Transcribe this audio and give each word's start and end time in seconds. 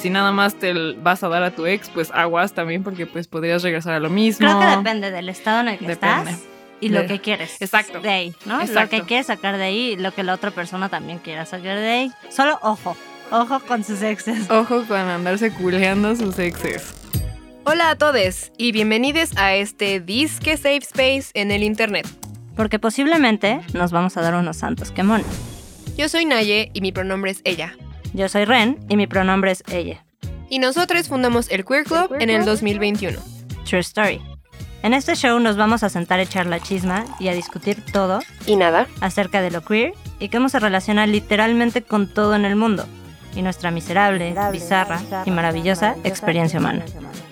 si 0.00 0.08
nada 0.10 0.32
más 0.32 0.54
te 0.54 0.72
vas 0.94 1.22
a 1.22 1.28
dar 1.28 1.42
a 1.42 1.50
tu 1.50 1.66
ex, 1.66 1.90
pues 1.90 2.10
aguas 2.12 2.54
también 2.54 2.82
porque 2.82 3.06
pues 3.06 3.28
podrías 3.28 3.62
regresar 3.62 3.92
a 3.94 4.00
lo 4.00 4.08
mismo. 4.10 4.46
Creo 4.46 4.58
que 4.58 4.76
depende 4.76 5.10
del 5.10 5.28
estado 5.28 5.60
en 5.60 5.68
el 5.68 5.78
que 5.78 5.86
Depende. 5.86 6.30
estás 6.30 6.44
y 6.80 6.88
lo 6.88 7.06
que 7.06 7.20
quieres. 7.20 7.60
Exacto. 7.60 8.00
De 8.00 8.08
ahí, 8.08 8.34
¿no? 8.46 8.56
Lo 8.56 8.62
Exacto. 8.62 8.96
que 8.96 9.02
quieres 9.02 9.26
sacar 9.26 9.58
de 9.58 9.64
ahí 9.64 9.92
y 9.92 9.96
lo 9.96 10.12
que 10.12 10.22
la 10.22 10.32
otra 10.32 10.50
persona 10.50 10.88
también 10.88 11.18
quiera 11.18 11.44
sacar 11.44 11.76
de 11.76 11.88
ahí. 11.90 12.12
Solo 12.30 12.58
ojo, 12.62 12.96
ojo 13.30 13.60
con 13.60 13.84
sus 13.84 14.00
exes. 14.02 14.50
Ojo 14.50 14.84
con 14.86 14.96
andarse 14.98 15.52
culeando 15.52 16.16
sus 16.16 16.38
exes. 16.38 16.94
Hola 17.64 17.90
a 17.90 17.96
todos 17.96 18.50
y 18.56 18.72
bienvenidos 18.72 19.36
a 19.36 19.54
este 19.54 20.00
Disque 20.00 20.56
Safe 20.56 20.78
Space 20.78 21.30
en 21.34 21.50
el 21.50 21.62
Internet. 21.62 22.08
Porque 22.56 22.78
posiblemente 22.78 23.60
nos 23.74 23.92
vamos 23.92 24.16
a 24.16 24.22
dar 24.22 24.34
unos 24.34 24.56
santos 24.56 24.90
quemones. 24.92 25.26
Yo 25.98 26.08
soy 26.08 26.24
Naye 26.24 26.70
y 26.72 26.80
mi 26.80 26.90
pronombre 26.90 27.32
es 27.32 27.42
ella. 27.44 27.74
Yo 28.12 28.28
soy 28.28 28.44
Ren 28.44 28.78
y 28.88 28.96
mi 28.96 29.06
pronombre 29.06 29.52
es 29.52 29.62
ella. 29.70 30.04
Y 30.48 30.58
nosotros 30.58 31.08
fundamos 31.08 31.48
el 31.50 31.64
Queer 31.64 31.84
Club 31.84 32.16
en 32.18 32.28
el 32.28 32.44
2021. 32.44 33.18
True 33.64 33.80
story. 33.80 34.20
En 34.82 34.94
este 34.94 35.14
show 35.14 35.38
nos 35.38 35.56
vamos 35.56 35.82
a 35.82 35.88
sentar 35.90 36.18
a 36.18 36.22
echar 36.22 36.46
la 36.46 36.58
chisma 36.58 37.04
y 37.20 37.28
a 37.28 37.34
discutir 37.34 37.84
todo 37.92 38.20
Y 38.46 38.56
nada, 38.56 38.86
acerca 39.00 39.42
de 39.42 39.50
lo 39.50 39.62
queer 39.62 39.92
y 40.18 40.28
cómo 40.28 40.48
se 40.48 40.58
relaciona 40.58 41.06
literalmente 41.06 41.82
con 41.82 42.08
todo 42.08 42.34
en 42.34 42.44
el 42.44 42.56
mundo 42.56 42.86
y 43.36 43.42
nuestra 43.42 43.70
miserable, 43.70 44.34
bizarra 44.50 45.00
y 45.24 45.30
maravillosa 45.30 45.94
experiencia 46.02 46.58
humana. 46.58 46.84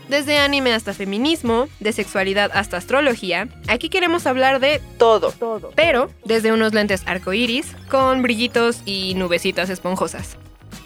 desde 0.08 0.38
anime 0.38 0.72
hasta 0.72 0.94
feminismo, 0.94 1.68
de 1.80 1.92
sexualidad 1.92 2.50
hasta 2.54 2.76
astrología, 2.76 3.48
aquí 3.66 3.88
queremos 3.88 4.26
hablar 4.26 4.60
de 4.60 4.80
todo. 4.98 5.32
Pero 5.74 6.10
desde 6.24 6.52
unos 6.52 6.72
lentes 6.72 7.02
arcoíris 7.06 7.74
con 7.90 8.22
brillitos 8.22 8.82
y 8.84 9.14
nubecitas 9.16 9.70
esponjosas. 9.70 10.38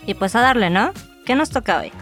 Y 0.07 0.15
pues 0.15 0.35
a 0.35 0.41
darle, 0.41 0.71
¿no? 0.71 0.93
¿Qué 1.25 1.35
nos 1.35 1.51
toca 1.51 1.79
hoy? 1.81 1.93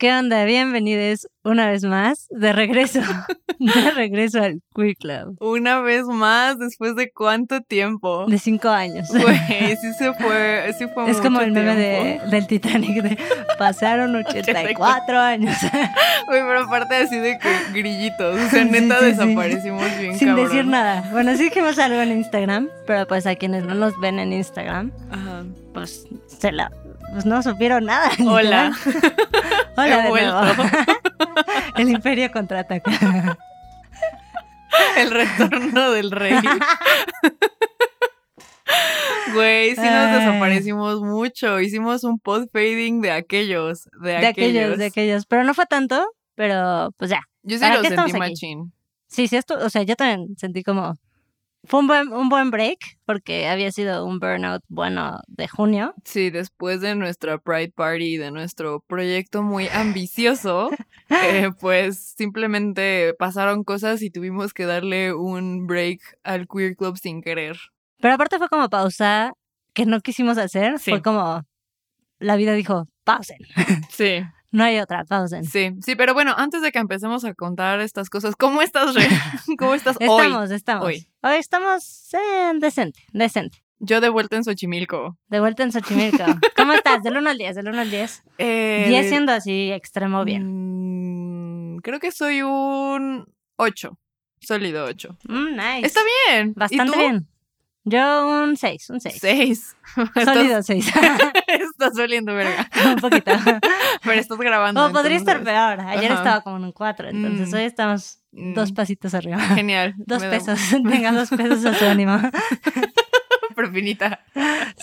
¿Qué 0.00 0.10
onda? 0.14 0.46
Bienvenidos 0.46 1.28
una 1.44 1.68
vez 1.68 1.84
más 1.84 2.26
de 2.30 2.54
regreso, 2.54 3.00
de 3.58 3.90
regreso 3.90 4.42
al 4.42 4.62
Queer 4.74 4.96
Club 4.96 5.36
Una 5.40 5.80
vez 5.80 6.06
más, 6.06 6.58
después 6.58 6.96
de 6.96 7.12
cuánto 7.12 7.60
tiempo. 7.60 8.24
de 8.26 8.38
cinco 8.38 8.70
años. 8.70 9.10
Güey, 9.10 9.76
sí 9.76 9.92
se 9.98 10.14
fue, 10.14 10.74
sí 10.78 10.86
fue 10.94 11.10
Es 11.10 11.20
como 11.20 11.42
el 11.42 11.52
meme 11.52 11.76
de, 11.76 12.20
del 12.30 12.46
Titanic 12.46 13.02
de 13.02 13.18
pasaron 13.58 14.16
84 14.26 15.18
años 15.18 15.54
Güey, 16.28 16.40
pero 16.44 16.60
aparte 16.62 16.94
así 16.96 17.18
de 17.18 17.38
que 17.38 17.50
grillitos. 17.74 18.40
O 18.40 18.48
sea, 18.48 18.64
neta 18.64 19.00
sí, 19.00 19.04
sí. 19.04 19.10
desaparecimos 19.10 19.98
bien 19.98 20.18
sin 20.18 20.28
cabrón. 20.28 20.48
decir 20.48 20.64
nada. 20.64 21.10
Bueno, 21.12 21.36
sí 21.36 21.42
dijimos 21.44 21.78
algo 21.78 22.00
en 22.00 22.12
Instagram, 22.12 22.70
pero 22.86 23.06
pues 23.06 23.26
a 23.26 23.34
quienes 23.34 23.64
no 23.64 23.74
nos 23.74 24.00
ven 24.00 24.18
en 24.18 24.32
Instagram, 24.32 24.92
Ajá. 25.10 25.44
pues 25.74 26.06
se 26.26 26.52
la 26.52 26.70
pues 27.12 27.26
no 27.26 27.42
supieron 27.42 27.84
nada. 27.84 28.10
Hola. 28.26 28.72
Hola 29.76 30.02
de 30.02 30.08
nuevo. 30.08 30.40
El 31.76 31.88
Imperio 31.90 32.30
contraataca. 32.30 33.38
El 34.96 35.10
retorno 35.10 35.90
del 35.92 36.10
rey. 36.10 36.38
Güey, 39.34 39.74
sí 39.74 39.82
nos 39.82 40.12
desaparecimos 40.12 41.00
mucho. 41.00 41.60
Hicimos 41.60 42.04
un 42.04 42.18
pod 42.18 42.48
fading 42.52 43.00
de 43.00 43.10
aquellos. 43.10 43.88
De, 44.00 44.12
De 44.12 44.26
aquellos, 44.26 44.78
de 44.78 44.86
aquellos. 44.86 45.26
Pero 45.26 45.44
no 45.44 45.54
fue 45.54 45.66
tanto, 45.66 46.06
pero 46.34 46.92
pues 46.96 47.10
ya. 47.10 47.22
Yo 47.42 47.56
sí 47.56 47.62
¿Para 47.62 47.76
lo 47.76 47.82
sentí 47.82 48.12
machín. 48.12 48.72
Sí, 49.08 49.26
sí, 49.26 49.36
esto, 49.36 49.58
o 49.58 49.70
sea, 49.70 49.82
yo 49.82 49.96
también 49.96 50.36
sentí 50.36 50.62
como. 50.62 50.94
Fue 51.64 51.80
un 51.80 51.86
buen, 51.86 52.12
un 52.12 52.28
buen 52.28 52.50
break, 52.50 52.78
porque 53.04 53.46
había 53.46 53.70
sido 53.70 54.06
un 54.06 54.18
burnout 54.18 54.62
bueno 54.68 55.20
de 55.26 55.46
junio. 55.46 55.94
Sí, 56.04 56.30
después 56.30 56.80
de 56.80 56.94
nuestra 56.94 57.38
Pride 57.38 57.72
Party, 57.72 58.16
de 58.16 58.30
nuestro 58.30 58.80
proyecto 58.80 59.42
muy 59.42 59.68
ambicioso, 59.68 60.70
eh, 61.10 61.50
pues 61.60 62.14
simplemente 62.16 63.14
pasaron 63.18 63.62
cosas 63.62 64.00
y 64.02 64.10
tuvimos 64.10 64.54
que 64.54 64.64
darle 64.64 65.12
un 65.12 65.66
break 65.66 66.00
al 66.24 66.48
Queer 66.48 66.76
Club 66.76 66.96
sin 66.96 67.20
querer. 67.20 67.58
Pero 68.00 68.14
aparte 68.14 68.38
fue 68.38 68.48
como 68.48 68.70
pausa 68.70 69.32
que 69.74 69.84
no 69.84 70.00
quisimos 70.00 70.38
hacer. 70.38 70.78
Sí. 70.78 70.90
Fue 70.90 71.02
como. 71.02 71.42
La 72.18 72.36
vida 72.36 72.54
dijo, 72.54 72.86
pausen. 73.04 73.38
Sí, 73.90 74.22
No 74.52 74.64
hay 74.64 74.78
otra, 74.80 75.04
pausen. 75.04 75.44
sí, 75.44 75.72
sí, 75.80 75.94
pero 75.94 76.12
bueno, 76.12 76.34
antes 76.36 76.60
de 76.62 76.72
que 76.72 76.78
empecemos 76.80 77.24
a 77.24 77.34
contar 77.34 77.80
estas 77.80 78.10
cosas, 78.10 78.34
¿cómo 78.36 78.62
estás, 78.62 78.94
Re? 78.94 79.06
¿Cómo 79.58 79.74
estás 79.74 79.96
hoy? 80.00 80.06
Estamos, 80.08 80.50
estamos. 80.50 80.86
Hoy. 80.86 81.06
Hoy, 81.22 81.36
estamos 81.36 82.12
eh, 82.14 82.52
decente, 82.58 83.00
decente. 83.12 83.62
Yo 83.78 84.00
de 84.00 84.08
vuelta 84.10 84.36
en 84.36 84.44
Xochimilco. 84.44 85.16
De 85.28 85.40
vuelta 85.40 85.62
en 85.62 85.72
Xochimilco. 85.72 86.24
¿Cómo 86.56 86.72
estás? 86.74 87.02
Del 87.02 87.16
1 87.16 87.30
al 87.30 87.38
10, 87.38 87.54
del 87.56 87.68
1 87.68 87.80
al 87.80 87.90
10. 87.90 88.22
Eh, 88.38 88.84
10 88.88 89.02
de- 89.04 89.08
siendo 89.08 89.32
así 89.32 89.70
extremo 89.72 90.24
bien. 90.24 91.76
Mm, 91.76 91.78
creo 91.78 91.98
que 92.00 92.12
soy 92.12 92.42
un 92.42 93.26
8. 93.56 93.98
Sólido 94.40 94.84
8. 94.84 95.16
Mm, 95.28 95.50
nice. 95.56 95.86
Está 95.86 96.00
bien. 96.28 96.52
Bastante 96.56 96.98
bien. 96.98 97.28
Yo 97.84 98.26
un 98.44 98.56
6, 98.56 98.90
un 98.90 99.00
6. 99.00 99.18
6. 99.20 99.76
Sólido 100.24 100.62
6. 100.62 100.86
Estás 101.46 101.98
oliendo 101.98 102.34
verga. 102.34 102.68
un 102.86 102.96
poquito. 102.96 103.32
Pero 104.02 104.20
estás 104.20 104.38
grabando. 104.38 104.86
O 104.86 104.92
podría 104.92 105.16
estar 105.16 105.42
peor. 105.42 105.80
Ayer 105.80 106.12
Ajá. 106.12 106.20
estaba 106.20 106.40
como 106.42 106.56
en 106.58 106.64
un 106.64 106.72
4, 106.72 107.08
entonces 107.08 107.50
Mm. 107.50 107.54
hoy 107.56 107.62
estamos 107.62 108.16
Mm, 108.32 108.54
dos 108.54 108.70
pasitos 108.70 109.12
arriba. 109.14 109.40
Genial. 109.40 109.94
Dos 109.96 110.22
pesos. 110.22 110.60
Tenga 110.70 111.10
dos 111.10 111.30
pesos 111.30 111.64
a 111.64 111.74
su 111.74 111.84
ánimo. 111.84 112.16
Propinita. 113.56 114.20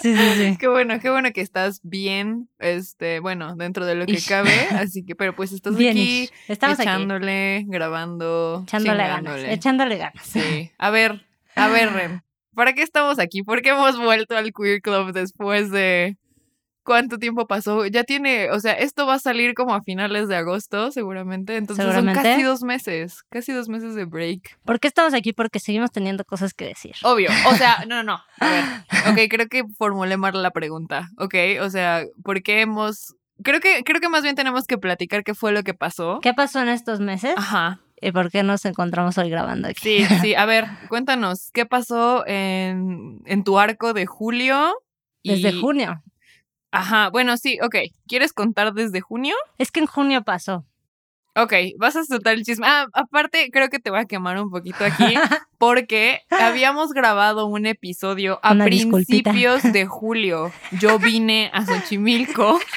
Sí, 0.01 0.15
sí, 0.15 0.29
sí. 0.35 0.57
Qué 0.59 0.67
bueno, 0.67 0.99
qué 0.99 1.09
bueno 1.09 1.31
que 1.31 1.39
estás 1.41 1.79
bien. 1.81 2.49
Este, 2.59 3.19
bueno, 3.21 3.55
dentro 3.55 3.85
de 3.85 3.95
lo 3.95 4.05
que 4.05 4.13
Ish. 4.13 4.27
cabe. 4.27 4.51
Así 4.71 5.05
que, 5.05 5.15
pero 5.15 5.33
pues 5.35 5.53
estás 5.53 5.77
Bien, 5.77 5.91
aquí 5.91 6.23
ish. 6.23 6.31
estamos 6.49 6.77
aquí. 6.79 6.89
echándole, 6.89 7.63
grabando. 7.67 8.63
Echándole 8.67 9.07
ganas. 9.07 9.39
Echándole 9.45 9.97
ganas. 9.97 10.25
Sí. 10.25 10.69
A 10.77 10.89
ver, 10.89 11.25
a 11.55 11.67
ver, 11.69 11.93
Ren. 11.93 12.23
¿Para 12.57 12.73
qué 12.73 12.81
estamos 12.81 13.19
aquí? 13.19 13.43
¿Por 13.43 13.61
qué 13.61 13.69
hemos 13.69 13.99
vuelto 13.99 14.35
al 14.35 14.51
Queer 14.51 14.81
Club 14.81 15.11
después 15.11 15.69
de 15.69 16.17
cuánto 16.81 17.19
tiempo 17.19 17.45
pasó? 17.45 17.85
Ya 17.85 18.03
tiene, 18.03 18.49
o 18.49 18.59
sea, 18.59 18.73
esto 18.73 19.05
va 19.05 19.13
a 19.13 19.19
salir 19.19 19.53
como 19.53 19.75
a 19.75 19.83
finales 19.83 20.27
de 20.27 20.37
agosto, 20.37 20.91
seguramente. 20.91 21.55
Entonces 21.55 21.85
Seguramente. 21.85 22.19
son 22.19 22.31
casi 22.31 22.41
dos 22.41 22.63
meses, 22.63 23.21
casi 23.29 23.51
dos 23.51 23.69
meses 23.69 23.93
de 23.93 24.05
break. 24.05 24.57
¿Por 24.65 24.79
qué 24.79 24.87
estamos 24.87 25.13
aquí? 25.13 25.33
Porque 25.33 25.59
seguimos 25.59 25.91
teniendo 25.91 26.25
cosas 26.25 26.55
que 26.55 26.65
decir. 26.65 26.95
Obvio. 27.03 27.29
O 27.45 27.53
sea, 27.53 27.85
no, 27.87 27.97
no, 27.97 28.17
no. 28.17 28.23
A 28.39 28.49
ver. 28.49 28.63
Ok, 29.11 29.29
creo 29.29 29.47
que 29.47 29.63
formulé 29.77 30.17
mal 30.17 30.41
la 30.41 30.49
pregunta. 30.49 31.09
Ok, 31.19 31.35
o 31.61 31.69
sea, 31.69 32.05
¿por 32.23 32.41
qué 32.41 32.61
hemos. 32.61 33.13
Creo 33.43 33.59
que, 33.59 33.83
creo 33.83 34.01
que 34.01 34.09
más 34.09 34.23
bien 34.23 34.33
tenemos 34.33 34.65
que 34.65 34.79
platicar 34.79 35.23
qué 35.23 35.35
fue 35.35 35.51
lo 35.51 35.61
que 35.61 35.75
pasó. 35.75 36.21
¿Qué 36.23 36.33
pasó 36.33 36.59
en 36.59 36.69
estos 36.69 37.01
meses? 37.01 37.35
Ajá. 37.37 37.81
¿Y 38.01 38.11
por 38.11 38.29
qué 38.31 38.43
nos 38.43 38.63
encontramos 38.65 39.17
hoy 39.17 39.29
grabando 39.29 39.67
aquí? 39.67 39.81
Sí, 39.81 40.05
sí. 40.21 40.35
A 40.35 40.45
ver, 40.45 40.65
cuéntanos, 40.89 41.49
¿qué 41.53 41.65
pasó 41.65 42.23
en, 42.27 43.21
en 43.25 43.43
tu 43.43 43.57
arco 43.59 43.93
de 43.93 44.05
julio? 44.05 44.73
Y- 45.23 45.41
Desde 45.41 45.59
junio. 45.59 46.01
Ajá, 46.71 47.09
bueno, 47.09 47.37
sí, 47.37 47.57
ok. 47.63 47.75
¿Quieres 48.07 48.33
contar 48.33 48.73
desde 48.73 49.01
junio? 49.01 49.35
Es 49.57 49.71
que 49.71 49.79
en 49.79 49.87
junio 49.87 50.23
pasó. 50.23 50.65
Ok, 51.35 51.53
vas 51.77 51.95
a 51.95 52.03
soltar 52.03 52.33
el 52.33 52.43
chisme. 52.43 52.65
Ah, 52.67 52.87
aparte, 52.93 53.49
creo 53.51 53.69
que 53.69 53.79
te 53.79 53.89
voy 53.91 53.99
a 53.99 54.05
quemar 54.05 54.39
un 54.41 54.49
poquito 54.49 54.83
aquí 54.83 55.13
porque 55.59 56.21
habíamos 56.31 56.93
grabado 56.93 57.45
un 57.45 57.65
episodio 57.67 58.39
a 58.43 58.53
Una 58.53 58.65
disculpita. 58.65 59.31
principios 59.31 59.71
de 59.71 59.85
julio. 59.85 60.51
Yo 60.79 60.97
vine 60.99 61.49
a 61.53 61.65
Xochimilco. 61.65 62.59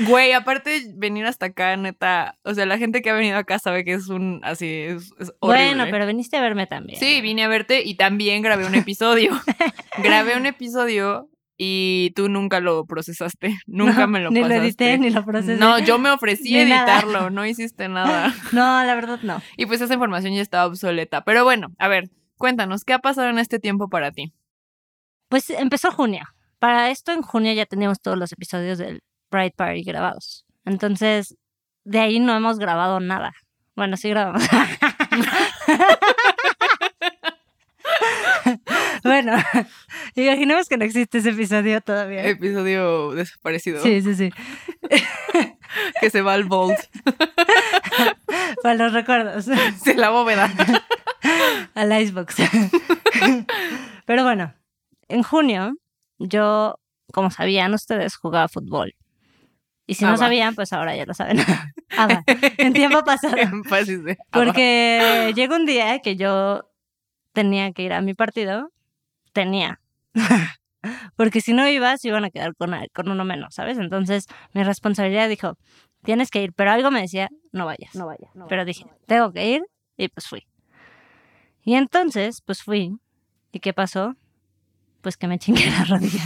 Güey, 0.00 0.32
aparte 0.32 0.82
venir 0.94 1.26
hasta 1.26 1.46
acá, 1.46 1.76
neta, 1.76 2.38
o 2.44 2.54
sea, 2.54 2.66
la 2.66 2.78
gente 2.78 3.02
que 3.02 3.10
ha 3.10 3.14
venido 3.14 3.36
acá 3.36 3.58
sabe 3.58 3.84
que 3.84 3.94
es 3.94 4.08
un, 4.08 4.40
así, 4.44 4.66
es, 4.66 5.10
es 5.18 5.32
horrible. 5.40 5.66
Bueno, 5.74 5.86
pero 5.90 6.06
viniste 6.06 6.36
a 6.36 6.40
verme 6.40 6.66
también. 6.66 6.98
Sí, 7.00 7.20
vine 7.20 7.44
a 7.44 7.48
verte 7.48 7.82
y 7.84 7.96
también 7.96 8.42
grabé 8.42 8.66
un 8.66 8.74
episodio. 8.76 9.32
grabé 10.02 10.36
un 10.36 10.46
episodio 10.46 11.28
y 11.56 12.12
tú 12.14 12.28
nunca 12.28 12.60
lo 12.60 12.86
procesaste, 12.86 13.58
nunca 13.66 14.02
No, 14.02 14.06
me 14.08 14.20
lo 14.20 14.30
ni 14.30 14.40
pasaste. 14.40 14.56
lo 14.58 14.64
edité, 14.64 14.98
ni 14.98 15.10
lo 15.10 15.24
procesé. 15.24 15.56
No, 15.56 15.78
yo 15.80 15.98
me 15.98 16.10
ofrecí 16.10 16.56
a 16.58 16.64
Ni 16.64 16.70
nada. 16.70 16.98
editarlo, 17.00 17.30
no 17.30 17.44
hiciste 17.44 17.88
nada. 17.88 18.32
No, 18.52 18.84
la 18.84 18.94
verdad 18.94 19.18
no. 19.22 19.42
Y 19.56 19.66
pues 19.66 19.80
esa 19.80 19.94
información 19.94 20.32
ya 20.34 20.42
estaba 20.42 20.66
obsoleta. 20.66 21.24
Pero 21.24 21.42
bueno, 21.42 21.68
a 21.78 21.88
ver, 21.88 22.10
cuéntanos, 22.36 22.84
¿qué 22.84 22.92
ha 22.92 23.00
pasado 23.00 23.28
en 23.30 23.38
este 23.40 23.58
tiempo 23.58 23.88
para 23.88 24.12
ti? 24.12 24.32
Pues 25.28 25.50
empezó 25.50 25.90
junio. 25.90 26.22
Para 26.60 26.90
esto 26.90 27.12
en 27.12 27.22
junio 27.22 27.52
ya 27.52 27.66
teníamos 27.66 28.00
todos 28.00 28.16
los 28.16 28.32
episodios 28.32 28.78
del 28.78 29.02
Pride 29.28 29.54
Party 29.56 29.82
grabados. 29.82 30.44
Entonces, 30.64 31.36
de 31.84 32.00
ahí 32.00 32.20
no 32.20 32.36
hemos 32.36 32.58
grabado 32.58 33.00
nada. 33.00 33.32
Bueno, 33.74 33.96
sí 33.96 34.08
grabamos. 34.10 34.42
bueno, 39.04 39.36
imaginemos 40.14 40.68
que 40.68 40.76
no 40.76 40.84
existe 40.84 41.18
ese 41.18 41.30
episodio 41.30 41.80
todavía. 41.80 42.26
Episodio 42.26 43.12
desaparecido. 43.12 43.82
Sí, 43.82 44.02
sí, 44.02 44.14
sí. 44.14 44.30
Que 46.00 46.10
se 46.10 46.22
va 46.22 46.32
al 46.32 46.44
vault. 46.44 46.78
Para 48.62 48.74
los 48.74 48.92
recuerdos. 48.92 49.46
Se 49.82 49.94
la 49.94 50.10
bóveda. 50.10 50.50
al 51.74 52.02
Icebox. 52.02 52.36
Pero 54.06 54.24
bueno, 54.24 54.54
en 55.08 55.22
junio 55.22 55.74
yo, 56.18 56.80
como 57.12 57.30
sabían 57.30 57.74
ustedes, 57.74 58.16
jugaba 58.16 58.48
fútbol. 58.48 58.94
Y 59.88 59.94
si 59.94 60.04
Ah, 60.04 60.08
no 60.08 60.12
va. 60.12 60.18
sabían, 60.18 60.54
pues 60.54 60.72
ahora 60.72 60.94
ya 60.94 61.06
lo 61.06 61.14
saben. 61.14 61.38
Ah, 61.96 62.22
en 62.58 62.72
tiempo 62.74 63.02
pasado. 63.04 63.34
Ah. 63.70 64.14
Porque 64.30 65.32
llegó 65.34 65.56
un 65.56 65.64
día 65.66 65.98
que 66.00 66.14
yo 66.16 66.70
tenía 67.32 67.72
que 67.72 67.82
ir 67.82 67.92
a 67.94 68.00
mi 68.02 68.14
partido. 68.14 68.70
Tenía. 69.32 69.80
Porque 71.16 71.40
si 71.40 71.52
no 71.54 71.66
ibas, 71.68 72.04
iban 72.04 72.24
a 72.24 72.30
quedar 72.30 72.54
con, 72.54 72.72
con 72.94 73.08
uno 73.10 73.24
menos, 73.24 73.54
¿sabes? 73.54 73.78
Entonces 73.78 74.26
mi 74.52 74.62
responsabilidad 74.62 75.28
dijo, 75.28 75.56
tienes 76.04 76.30
que 76.30 76.42
ir. 76.42 76.52
Pero 76.52 76.70
algo 76.70 76.90
me 76.90 77.00
decía, 77.00 77.30
no 77.52 77.64
vayas. 77.66 77.94
No 77.94 78.06
vayas. 78.06 78.30
Pero 78.48 78.64
dije, 78.64 78.84
tengo 79.06 79.32
que 79.32 79.48
ir. 79.48 79.62
Y 79.96 80.08
pues 80.08 80.26
fui. 80.28 80.46
Y 81.64 81.74
entonces, 81.74 82.42
pues 82.42 82.62
fui. 82.62 82.92
¿Y 83.52 83.60
qué 83.60 83.72
pasó? 83.72 84.14
Pues 85.00 85.16
que 85.16 85.28
me 85.28 85.38
chingué 85.38 85.70
la 85.70 85.84
rodilla. 85.84 86.22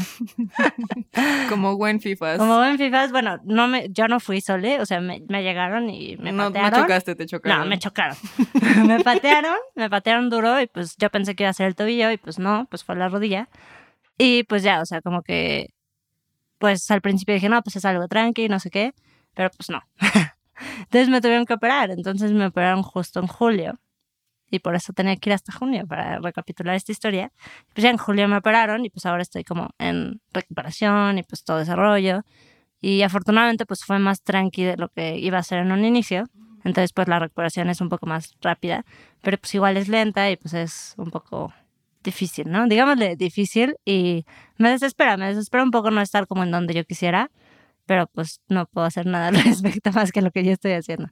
Como 1.51 1.77
buen 1.77 2.01
FIFAs. 2.01 2.39
Como 2.39 2.57
buen 2.57 2.79
FIFA, 2.79 3.09
bueno, 3.09 3.37
no 3.45 3.69
me, 3.69 3.89
yo 3.91 4.09
no 4.09 4.19
fui 4.19 4.41
sole, 4.41 4.81
o 4.81 4.87
sea, 4.87 5.01
me, 5.01 5.23
me 5.29 5.43
llegaron 5.43 5.91
y 5.91 6.17
me 6.17 6.33
no, 6.33 6.45
no 6.45 6.53
patearon. 6.53 6.81
chocaste, 6.81 7.15
te 7.15 7.27
chocaron. 7.27 7.61
No, 7.61 7.67
me 7.67 7.79
chocaron. 7.79 8.17
me 8.87 9.01
patearon, 9.01 9.57
me 9.75 9.91
patearon 9.91 10.31
duro 10.31 10.61
y 10.61 10.67
pues 10.67 10.97
yo 10.97 11.11
pensé 11.11 11.35
que 11.35 11.43
iba 11.43 11.51
a 11.51 11.55
ser 11.55 11.67
el 11.67 11.75
tobillo 11.75 12.11
y 12.11 12.17
pues 12.17 12.39
no, 12.39 12.67
pues 12.71 12.83
fue 12.83 12.97
la 12.97 13.09
rodilla. 13.09 13.49
Y 14.17 14.45
pues 14.45 14.63
ya, 14.63 14.81
o 14.81 14.87
sea, 14.87 15.03
como 15.03 15.23
que, 15.23 15.69
pues 16.59 16.91
al 16.91 17.03
principio 17.03 17.35
dije, 17.35 17.49
no, 17.49 17.61
pues 17.63 17.77
es 17.77 17.85
algo 17.85 18.09
tranqui, 18.09 18.49
no 18.49 18.59
sé 18.59 18.71
qué, 18.71 18.95
pero 19.35 19.51
pues 19.51 19.69
no. 19.69 19.83
entonces 20.81 21.09
me 21.11 21.21
tuvieron 21.21 21.45
que 21.45 21.55
operar, 21.55 21.91
entonces 21.91 22.33
me 22.33 22.47
operaron 22.47 22.83
justo 22.83 23.21
en 23.21 23.27
julio. 23.27 23.79
Y 24.53 24.59
por 24.61 24.77
eso 24.77 24.93
tenía 24.93 25.17
que 25.17 25.31
ir 25.31 25.35
hasta 25.35 25.51
junio 25.53 25.87
para 25.89 26.19
recapitular 26.21 26.77
esta 26.77 26.93
historia. 26.93 27.33
Pues 27.75 27.83
ya 27.83 27.91
en 27.91 27.97
julio 27.97 28.29
me 28.29 28.37
operaron 28.37 28.85
y 28.85 28.91
pues 28.91 29.07
ahora 29.07 29.23
estoy 29.23 29.45
como 29.45 29.71
en 29.79 30.21
recuperación 30.33 31.19
y 31.19 31.23
pues 31.23 31.43
todo 31.43 31.59
desarrollo. 31.59 32.21
Y 32.81 33.03
afortunadamente 33.03 33.65
pues 33.65 33.81
fue 33.85 33.99
más 33.99 34.23
tranqui 34.23 34.63
de 34.65 34.77
lo 34.77 34.91
que 34.91 35.19
iba 35.19 35.39
a 35.39 35.43
ser 35.43 35.61
en 35.61 35.73
un 35.73 35.85
inicio. 35.85 36.27
Entonces, 36.65 36.93
pues 36.93 37.09
la 37.09 37.19
recuperación 37.19 37.69
es 37.71 37.81
un 37.81 37.89
poco 37.89 38.07
más 38.07 38.35
rápida, 38.41 38.85
pero 39.21 39.37
pues 39.39 39.53
igual 39.55 39.77
es 39.77 39.89
lenta 39.89 40.31
y 40.31 40.37
pues 40.37 40.55
es 40.55 40.95
un 40.97 41.11
poco 41.11 41.53
difícil, 42.05 42.51
¿no? 42.51 42.67
Digámosle 42.67 43.17
difícil 43.17 43.77
y 43.85 44.25
me 44.59 44.71
desespera, 44.71 45.17
me 45.17 45.27
desespera 45.29 45.63
un 45.65 45.71
poco 45.71 45.91
no 45.91 46.01
estar 46.01 46.27
como 46.27 46.43
en 46.43 46.51
donde 46.51 46.75
yo 46.75 46.85
quisiera, 46.85 47.31
pero 47.87 48.07
pues 48.07 48.41
no 48.49 48.67
puedo 48.67 48.87
hacer 48.87 49.07
nada 49.07 49.29
al 49.29 49.35
respecto 49.45 49.93
más 49.93 50.13
que 50.13 50.23
lo 50.23 50.31
que 50.31 50.45
yo 50.45 50.53
estoy 50.53 50.73
haciendo. 50.73 51.09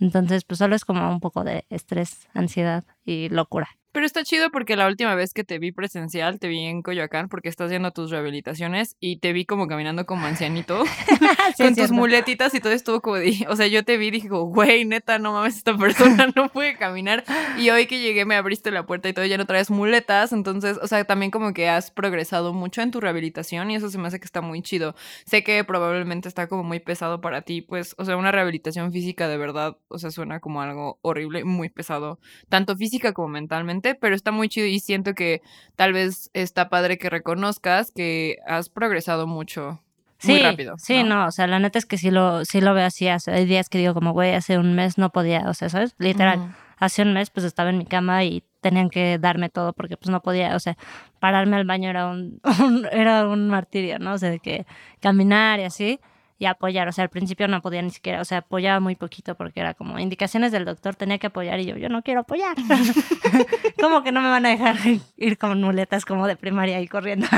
Entonces, 0.00 0.44
pues 0.44 0.58
solo 0.58 0.76
es 0.76 0.84
como 0.84 1.10
un 1.10 1.20
poco 1.20 1.44
de 1.44 1.64
estrés, 1.70 2.28
ansiedad 2.34 2.84
y 3.04 3.28
locura. 3.28 3.68
Pero 3.92 4.06
está 4.06 4.24
chido 4.24 4.50
porque 4.50 4.76
la 4.76 4.86
última 4.86 5.14
vez 5.14 5.34
que 5.34 5.44
te 5.44 5.58
vi 5.58 5.72
presencial, 5.72 6.38
te 6.38 6.48
vi 6.48 6.64
en 6.64 6.82
Coyoacán 6.82 7.28
porque 7.28 7.48
estás 7.48 7.66
haciendo 7.66 7.90
tus 7.92 8.10
rehabilitaciones 8.10 8.96
y 9.00 9.18
te 9.18 9.32
vi 9.32 9.44
como 9.44 9.68
caminando 9.68 10.06
como 10.06 10.26
ancianito 10.26 10.84
Sí, 11.56 11.62
con 11.62 11.74
tus 11.74 11.90
muletitas 11.90 12.54
y 12.54 12.60
todo 12.60 12.72
estuvo 12.72 13.00
como 13.00 13.16
de, 13.16 13.46
o 13.48 13.56
sea, 13.56 13.66
yo 13.66 13.84
te 13.84 13.96
vi 13.96 14.06
y 14.06 14.10
dije, 14.10 14.28
güey, 14.28 14.84
neta, 14.84 15.18
no 15.18 15.32
mames, 15.32 15.56
esta 15.56 15.76
persona 15.76 16.28
no 16.36 16.48
puede 16.48 16.76
caminar. 16.76 17.24
Y 17.58 17.70
hoy 17.70 17.86
que 17.86 18.00
llegué 18.00 18.24
me 18.24 18.34
abriste 18.34 18.70
la 18.70 18.86
puerta 18.86 19.08
y 19.08 19.12
todo, 19.12 19.24
ya 19.26 19.38
no 19.38 19.46
traes 19.46 19.70
muletas, 19.70 20.32
entonces, 20.32 20.78
o 20.80 20.86
sea, 20.86 21.04
también 21.04 21.30
como 21.30 21.52
que 21.52 21.68
has 21.68 21.90
progresado 21.90 22.52
mucho 22.52 22.82
en 22.82 22.90
tu 22.90 23.00
rehabilitación 23.00 23.70
y 23.70 23.76
eso 23.76 23.90
se 23.90 23.98
me 23.98 24.08
hace 24.08 24.18
que 24.18 24.24
está 24.24 24.40
muy 24.40 24.62
chido. 24.62 24.94
Sé 25.26 25.44
que 25.44 25.62
probablemente 25.64 26.28
está 26.28 26.48
como 26.48 26.62
muy 26.62 26.80
pesado 26.80 27.20
para 27.20 27.42
ti, 27.42 27.62
pues, 27.62 27.94
o 27.98 28.04
sea, 28.04 28.16
una 28.16 28.32
rehabilitación 28.32 28.92
física 28.92 29.28
de 29.28 29.36
verdad, 29.36 29.76
o 29.88 29.98
sea, 29.98 30.10
suena 30.10 30.40
como 30.40 30.62
algo 30.62 30.98
horrible, 31.02 31.44
muy 31.44 31.68
pesado, 31.68 32.18
tanto 32.48 32.76
física 32.76 33.12
como 33.12 33.28
mentalmente, 33.28 33.81
pero 34.00 34.14
está 34.14 34.30
muy 34.32 34.48
chido 34.48 34.66
y 34.66 34.80
siento 34.80 35.14
que 35.14 35.42
tal 35.76 35.92
vez 35.92 36.30
está 36.34 36.68
padre 36.68 36.98
que 36.98 37.10
reconozcas 37.10 37.90
que 37.90 38.36
has 38.46 38.68
progresado 38.68 39.26
mucho. 39.26 39.80
Muy 40.24 40.36
Sí, 40.36 40.42
rápido. 40.42 40.74
sí, 40.78 41.02
no? 41.02 41.26
o 41.26 41.30
sea, 41.32 41.46
la 41.48 41.58
neta 41.58 41.78
es 41.80 41.86
que 41.86 41.98
sí 41.98 42.10
lo, 42.12 42.44
sí 42.44 42.60
lo 42.60 42.74
veo 42.74 42.86
así. 42.86 43.08
hace- 43.08 43.32
Hay 43.32 43.44
días 43.44 43.68
que 43.68 43.78
digo 43.78 43.92
como, 43.92 44.12
güey, 44.12 44.34
hace 44.34 44.56
un 44.56 44.74
mes 44.74 44.96
no 44.96 45.10
podía, 45.10 45.48
o 45.48 45.54
sea, 45.54 45.68
¿sabes? 45.68 45.94
Literal, 45.98 46.54
hace 46.78 47.02
un 47.02 47.12
mes 47.12 47.30
pues 47.30 47.44
estaba 47.44 47.70
en 47.70 47.78
mi 47.78 47.86
cama 47.86 48.22
y 48.22 48.44
tenían 48.60 48.88
que 48.88 49.18
darme 49.18 49.48
todo 49.48 49.72
porque 49.72 49.96
pues 49.96 50.10
no 50.10 50.22
podía, 50.22 50.54
o 50.54 50.60
sea, 50.60 50.76
pararme 51.18 51.56
al 51.56 51.64
baño 51.64 51.90
era 51.90 52.06
un, 52.06 52.40
un- 52.60 52.86
era 52.92 53.26
un 53.26 53.48
martirio, 53.48 53.98
¿no? 53.98 54.12
O 54.12 54.18
sea, 54.18 54.30
de 54.30 54.38
que 54.38 54.64
caminar 55.00 55.58
y 55.58 55.64
así 55.64 55.98
y 56.42 56.46
apoyar, 56.46 56.88
o 56.88 56.92
sea, 56.92 57.04
al 57.04 57.08
principio 57.08 57.46
no 57.46 57.62
podía 57.62 57.82
ni 57.82 57.90
siquiera, 57.90 58.20
o 58.20 58.24
sea, 58.24 58.38
apoyaba 58.38 58.80
muy 58.80 58.96
poquito 58.96 59.36
porque 59.36 59.60
era 59.60 59.74
como 59.74 60.00
indicaciones 60.00 60.50
del 60.50 60.64
doctor, 60.64 60.96
tenía 60.96 61.18
que 61.18 61.28
apoyar 61.28 61.60
y 61.60 61.66
yo, 61.66 61.76
yo 61.76 61.88
no 61.88 62.02
quiero 62.02 62.22
apoyar. 62.22 62.56
como 63.80 64.02
que 64.02 64.10
no 64.10 64.20
me 64.20 64.28
van 64.28 64.44
a 64.46 64.48
dejar 64.48 64.74
ir 65.16 65.38
con 65.38 65.62
muletas 65.62 66.04
como 66.04 66.26
de 66.26 66.34
primaria 66.34 66.80
y 66.80 66.88
corriendo. 66.88 67.28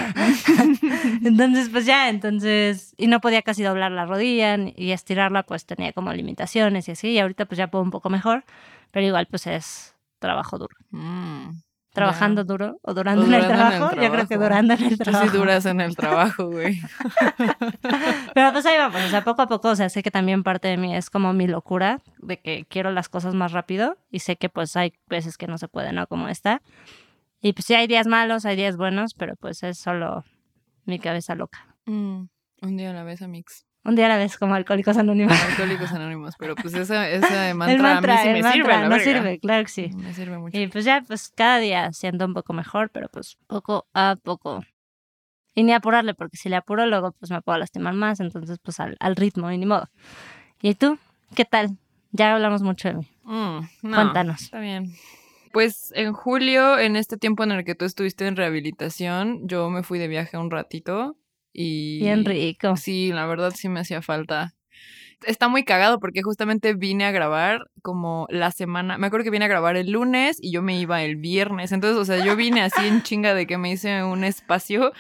entonces, 1.23 1.69
pues 1.69 1.85
ya, 1.85 2.09
entonces, 2.09 2.95
y 2.97 3.09
no 3.09 3.21
podía 3.21 3.43
casi 3.43 3.63
doblar 3.63 3.93
la 3.93 4.07
rodilla 4.07 4.57
y 4.75 4.93
estirarla, 4.93 5.43
pues 5.43 5.67
tenía 5.67 5.93
como 5.93 6.11
limitaciones 6.15 6.89
y 6.89 6.93
así, 6.93 7.09
y 7.11 7.19
ahorita 7.19 7.45
pues 7.45 7.59
ya 7.59 7.67
puedo 7.67 7.85
un 7.85 7.91
poco 7.91 8.09
mejor, 8.09 8.45
pero 8.91 9.05
igual 9.05 9.27
pues 9.27 9.47
es 9.47 9.95
trabajo 10.19 10.57
duro. 10.57 10.75
Mm. 10.93 11.51
Trabajando 11.95 12.45
duro 12.45 12.79
o 12.83 12.93
durando, 12.93 13.23
O 13.23 13.27
en, 13.27 13.35
el 13.35 13.43
durando 13.43 13.65
en 13.65 13.73
el 13.73 13.79
trabajo, 13.79 13.95
yo 13.95 14.11
creo 14.13 14.27
que 14.27 14.37
trabajo. 14.37 14.45
durando 14.45 14.75
en 14.75 14.83
el 14.85 14.99
Tú 14.99 15.05
trabajo. 15.05 15.31
sí 15.31 15.37
duras 15.37 15.67
en 15.67 15.81
el 15.81 15.97
trabajo, 15.97 16.51
güey. 16.51 16.81
Pero 18.35 18.53
pues 18.53 18.67
ahí 18.67 18.77
vamos, 18.77 19.01
o 19.03 19.09
sea, 19.09 19.25
poco 19.25 19.43
a 19.43 19.47
poco, 19.47 19.69
o 19.69 19.77
sea, 19.77 19.89
sé 19.89 20.03
que 20.03 20.11
también 20.11 20.43
parte 20.43 20.69
de 20.69 20.77
mí 20.77 20.95
es 20.95 21.09
como 21.09 21.33
mi 21.33 21.47
locura 21.47 22.01
de 22.19 22.41
que 22.41 22.67
quiero 22.69 22.91
las 22.91 23.09
cosas 23.09 23.35
más 23.35 23.53
rápido 23.53 23.97
y 24.11 24.19
sé 24.21 24.37
que 24.37 24.49
pues 24.49 24.77
hay 24.77 24.93
veces 25.09 25.39
que 25.39 25.47
no 25.47 25.57
se 25.59 25.69
puede, 25.69 25.93
¿no? 25.93 26.07
Como 26.07 26.29
esta. 26.29 26.63
Y 27.41 27.53
pues 27.53 27.67
sí 27.67 27.75
hay 27.75 27.87
días 27.87 28.07
malos, 28.07 28.45
hay 28.45 28.57
días 28.57 28.77
buenos, 28.77 29.15
pero 29.15 29.37
pues 29.37 29.63
es 29.63 29.79
solo 29.79 30.25
mi 30.85 30.99
cabeza 30.99 31.35
loca. 31.35 31.67
Mm. 31.87 32.25
Un 32.63 32.77
día 32.77 32.91
a 32.91 32.95
la 32.95 33.05
vez, 33.05 33.21
Amix. 33.23 33.67
Un 33.85 33.97
día 33.97 34.07
a 34.07 34.09
la 34.09 34.17
vez 34.17 34.39
como 34.39 34.55
alcohólicos 34.55 34.97
anónimos. 34.97 35.39
Alcohólicos 35.51 35.93
Anónimos. 35.93 36.35
Pero 36.39 36.55
pues 36.55 36.73
esa, 36.75 37.09
esa 37.11 37.55
mantra, 37.55 37.75
el 37.75 37.83
mantra, 37.83 38.15
a 38.23 38.25
mí 38.25 38.29
sí 38.29 38.33
me 38.33 38.43
mantra, 38.43 38.53
sirve, 38.53 38.69
la 38.73 38.83
no 38.85 38.89
verga. 38.89 39.05
sirve, 39.05 39.39
claro 39.41 39.65
que 39.65 39.71
sí. 39.71 39.91
Me 39.95 40.15
sirve 40.15 40.39
mucho. 40.39 40.59
Y 40.59 40.67
pues 40.69 40.85
ya, 40.87 41.03
pues 41.07 41.31
cada 41.35 41.59
día 41.59 41.93
siento 41.93 42.25
un 42.25 42.33
poco 42.33 42.55
mejor, 42.55 42.89
pero 42.91 43.09
pues 43.11 43.37
poco 43.47 43.87
a 43.93 44.17
poco. 44.23 44.65
Y 45.55 45.63
ni 45.65 45.73
apurarle, 45.73 46.15
porque 46.15 46.37
si 46.39 46.49
le 46.49 46.57
apuro 46.57 46.87
luego 46.87 47.13
pues 47.13 47.31
me 47.31 47.43
puedo 47.43 47.59
lastimar 47.59 47.95
más, 47.95 48.21
entonces 48.21 48.59
pues 48.63 48.81
al, 48.81 48.97
al 49.01 49.17
ritmo 49.17 49.51
y 49.53 49.59
ni 49.59 49.67
modo. 49.67 49.89
¿Y 50.63 50.75
tú? 50.75 50.99
¿Qué 51.35 51.45
tal? 51.45 51.77
Ya 52.11 52.35
hablamos 52.35 52.63
mucho 52.63 52.89
de 52.89 52.95
mí. 52.95 53.09
Mm, 53.25 53.59
no, 53.83 53.97
Cuéntanos. 53.97 54.43
Está 54.43 54.61
bien. 54.61 54.93
Pues 55.53 55.93
en 55.95 56.13
julio, 56.15 56.79
en 56.79 56.97
este 56.97 57.17
tiempo 57.17 57.45
en 57.45 57.53
el 57.53 57.65
que 57.65 57.75
tú 57.75 57.85
estuviste 57.85 58.27
en 58.27 58.37
rehabilitación, 58.37 59.47
yo 59.47 59.69
me 59.71 59.83
fui 59.83 59.99
de 59.99 60.09
viaje 60.09 60.37
un 60.39 60.51
ratito 60.51 61.17
y... 61.55 62.01
Bien 62.01 62.25
rico. 62.25 62.77
Sí, 62.77 63.13
la 63.13 63.25
verdad 63.27 63.53
sí 63.57 63.69
me 63.71 63.81
hacía 63.81 64.03
falta. 64.03 64.55
Está 65.25 65.49
muy 65.49 65.65
cagado 65.65 66.01
porque 66.01 66.23
justamente 66.23 66.75
vine 66.75 67.07
a 67.07 67.13
grabar 67.13 67.71
como 67.81 68.27
la 68.29 68.51
semana, 68.51 68.99
me 68.99 69.07
acuerdo 69.07 69.25
que 69.25 69.31
vine 69.31 69.47
a 69.47 69.49
grabar 69.49 69.77
el 69.77 69.91
lunes 69.91 70.37
y 70.41 70.53
yo 70.53 70.61
me 70.61 70.79
iba 70.79 71.03
el 71.03 71.17
viernes, 71.17 71.73
entonces, 71.73 71.99
o 71.99 72.05
sea, 72.05 72.23
yo 72.23 72.37
vine 72.37 72.61
así 72.61 72.87
en 72.87 73.03
chinga 73.03 73.33
de 73.33 73.47
que 73.47 73.57
me 73.57 73.71
hice 73.71 74.05
un 74.05 74.25
espacio 74.25 74.93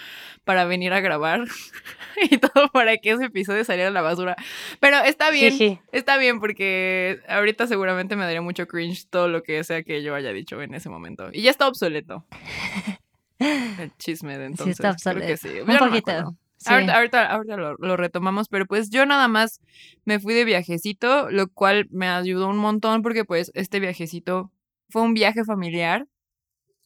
para 0.44 0.64
venir 0.64 0.92
a 0.92 1.00
grabar 1.00 1.44
y 2.30 2.38
todo 2.38 2.68
para 2.72 2.96
que 2.98 3.10
ese 3.10 3.26
episodio 3.26 3.64
saliera 3.64 3.88
a 3.88 3.92
la 3.92 4.02
basura. 4.02 4.36
Pero 4.80 4.98
está 5.00 5.30
bien, 5.30 5.80
está 5.92 6.16
bien 6.16 6.40
porque 6.40 7.20
ahorita 7.28 7.66
seguramente 7.66 8.16
me 8.16 8.24
daría 8.24 8.42
mucho 8.42 8.66
cringe 8.66 9.06
todo 9.10 9.28
lo 9.28 9.42
que 9.42 9.62
sea 9.64 9.82
que 9.82 10.02
yo 10.02 10.14
haya 10.14 10.32
dicho 10.32 10.62
en 10.62 10.74
ese 10.74 10.88
momento. 10.88 11.28
Y 11.32 11.42
ya 11.42 11.50
está 11.50 11.66
obsoleto. 11.68 12.24
El 13.38 13.92
chisme 13.98 14.38
de 14.38 14.46
entonces. 14.46 14.76
sí, 14.76 14.82
está 14.82 15.12
creo 15.12 15.26
que 15.26 15.32
obsoleto. 15.32 15.64
sí. 15.66 15.72
Un 15.72 15.74
no 15.74 15.78
poquito. 15.78 16.36
Ahorita 16.66 17.38
lo, 17.56 17.76
lo 17.76 17.96
retomamos, 17.96 18.48
pero 18.48 18.66
pues 18.66 18.90
yo 18.90 19.06
nada 19.06 19.28
más 19.28 19.60
me 20.04 20.20
fui 20.20 20.34
de 20.34 20.44
viajecito, 20.44 21.30
lo 21.30 21.48
cual 21.48 21.86
me 21.90 22.08
ayudó 22.08 22.48
un 22.48 22.58
montón 22.58 23.02
porque 23.02 23.24
pues 23.24 23.50
este 23.54 23.80
viajecito 23.80 24.50
fue 24.88 25.02
un 25.02 25.14
viaje 25.14 25.44
familiar. 25.44 26.06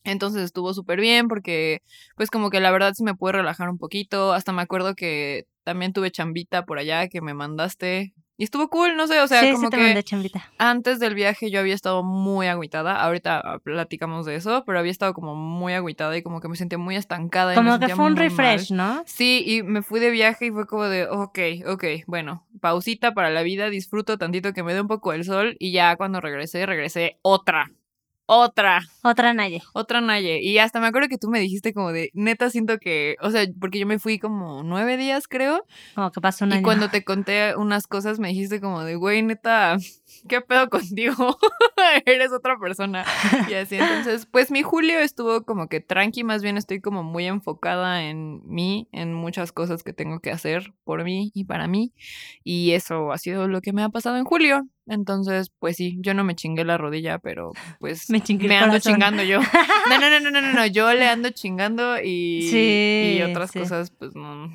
Entonces 0.04 0.42
estuvo 0.42 0.72
súper 0.74 1.00
bien 1.00 1.28
porque 1.28 1.82
pues 2.16 2.30
como 2.30 2.50
que 2.50 2.60
la 2.60 2.70
verdad 2.70 2.94
sí 2.94 3.02
me 3.02 3.14
pude 3.14 3.32
relajar 3.32 3.68
un 3.68 3.78
poquito. 3.78 4.32
Hasta 4.32 4.52
me 4.52 4.62
acuerdo 4.62 4.94
que 4.94 5.46
también 5.64 5.92
tuve 5.92 6.10
chambita 6.10 6.64
por 6.64 6.78
allá 6.78 7.08
que 7.08 7.20
me 7.20 7.34
mandaste. 7.34 8.14
Y 8.40 8.44
estuvo 8.44 8.68
cool, 8.68 8.96
no 8.96 9.08
sé, 9.08 9.20
o 9.20 9.26
sea, 9.26 9.40
sí, 9.40 9.50
como 9.50 9.68
sí 9.68 9.76
que 9.76 10.04
antes 10.58 11.00
del 11.00 11.14
viaje 11.16 11.50
yo 11.50 11.58
había 11.58 11.74
estado 11.74 12.04
muy 12.04 12.46
agüitada. 12.46 12.94
Ahorita 13.02 13.40
ah, 13.44 13.58
platicamos 13.58 14.26
de 14.26 14.36
eso, 14.36 14.62
pero 14.64 14.78
había 14.78 14.92
estado 14.92 15.12
como 15.12 15.34
muy 15.34 15.72
agüitada 15.72 16.16
y 16.16 16.22
como 16.22 16.40
que 16.40 16.46
me 16.46 16.54
sentía 16.54 16.78
muy 16.78 16.94
estancada. 16.94 17.52
y 17.52 17.56
me 17.56 17.62
Como 17.64 17.72
que 17.80 17.86
sentía 17.86 17.96
fue 17.96 18.04
un 18.06 18.14
mal. 18.14 18.22
refresh, 18.22 18.70
¿no? 18.70 19.02
Sí, 19.06 19.42
y 19.44 19.64
me 19.64 19.82
fui 19.82 19.98
de 19.98 20.12
viaje 20.12 20.46
y 20.46 20.50
fue 20.52 20.68
como 20.68 20.84
de, 20.84 21.08
ok, 21.08 21.38
ok, 21.66 21.84
bueno, 22.06 22.46
pausita 22.60 23.12
para 23.12 23.30
la 23.30 23.42
vida, 23.42 23.70
disfruto 23.70 24.18
tantito 24.18 24.52
que 24.52 24.62
me 24.62 24.72
dé 24.72 24.80
un 24.82 24.88
poco 24.88 25.12
el 25.12 25.24
sol 25.24 25.56
y 25.58 25.72
ya 25.72 25.96
cuando 25.96 26.20
regresé, 26.20 26.64
regresé 26.64 27.18
otra, 27.22 27.72
otra, 28.30 28.82
Otra 29.02 29.32
Naye. 29.32 29.62
otra 29.72 30.02
Naye. 30.02 30.40
Y 30.42 30.58
hasta 30.58 30.80
me 30.80 30.86
acuerdo 30.88 31.08
que 31.08 31.16
tú 31.16 31.28
me 31.30 31.40
dijiste 31.40 31.72
como 31.72 31.92
de, 31.92 32.10
neta 32.12 32.50
siento 32.50 32.78
que, 32.78 33.16
o 33.22 33.30
sea, 33.30 33.46
porque 33.58 33.78
yo 33.78 33.86
me 33.86 33.98
fui 33.98 34.18
como 34.18 34.62
nueve 34.62 34.98
días 34.98 35.26
creo, 35.28 35.64
Como 35.94 36.12
que 36.12 36.20
pasó 36.20 36.44
un 36.44 36.50
y 36.52 36.54
año. 36.56 36.62
cuando 36.62 36.88
te 36.90 37.04
conté 37.04 37.56
unas 37.56 37.86
cosas 37.86 38.18
me 38.18 38.28
dijiste 38.28 38.60
como 38.60 38.84
de, 38.84 38.96
güey, 38.96 39.22
neta, 39.22 39.78
¿qué 40.28 40.40
pedo 40.40 40.68
contigo? 40.68 41.38
Eres 42.06 42.32
otra 42.32 42.58
persona. 42.58 43.04
Y 43.48 43.54
así, 43.54 43.76
entonces, 43.76 44.26
pues 44.26 44.50
mi 44.50 44.62
julio 44.62 44.98
estuvo 44.98 45.42
como 45.44 45.68
que 45.68 45.80
tranqui, 45.80 46.24
más 46.24 46.42
bien 46.42 46.56
estoy 46.56 46.80
como 46.80 47.02
muy 47.02 47.26
enfocada 47.26 48.02
en 48.04 48.40
mí, 48.44 48.88
en 48.92 49.14
muchas 49.14 49.52
cosas 49.52 49.82
que 49.82 49.92
tengo 49.92 50.20
que 50.20 50.30
hacer 50.30 50.72
por 50.84 51.04
mí 51.04 51.30
y 51.34 51.44
para 51.44 51.66
mí. 51.68 51.92
Y 52.44 52.72
eso 52.72 53.12
ha 53.12 53.18
sido 53.18 53.48
lo 53.48 53.60
que 53.60 53.72
me 53.72 53.82
ha 53.82 53.88
pasado 53.88 54.16
en 54.16 54.24
julio. 54.24 54.66
Entonces, 54.90 55.52
pues 55.58 55.76
sí, 55.76 55.98
yo 56.00 56.14
no 56.14 56.24
me 56.24 56.34
chingué 56.34 56.64
la 56.64 56.78
rodilla, 56.78 57.18
pero 57.18 57.52
pues 57.78 58.08
Me 58.10 58.16
ando 58.56 58.68
corazón. 58.70 58.80
chingando 58.94 59.22
yo. 59.22 59.40
No, 59.90 59.98
no, 60.00 60.08
no, 60.10 60.20
no, 60.20 60.30
no, 60.30 60.40
no, 60.40 60.52
no, 60.54 60.66
yo 60.66 60.92
le 60.94 61.06
ando 61.06 61.28
chingando 61.30 62.00
y, 62.02 62.48
Sí, 62.50 63.16
y 63.18 63.22
otras 63.22 63.50
sí. 63.50 63.58
cosas, 63.58 63.90
pues 63.90 64.14
no. 64.14 64.50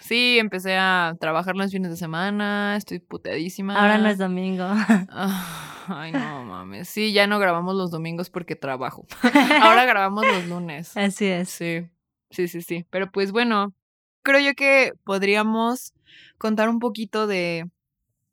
Sí, 0.00 0.38
empecé 0.38 0.76
a 0.76 1.16
trabajar 1.18 1.56
los 1.56 1.72
fines 1.72 1.90
de 1.90 1.96
semana, 1.96 2.76
estoy 2.76 2.98
puteadísima. 2.98 3.74
Ahora 3.80 3.96
no 3.96 4.08
es 4.10 4.18
domingo. 4.18 4.68
Ay, 5.88 6.12
no 6.12 6.44
mames. 6.44 6.88
Sí, 6.88 7.12
ya 7.12 7.26
no 7.26 7.38
grabamos 7.38 7.74
los 7.74 7.90
domingos 7.90 8.30
porque 8.30 8.56
trabajo. 8.56 9.06
Ahora 9.62 9.84
grabamos 9.84 10.26
los 10.26 10.46
lunes. 10.46 10.96
Así 10.96 11.26
es. 11.26 11.48
Sí, 11.48 11.88
sí, 12.30 12.48
sí, 12.48 12.62
sí. 12.62 12.86
Pero 12.90 13.10
pues 13.10 13.32
bueno, 13.32 13.74
creo 14.22 14.40
yo 14.40 14.54
que 14.54 14.92
podríamos 15.04 15.92
contar 16.38 16.68
un 16.68 16.78
poquito 16.78 17.26
de 17.26 17.68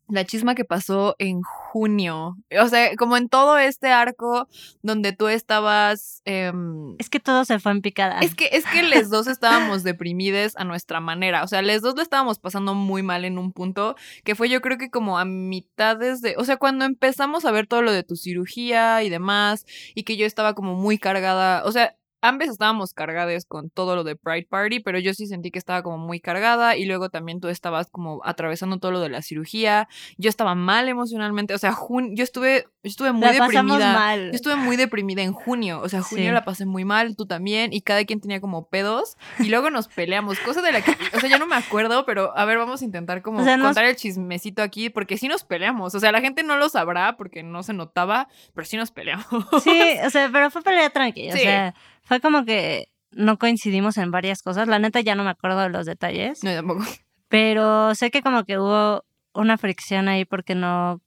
la 0.10 0.26
chisma 0.26 0.56
que 0.56 0.66
pasó 0.66 1.16
en 1.20 1.42
junio. 1.42 2.38
O 2.62 2.68
sea, 2.68 2.96
como 2.96 3.18
en 3.18 3.30
todo 3.30 3.58
este 3.58 3.90
arco 3.90 4.48
donde 4.82 5.12
tú 5.14 5.28
estabas... 5.28 6.22
em, 6.26 6.96
Es 6.98 7.10
que 7.10 7.20
todo 7.20 7.46
se 7.46 7.60
fue 7.60 7.72
en 7.72 7.82
picada. 7.82 8.20
es 8.20 8.36
que, 8.36 8.50
es 8.52 8.66
que 8.66 8.84
les 8.84 9.10
dos 9.10 9.28
estábamos 9.28 9.84
deprimides 9.84 10.56
a 10.58 10.64
nuestra 10.64 11.00
manera. 11.00 11.44
O 11.44 11.48
sea, 11.48 11.62
les 11.62 11.82
dos 11.82 11.96
lo 11.96 12.02
estábamos 12.02 12.40
pasando 12.40 12.74
muy 12.74 13.04
mal 13.04 13.26
en 13.26 13.38
un 13.38 13.52
punto 13.52 13.96
que 14.24 14.36
fue 14.36 14.50
yo 14.50 14.62
creo 14.62 14.78
que 14.78 14.90
como 14.90 15.20
a 15.20 15.26
mitades 15.26 16.22
de... 16.22 16.36
O 16.38 16.46
sea, 16.46 16.58
cuando 16.58 16.86
empezamos 16.86 17.46
a 17.46 17.52
ver 17.52 17.68
todo 17.68 17.82
lo 17.82 17.92
de 17.92 18.04
tu 18.04 18.16
cirugía 18.16 19.04
y 19.04 19.10
demás 19.10 19.66
y 19.94 20.04
que 20.04 20.18
yo 20.18 20.26
estaba 20.26 20.54
como 20.54 20.76
muy 20.76 20.98
cargada. 20.98 21.64
O 21.66 21.72
sea, 21.72 21.96
ambas 22.28 22.50
estábamos 22.50 22.94
cargadas 22.94 23.46
con 23.46 23.70
todo 23.70 23.96
lo 23.96 24.04
de 24.04 24.16
Pride 24.16 24.48
Party, 24.50 24.80
pero 24.80 25.00
yo 25.00 25.14
sí 25.14 25.28
sentí 25.28 25.52
que 25.52 25.60
estaba 25.60 25.84
como 25.84 25.98
muy 25.98 26.20
cargada 26.20 26.76
y 26.78 26.86
luego 26.86 27.10
también 27.10 27.40
tú 27.40 27.48
estabas 27.48 27.90
como 27.92 28.22
atravesando 28.24 28.78
todo 28.80 28.92
lo 28.92 29.00
de 29.00 29.10
la 29.10 29.22
cirugía. 29.22 29.88
Yo 30.18 30.30
estaba 30.30 30.56
mal 30.56 30.88
emocionalmente. 30.90 31.54
O 31.54 31.58
sea, 31.58 31.72
jun- 31.74 32.16
yo 32.16 32.24
estuve, 32.24 32.64
yo 32.84 32.90
estuve 32.90 33.12
muy 33.12 33.22
La 33.28 33.32
deprimida. 33.34 33.94
mal. 33.94 34.26
Yo 34.32 34.36
estuve 34.36 34.56
muy 34.56 34.76
deprimida 34.76 35.22
en 35.24 35.34
junio, 35.34 35.80
o 35.82 35.90
sea, 35.90 36.02
junio 36.02 36.26
Sí. 36.26 36.32
la 36.32 36.44
pasé 36.46 36.66
muy 36.66 36.86
mal, 36.86 37.16
tú 37.16 37.26
también, 37.26 37.74
y 37.74 37.82
cada 37.82 38.04
quien 38.06 38.20
tenía 38.22 38.42
como 38.42 38.68
pedos, 38.70 39.18
y 39.40 39.46
luego 39.50 39.70
nos 39.70 39.88
peleamos, 39.88 40.40
cosa 40.40 40.62
de 40.62 40.72
la 40.72 40.82
que, 40.82 40.92
o 41.16 41.20
sea, 41.20 41.30
ya 41.30 41.38
no 41.38 41.48
me 41.48 41.56
acuerdo, 41.56 42.06
pero 42.06 42.36
a 42.38 42.46
ver, 42.46 42.58
vamos 42.58 42.82
a 42.82 42.86
intentar 42.86 43.22
como 43.22 43.40
O 43.42 43.44
sea, 43.44 43.58
nos- 43.58 43.68
contar 43.68 43.86
el 43.86 43.96
chismecito 43.96 44.62
aquí, 44.62 44.90
porque 44.90 45.18
sí 45.18 45.28
nos 45.28 45.44
peleamos, 45.44 45.96
o 45.96 46.00
sea, 46.00 46.12
la 46.12 46.22
gente 46.22 46.44
no 46.44 46.58
lo 46.58 46.70
sabrá 46.70 47.16
porque 47.18 47.44
no 47.44 47.64
se 47.64 47.74
notaba, 47.74 48.28
pero 48.54 48.66
sí 48.66 48.78
nos 48.78 48.92
peleamos. 48.92 49.26
Sí, 49.64 49.82
o 50.06 50.10
sea, 50.10 50.30
pero 50.32 50.50
fue 50.52 50.62
pelea 50.62 50.90
tranquila. 50.90 51.34
Sí. 51.34 51.40
O 51.40 51.44
sea, 51.44 51.74
fue 52.08 52.20
como 52.20 52.46
que 52.46 52.88
no 53.12 53.38
coincidimos 53.38 53.98
en 53.98 54.12
varias 54.12 54.42
cosas. 54.42 54.68
La 54.68 54.80
neta 54.80 55.00
ya 55.02 55.16
no 55.16 55.24
me 55.24 55.30
acuerdo 55.32 55.62
de 55.62 55.70
los 55.70 55.86
detalles. 55.86 56.44
No, 56.44 56.54
tampoco. 56.54 56.84
Pero 57.30 57.94
sé 57.96 58.10
que 58.12 58.22
como 58.22 58.44
que 58.46 58.58
hubo 58.58 59.04
una 59.34 59.58
fricción 59.58 60.08
ahí 60.08 60.26
porque 60.26 60.56
no. 60.56 61.02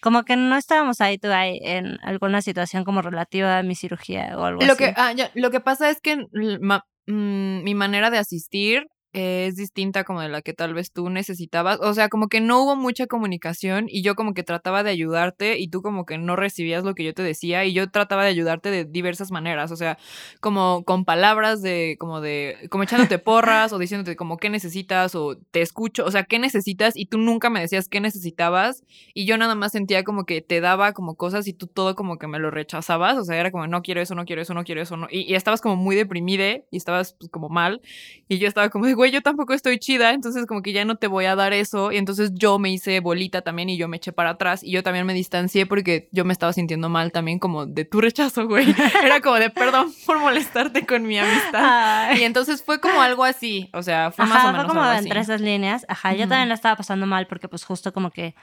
Como 0.00 0.24
que 0.24 0.36
no 0.36 0.56
estábamos 0.56 1.00
ahí 1.00 1.16
to 1.16 1.32
eye 1.32 1.58
en 1.62 1.98
alguna 2.02 2.42
situación 2.42 2.84
como 2.84 3.00
relativa 3.00 3.58
a 3.58 3.62
mi 3.62 3.74
cirugía 3.74 4.34
o 4.38 4.44
algo 4.44 4.60
Lo 4.64 4.74
así. 4.74 4.84
que, 4.84 4.92
ah, 4.96 5.12
ya, 5.12 5.30
lo 5.34 5.50
que 5.50 5.60
pasa 5.60 5.88
es 5.88 6.00
que 6.02 6.26
ma- 6.60 6.84
mm, 7.06 7.62
mi 7.64 7.74
manera 7.74 8.10
de 8.10 8.18
asistir 8.18 8.86
es 9.14 9.54
distinta 9.54 10.02
como 10.02 10.20
de 10.20 10.28
la 10.28 10.42
que 10.42 10.52
tal 10.52 10.74
vez 10.74 10.90
tú 10.92 11.08
necesitabas. 11.08 11.78
O 11.80 11.94
sea, 11.94 12.08
como 12.08 12.28
que 12.28 12.40
no 12.40 12.62
hubo 12.62 12.74
mucha 12.74 13.06
comunicación 13.06 13.86
y 13.88 14.02
yo 14.02 14.16
como 14.16 14.34
que 14.34 14.42
trataba 14.42 14.82
de 14.82 14.90
ayudarte 14.90 15.58
y 15.58 15.68
tú 15.68 15.82
como 15.82 16.04
que 16.04 16.18
no 16.18 16.34
recibías 16.34 16.82
lo 16.82 16.94
que 16.94 17.04
yo 17.04 17.14
te 17.14 17.22
decía 17.22 17.64
y 17.64 17.72
yo 17.72 17.88
trataba 17.88 18.24
de 18.24 18.30
ayudarte 18.30 18.70
de 18.70 18.84
diversas 18.84 19.30
maneras. 19.30 19.70
O 19.70 19.76
sea, 19.76 19.98
como 20.40 20.82
con 20.84 21.04
palabras 21.04 21.62
de, 21.62 21.96
como 22.00 22.20
de, 22.20 22.66
como 22.70 22.82
echándote 22.82 23.18
porras 23.18 23.72
o 23.72 23.78
diciéndote 23.78 24.16
como 24.16 24.36
qué 24.36 24.50
necesitas 24.50 25.14
o 25.14 25.36
te 25.52 25.62
escucho. 25.62 26.04
O 26.04 26.10
sea, 26.10 26.24
qué 26.24 26.40
necesitas 26.40 26.96
y 26.96 27.06
tú 27.06 27.18
nunca 27.18 27.50
me 27.50 27.60
decías 27.60 27.88
qué 27.88 28.00
necesitabas 28.00 28.82
y 29.14 29.26
yo 29.26 29.38
nada 29.38 29.54
más 29.54 29.70
sentía 29.70 30.02
como 30.02 30.24
que 30.24 30.42
te 30.42 30.60
daba 30.60 30.92
como 30.92 31.14
cosas 31.14 31.46
y 31.46 31.52
tú 31.52 31.68
todo 31.68 31.94
como 31.94 32.18
que 32.18 32.26
me 32.26 32.40
lo 32.40 32.50
rechazabas, 32.50 33.16
o 33.16 33.24
sea, 33.24 33.38
era 33.38 33.52
como 33.52 33.68
no 33.68 33.82
quiero 33.82 34.00
eso, 34.00 34.16
no 34.16 34.24
quiero 34.24 34.42
eso, 34.42 34.54
no 34.54 34.64
quiero 34.64 34.82
eso, 34.82 34.96
no. 34.96 35.06
Y, 35.08 35.20
y 35.20 35.36
estabas 35.36 35.60
como 35.60 35.76
muy 35.76 35.94
deprimida 35.94 36.34
y 36.70 36.76
estabas 36.76 37.14
pues, 37.14 37.30
como 37.30 37.48
mal 37.48 37.80
y 38.28 38.38
yo 38.38 38.48
estaba 38.48 38.70
como 38.70 38.86
de, 38.86 39.03
güey, 39.04 39.12
yo 39.12 39.20
tampoco 39.20 39.52
estoy 39.52 39.78
chida, 39.78 40.12
entonces 40.12 40.46
como 40.46 40.62
que 40.62 40.72
ya 40.72 40.86
no 40.86 40.96
te 40.96 41.08
voy 41.08 41.26
a 41.26 41.36
dar 41.36 41.52
eso 41.52 41.92
y 41.92 41.98
entonces 41.98 42.30
yo 42.32 42.58
me 42.58 42.70
hice 42.70 43.00
bolita 43.00 43.42
también 43.42 43.68
y 43.68 43.76
yo 43.76 43.86
me 43.86 43.98
eché 43.98 44.12
para 44.12 44.30
atrás 44.30 44.64
y 44.64 44.70
yo 44.70 44.82
también 44.82 45.04
me 45.04 45.12
distancié 45.12 45.66
porque 45.66 46.08
yo 46.10 46.24
me 46.24 46.32
estaba 46.32 46.54
sintiendo 46.54 46.88
mal 46.88 47.12
también 47.12 47.38
como 47.38 47.66
de 47.66 47.84
tu 47.84 48.00
rechazo, 48.00 48.46
güey. 48.46 48.74
Era 49.04 49.20
como 49.20 49.36
de 49.36 49.50
perdón 49.50 49.92
por 50.06 50.18
molestarte 50.20 50.86
con 50.86 51.02
mi 51.02 51.18
amistad. 51.18 52.08
Ay. 52.08 52.20
Y 52.20 52.24
entonces 52.24 52.62
fue 52.64 52.80
como 52.80 53.02
algo 53.02 53.24
así, 53.24 53.68
o 53.74 53.82
sea, 53.82 54.10
fue 54.10 54.24
más 54.24 54.42
o 54.42 54.52
menos 54.52 54.62
fue 54.62 54.68
como 54.68 54.80
algo 54.80 54.96
así. 54.96 55.04
entre 55.04 55.20
esas 55.20 55.42
líneas. 55.42 55.84
Ajá, 55.86 56.14
yo 56.14 56.26
también 56.26 56.48
la 56.48 56.54
estaba 56.54 56.76
pasando 56.76 57.04
mal 57.04 57.26
porque 57.26 57.46
pues 57.46 57.62
justo 57.62 57.92
como 57.92 58.10
que 58.10 58.34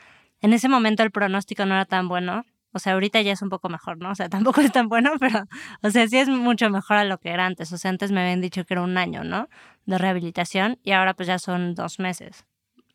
en 0.41 0.53
ese 0.53 0.69
momento 0.69 1.01
el 1.01 1.09
pronóstico 1.09 1.65
no 1.65 1.73
era 1.73 1.85
tan 1.85 2.07
bueno. 2.07 2.45
O 2.73 2.79
sea, 2.79 2.93
ahorita 2.93 3.21
ya 3.21 3.33
es 3.33 3.41
un 3.41 3.49
poco 3.49 3.69
mejor, 3.69 3.97
¿no? 3.97 4.11
O 4.11 4.15
sea, 4.15 4.29
tampoco 4.29 4.61
es 4.61 4.71
tan 4.71 4.87
bueno, 4.87 5.11
pero, 5.19 5.45
o 5.81 5.89
sea, 5.89 6.07
sí 6.07 6.17
es 6.17 6.29
mucho 6.29 6.69
mejor 6.69 6.97
a 6.97 7.03
lo 7.03 7.19
que 7.19 7.29
era 7.29 7.45
antes. 7.45 7.71
O 7.73 7.77
sea, 7.77 7.89
antes 7.89 8.11
me 8.11 8.21
habían 8.21 8.41
dicho 8.41 8.65
que 8.65 8.73
era 8.73 8.81
un 8.81 8.97
año, 8.97 9.23
¿no? 9.23 9.49
De 9.85 9.97
rehabilitación 9.97 10.79
y 10.83 10.91
ahora 10.91 11.13
pues 11.13 11.27
ya 11.27 11.39
son 11.39 11.75
dos 11.75 11.99
meses, 11.99 12.45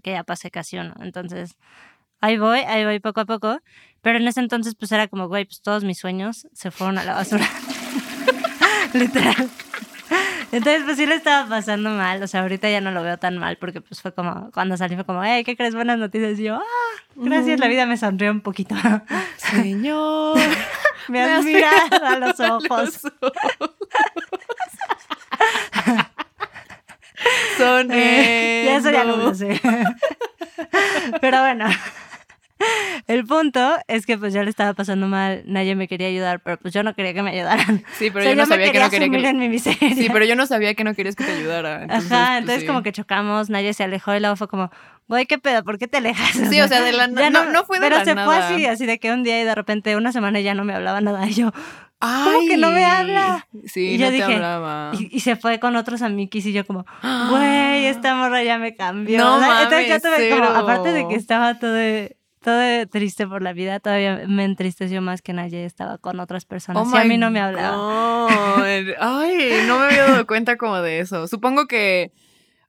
que 0.03 0.13
ya 0.13 0.25
pasé 0.25 0.51
casi 0.51 0.79
uno. 0.79 0.95
Entonces, 1.01 1.57
ahí 2.21 2.39
voy, 2.39 2.61
ahí 2.61 2.85
voy 2.85 3.01
poco 3.01 3.21
a 3.21 3.25
poco. 3.25 3.59
Pero 4.03 4.19
en 4.19 4.29
ese 4.29 4.41
entonces 4.41 4.75
pues 4.77 4.93
era 4.93 5.09
como, 5.09 5.29
güey, 5.29 5.47
pues 5.47 5.63
todos 5.63 5.83
mis 5.83 5.99
sueños 5.99 6.47
se 6.53 6.71
fueron 6.71 6.99
a 6.99 7.05
la 7.05 7.15
basura. 7.15 7.47
Literal. 8.95 9.51
Entonces, 10.53 10.83
pues 10.85 10.97
sí 10.97 11.07
le 11.07 11.17
estaba 11.17 11.49
pasando 11.49 11.91
mal. 11.91 12.23
O 12.23 12.27
sea, 12.27 12.43
ahorita 12.43 12.71
ya 12.71 12.81
no 12.81 12.91
lo 12.91 13.03
veo 13.03 13.19
tan 13.19 13.39
mal 13.39 13.57
porque 13.57 13.81
pues 13.81 14.01
fue 14.01 14.13
como, 14.13 14.51
cuando 14.53 14.77
salí 14.77 14.95
fue 14.95 15.05
como, 15.05 15.23
hey, 15.25 15.45
¿qué 15.45 15.57
crees? 15.57 15.75
Buenas 15.75 15.99
noticias. 15.99 16.39
Y 16.39 16.45
yo, 16.45 16.57
ah, 16.57 17.03
gracias, 17.17 17.59
la 17.59 17.69
vida 17.69 17.87
me 17.87 17.97
sonrió 17.97 18.31
un 18.31 18.41
poquito. 18.41 18.75
Señor. 19.37 20.39
me 21.09 21.23
has 21.23 21.45
mirado 21.45 22.05
a 22.05 22.19
los 22.19 22.41
ojos. 22.41 23.01
Son 27.59 27.91
Eh, 27.93 28.65
ya 28.67 28.77
eso 28.77 28.91
ya 28.91 29.05
lo 29.05 29.35
sé. 29.35 29.61
Pero 31.21 31.41
bueno. 31.41 31.67
El 33.07 33.25
punto 33.25 33.77
es 33.89 34.05
que 34.07 34.19
pues 34.19 34.35
yo 34.35 34.43
le 34.43 34.51
estaba 34.51 34.75
pasando 34.75 35.07
mal, 35.07 35.43
nadie 35.47 35.75
me 35.77 35.87
quería 35.89 36.09
ayudar, 36.09 36.41
pero 36.41 36.57
pues 36.59 36.75
yo 36.75 36.83
no 36.83 36.95
quería 36.95 37.15
que 37.15 37.23
me 37.23 37.31
ayudaran. 37.31 37.85
Sí, 37.99 38.11
pero 38.11 38.21
O 38.21 38.23
sea, 38.23 38.31
yo 38.33 38.37
no 38.37 38.47
sabía 38.47 38.73
que 38.73 38.81
no 38.81 38.91
quería 38.91 39.11
que... 39.11 39.29
en 39.29 39.39
mi 39.39 39.49
miseria. 39.49 39.95
Sí, 39.95 40.09
pero 40.13 40.25
yo 40.25 40.35
no 40.37 40.47
sabía 40.47 40.75
que 40.75 40.83
no 40.85 40.95
querías 40.95 41.15
que 41.17 41.25
te 41.25 41.33
ayudara. 41.33 41.83
Entonces, 41.83 42.11
Ajá, 42.13 42.27
pues, 42.27 42.39
entonces 42.41 42.61
sí. 42.63 42.67
como 42.67 42.83
que 42.83 42.93
chocamos, 42.93 43.49
nadie 43.51 43.73
se 43.75 43.85
alejó 43.85 44.15
y 44.15 44.21
luego 44.21 44.37
fue 44.37 44.49
como, 44.49 44.71
güey, 45.09 45.27
¿qué 45.27 45.39
pedo? 45.39 45.63
¿Por 45.65 45.79
qué 45.79 45.87
te 45.89 45.99
alejas? 45.99 46.31
Sí, 46.51 46.61
o 46.61 46.69
sea, 46.69 46.81
de 46.83 46.93
la 46.93 47.07
na- 47.07 47.31
no, 47.31 47.45
no 47.51 47.65
fue 47.65 47.79
de 47.79 47.87
Pero 47.87 47.99
la 47.99 48.05
se 48.05 48.15
nada. 48.15 48.27
fue 48.27 48.37
así, 48.39 48.67
así 48.67 48.87
de 48.87 48.99
que 48.99 49.13
un 49.13 49.23
día 49.23 49.41
y 49.41 49.45
de 49.45 49.55
repente 49.55 49.95
una 49.97 50.11
semana 50.13 50.41
ya 50.41 50.55
no 50.55 50.65
me 50.65 50.75
hablaba 50.75 51.01
nada. 51.01 51.27
Y 51.29 51.35
yo, 51.35 51.53
Ay. 52.01 52.49
que 52.49 52.57
no 52.57 52.71
me 52.73 52.85
habla? 52.85 53.47
Sí, 53.67 53.91
Y 53.91 53.99
yo 53.99 54.07
no 54.07 54.11
te 54.11 54.17
dije, 54.17 54.35
hablaba. 54.35 54.91
y, 54.99 55.17
y 55.17 55.21
se 55.21 55.37
fue 55.37 55.59
con 55.61 55.77
otros 55.77 56.03
amiguis 56.03 56.45
y 56.47 56.53
yo 56.53 56.67
como, 56.67 56.85
güey, 57.31 57.87
esta 57.87 58.15
morra 58.17 58.43
ya 58.43 58.59
me 58.59 58.75
cambió. 58.75 59.19
No 59.19 59.39
sea, 59.39 59.63
entonces 59.63 59.89
mames, 59.89 60.03
tuve 60.03 60.31
como, 60.31 60.45
aparte 60.51 60.93
de 60.93 61.09
que 61.09 61.15
estaba 61.15 61.59
todo, 61.59 61.77
todo 62.47 62.87
triste 62.87 63.27
por 63.27 63.43
la 63.43 63.53
vida, 63.53 63.81
todavía 63.81 64.23
me 64.29 64.45
entristeció 64.45 65.03
más 65.03 65.21
que 65.21 65.33
nadie 65.33 65.65
estaba 65.65 65.99
con 65.99 66.21
otras 66.21 66.45
personas. 66.45 66.87
Oh 66.87 66.95
y 66.95 66.97
a 66.97 67.03
my 67.03 67.09
mí 67.09 67.19
no 67.19 67.29
me 67.33 67.41
hablaba. 67.41 67.77
God. 67.77 68.63
Ay, 69.01 69.65
no 69.67 69.81
me 69.81 69.87
había 69.87 70.05
dado 70.05 70.27
cuenta 70.29 70.57
como 70.57 70.81
de 70.81 71.01
eso. 71.01 71.27
Supongo 71.27 71.67
que. 71.67 72.13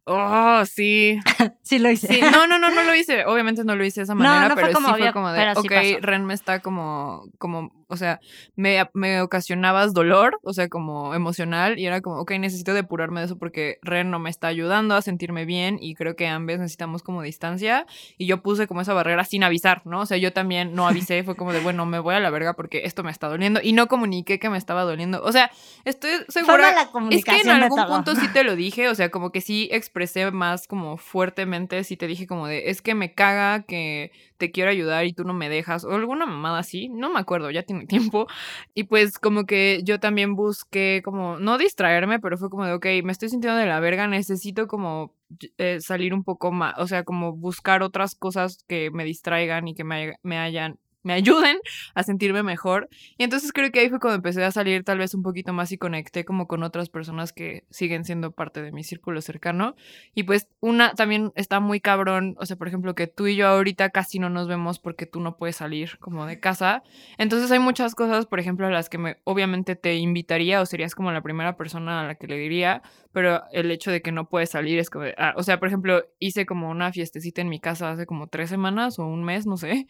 Oh, 0.06 0.64
sí. 0.66 1.20
Sí 1.62 1.78
lo 1.78 1.92
hice. 1.92 2.08
Sí, 2.08 2.22
no, 2.22 2.48
no, 2.48 2.58
no, 2.58 2.72
no 2.72 2.84
lo 2.84 2.96
hice. 2.96 3.26
Obviamente 3.26 3.64
no 3.66 3.76
lo 3.76 3.86
hice 3.86 4.00
de 4.00 4.06
esa 4.06 4.16
manera, 4.16 4.48
no 4.48 4.54
fue 4.56 4.64
pero 4.64 4.74
como 4.74 4.88
sí 4.88 4.94
obvio, 4.96 5.04
fue 5.04 5.14
como 5.14 5.32
de, 5.32 5.38
pero 5.38 5.62
sí 5.62 5.68
ok, 5.68 5.74
pasó. 5.74 5.98
Ren 6.02 6.26
me 6.26 6.34
está 6.34 6.60
como, 6.62 7.26
como, 7.38 7.72
o 7.88 7.98
sea, 7.98 8.20
me, 8.56 8.90
me 8.94 9.22
ocasionabas 9.22 9.94
dolor, 9.94 10.40
o 10.44 10.54
sea, 10.54 10.68
como 10.68 11.14
emocional, 11.14 11.80
y 11.80 11.86
era 11.86 12.02
como, 12.02 12.20
ok, 12.20 12.32
necesito 12.32 12.74
depurarme 12.74 13.22
de 13.22 13.28
eso 13.28 13.38
porque 13.38 13.80
Ren 13.82 14.12
no 14.12 14.20
me 14.20 14.30
está 14.30 14.48
ayudando 14.48 14.96
a 14.96 15.02
sentirme 15.02 15.46
bien, 15.46 15.78
y 15.82 15.96
creo 15.96 16.16
que 16.16 16.28
ambos 16.28 16.60
necesitamos 16.60 17.04
como 17.04 17.22
distancia, 17.22 17.86
y 18.18 18.26
yo 18.26 18.42
puse 18.42 18.68
como 18.68 18.82
esa 18.82 18.94
barrera 18.94 19.24
sin 19.24 19.44
avisar, 19.44 19.82
¿no? 19.86 20.02
O 20.02 20.06
sea, 20.06 20.18
yo 20.18 20.34
también 20.34 20.76
no 20.76 20.88
avisé, 20.88 21.24
fue 21.24 21.36
como 21.36 21.54
de, 21.54 21.60
bueno, 21.60 21.86
me 21.86 22.00
voy 22.00 22.16
a 22.16 22.20
la 22.20 22.30
verga 22.30 22.54
porque 22.54 22.82
esto 22.84 23.04
me 23.04 23.12
está 23.12 23.28
doliendo, 23.28 23.60
y 23.64 23.74
no 23.74 23.88
comuniqué 23.88 24.40
que 24.40 24.50
me 24.50 24.58
estaba 24.58 24.84
doliendo. 24.84 25.22
O 25.24 25.32
sea, 25.32 25.52
estoy 25.86 26.12
segura. 26.28 26.90
mala 26.92 27.10
Es 27.12 27.24
que 27.24 27.42
en 27.42 27.50
algún 27.50 27.86
punto 27.86 28.16
sí 28.16 28.28
te 28.34 28.44
lo 28.44 28.56
dije, 28.58 28.90
o 28.90 28.96
sea, 28.96 29.10
como 29.10 29.32
que 29.32 29.42
sí 29.42 29.70
expresé 29.72 30.30
más 30.32 30.68
como 30.68 30.98
fuertemente, 30.98 31.84
sí 31.84 31.98
te 31.98 32.08
dije 32.08 32.28
como 32.28 32.48
de, 32.48 32.70
es 32.70 32.82
que 32.82 32.96
me 32.96 33.14
caga 33.14 33.64
que 33.64 34.12
te 34.38 34.52
quiero 34.52 34.70
ayudar 34.72 35.06
y 35.06 35.14
tú 35.14 35.24
no 35.24 35.34
me 35.34 35.50
dejas, 35.50 35.84
o 35.84 35.92
alguna 35.92 36.26
mamada 36.26 36.60
así, 36.60 36.90
no 36.90 37.12
me 37.12 37.20
acuerdo, 37.20 37.52
ya 37.52 37.64
tiene 37.64 37.86
tiempo. 37.88 38.28
Y 38.74 38.84
pues 38.86 39.20
como 39.20 39.46
que 39.46 39.82
yo 39.84 40.00
también 40.00 40.36
busqué 40.36 41.02
como, 41.04 41.40
no 41.40 41.58
distraerme, 41.58 42.20
pero 42.20 42.38
fue 42.38 42.50
como 42.50 42.66
de, 42.66 42.74
ok, 42.74 42.86
me 43.04 43.12
estoy 43.12 43.30
sintiendo 43.30 43.60
de 43.60 43.66
la 43.66 43.80
verga, 43.80 44.08
necesito 44.08 44.68
como 44.68 45.14
eh, 45.58 45.80
salir 45.82 46.14
un 46.14 46.24
poco 46.24 46.52
más, 46.52 46.76
o 46.78 46.88
sea, 46.88 47.04
como 47.04 47.34
buscar 47.34 47.84
otras 47.84 48.16
cosas 48.16 48.64
que 48.68 48.92
me 48.92 49.04
distraigan 49.04 49.68
y 49.68 49.76
que 49.76 49.84
me, 49.84 50.16
me 50.24 50.38
hayan 50.40 50.80
me 51.08 51.14
ayuden 51.14 51.58
a 51.96 52.04
sentirme 52.04 52.44
mejor. 52.44 52.90
Y 53.18 53.24
entonces 53.24 53.54
creo 53.54 53.72
que 53.72 53.80
ahí 53.80 53.90
fue 53.90 54.00
cuando 54.00 54.18
empecé 54.18 54.44
a 54.44 54.52
salir 54.52 54.84
tal 54.84 54.98
vez 55.00 55.14
un 55.14 55.24
poquito 55.24 55.54
más 55.54 55.72
y 55.72 55.78
conecté 55.78 56.26
como 56.26 56.48
con 56.48 56.64
otras 56.64 56.90
personas 56.90 57.32
que 57.32 57.64
siguen 57.70 58.04
siendo 58.04 58.32
parte 58.32 58.62
de 58.62 58.72
mi 58.72 58.84
círculo 58.84 59.22
cercano. 59.22 59.76
Y 60.14 60.24
pues 60.24 60.50
una 60.60 60.94
también 60.94 61.32
está 61.36 61.60
muy 61.60 61.80
cabrón, 61.80 62.36
o 62.40 62.46
sea, 62.46 62.58
por 62.58 62.68
ejemplo, 62.68 62.94
que 62.94 63.08
tú 63.08 63.28
y 63.28 63.38
yo 63.38 63.48
ahorita 63.48 63.90
casi 63.90 64.20
no 64.20 64.30
nos 64.30 64.48
vemos 64.48 64.80
porque 64.80 65.06
tú 65.06 65.22
no 65.22 65.38
puedes 65.38 65.56
salir 65.56 65.98
como 66.00 66.26
de 66.26 66.40
casa. 66.40 66.84
Entonces 67.18 67.50
hay 67.52 67.60
muchas 67.60 67.96
cosas, 67.96 68.26
por 68.26 68.40
ejemplo, 68.40 68.68
a 68.68 68.70
las 68.70 68.90
que 68.90 68.98
me 68.98 69.18
obviamente 69.24 69.76
te 69.76 69.96
invitaría 69.96 70.62
o 70.62 70.66
serías 70.66 70.94
como 70.94 71.12
la 71.12 71.22
primera 71.22 71.56
persona 71.56 72.02
a 72.02 72.06
la 72.06 72.16
que 72.16 72.28
le 72.28 72.38
diría, 72.38 72.82
pero 73.14 73.44
el 73.52 73.72
hecho 73.72 73.92
de 73.92 74.02
que 74.02 74.12
no 74.12 74.30
puedes 74.30 74.50
salir 74.50 74.80
es 74.80 74.90
como, 74.90 75.06
ah, 75.18 75.34
o 75.38 75.44
sea, 75.44 75.60
por 75.60 75.68
ejemplo, 75.68 76.04
hice 76.20 76.46
como 76.46 76.70
una 76.70 76.92
fiestecita 76.92 77.42
en 77.42 77.50
mi 77.50 77.60
casa 77.60 77.92
hace 77.92 78.06
como 78.06 78.28
tres 78.28 78.50
semanas 78.50 79.00
o 79.00 79.06
un 79.06 79.24
mes, 79.24 79.46
no 79.46 79.58
sé, 79.58 79.88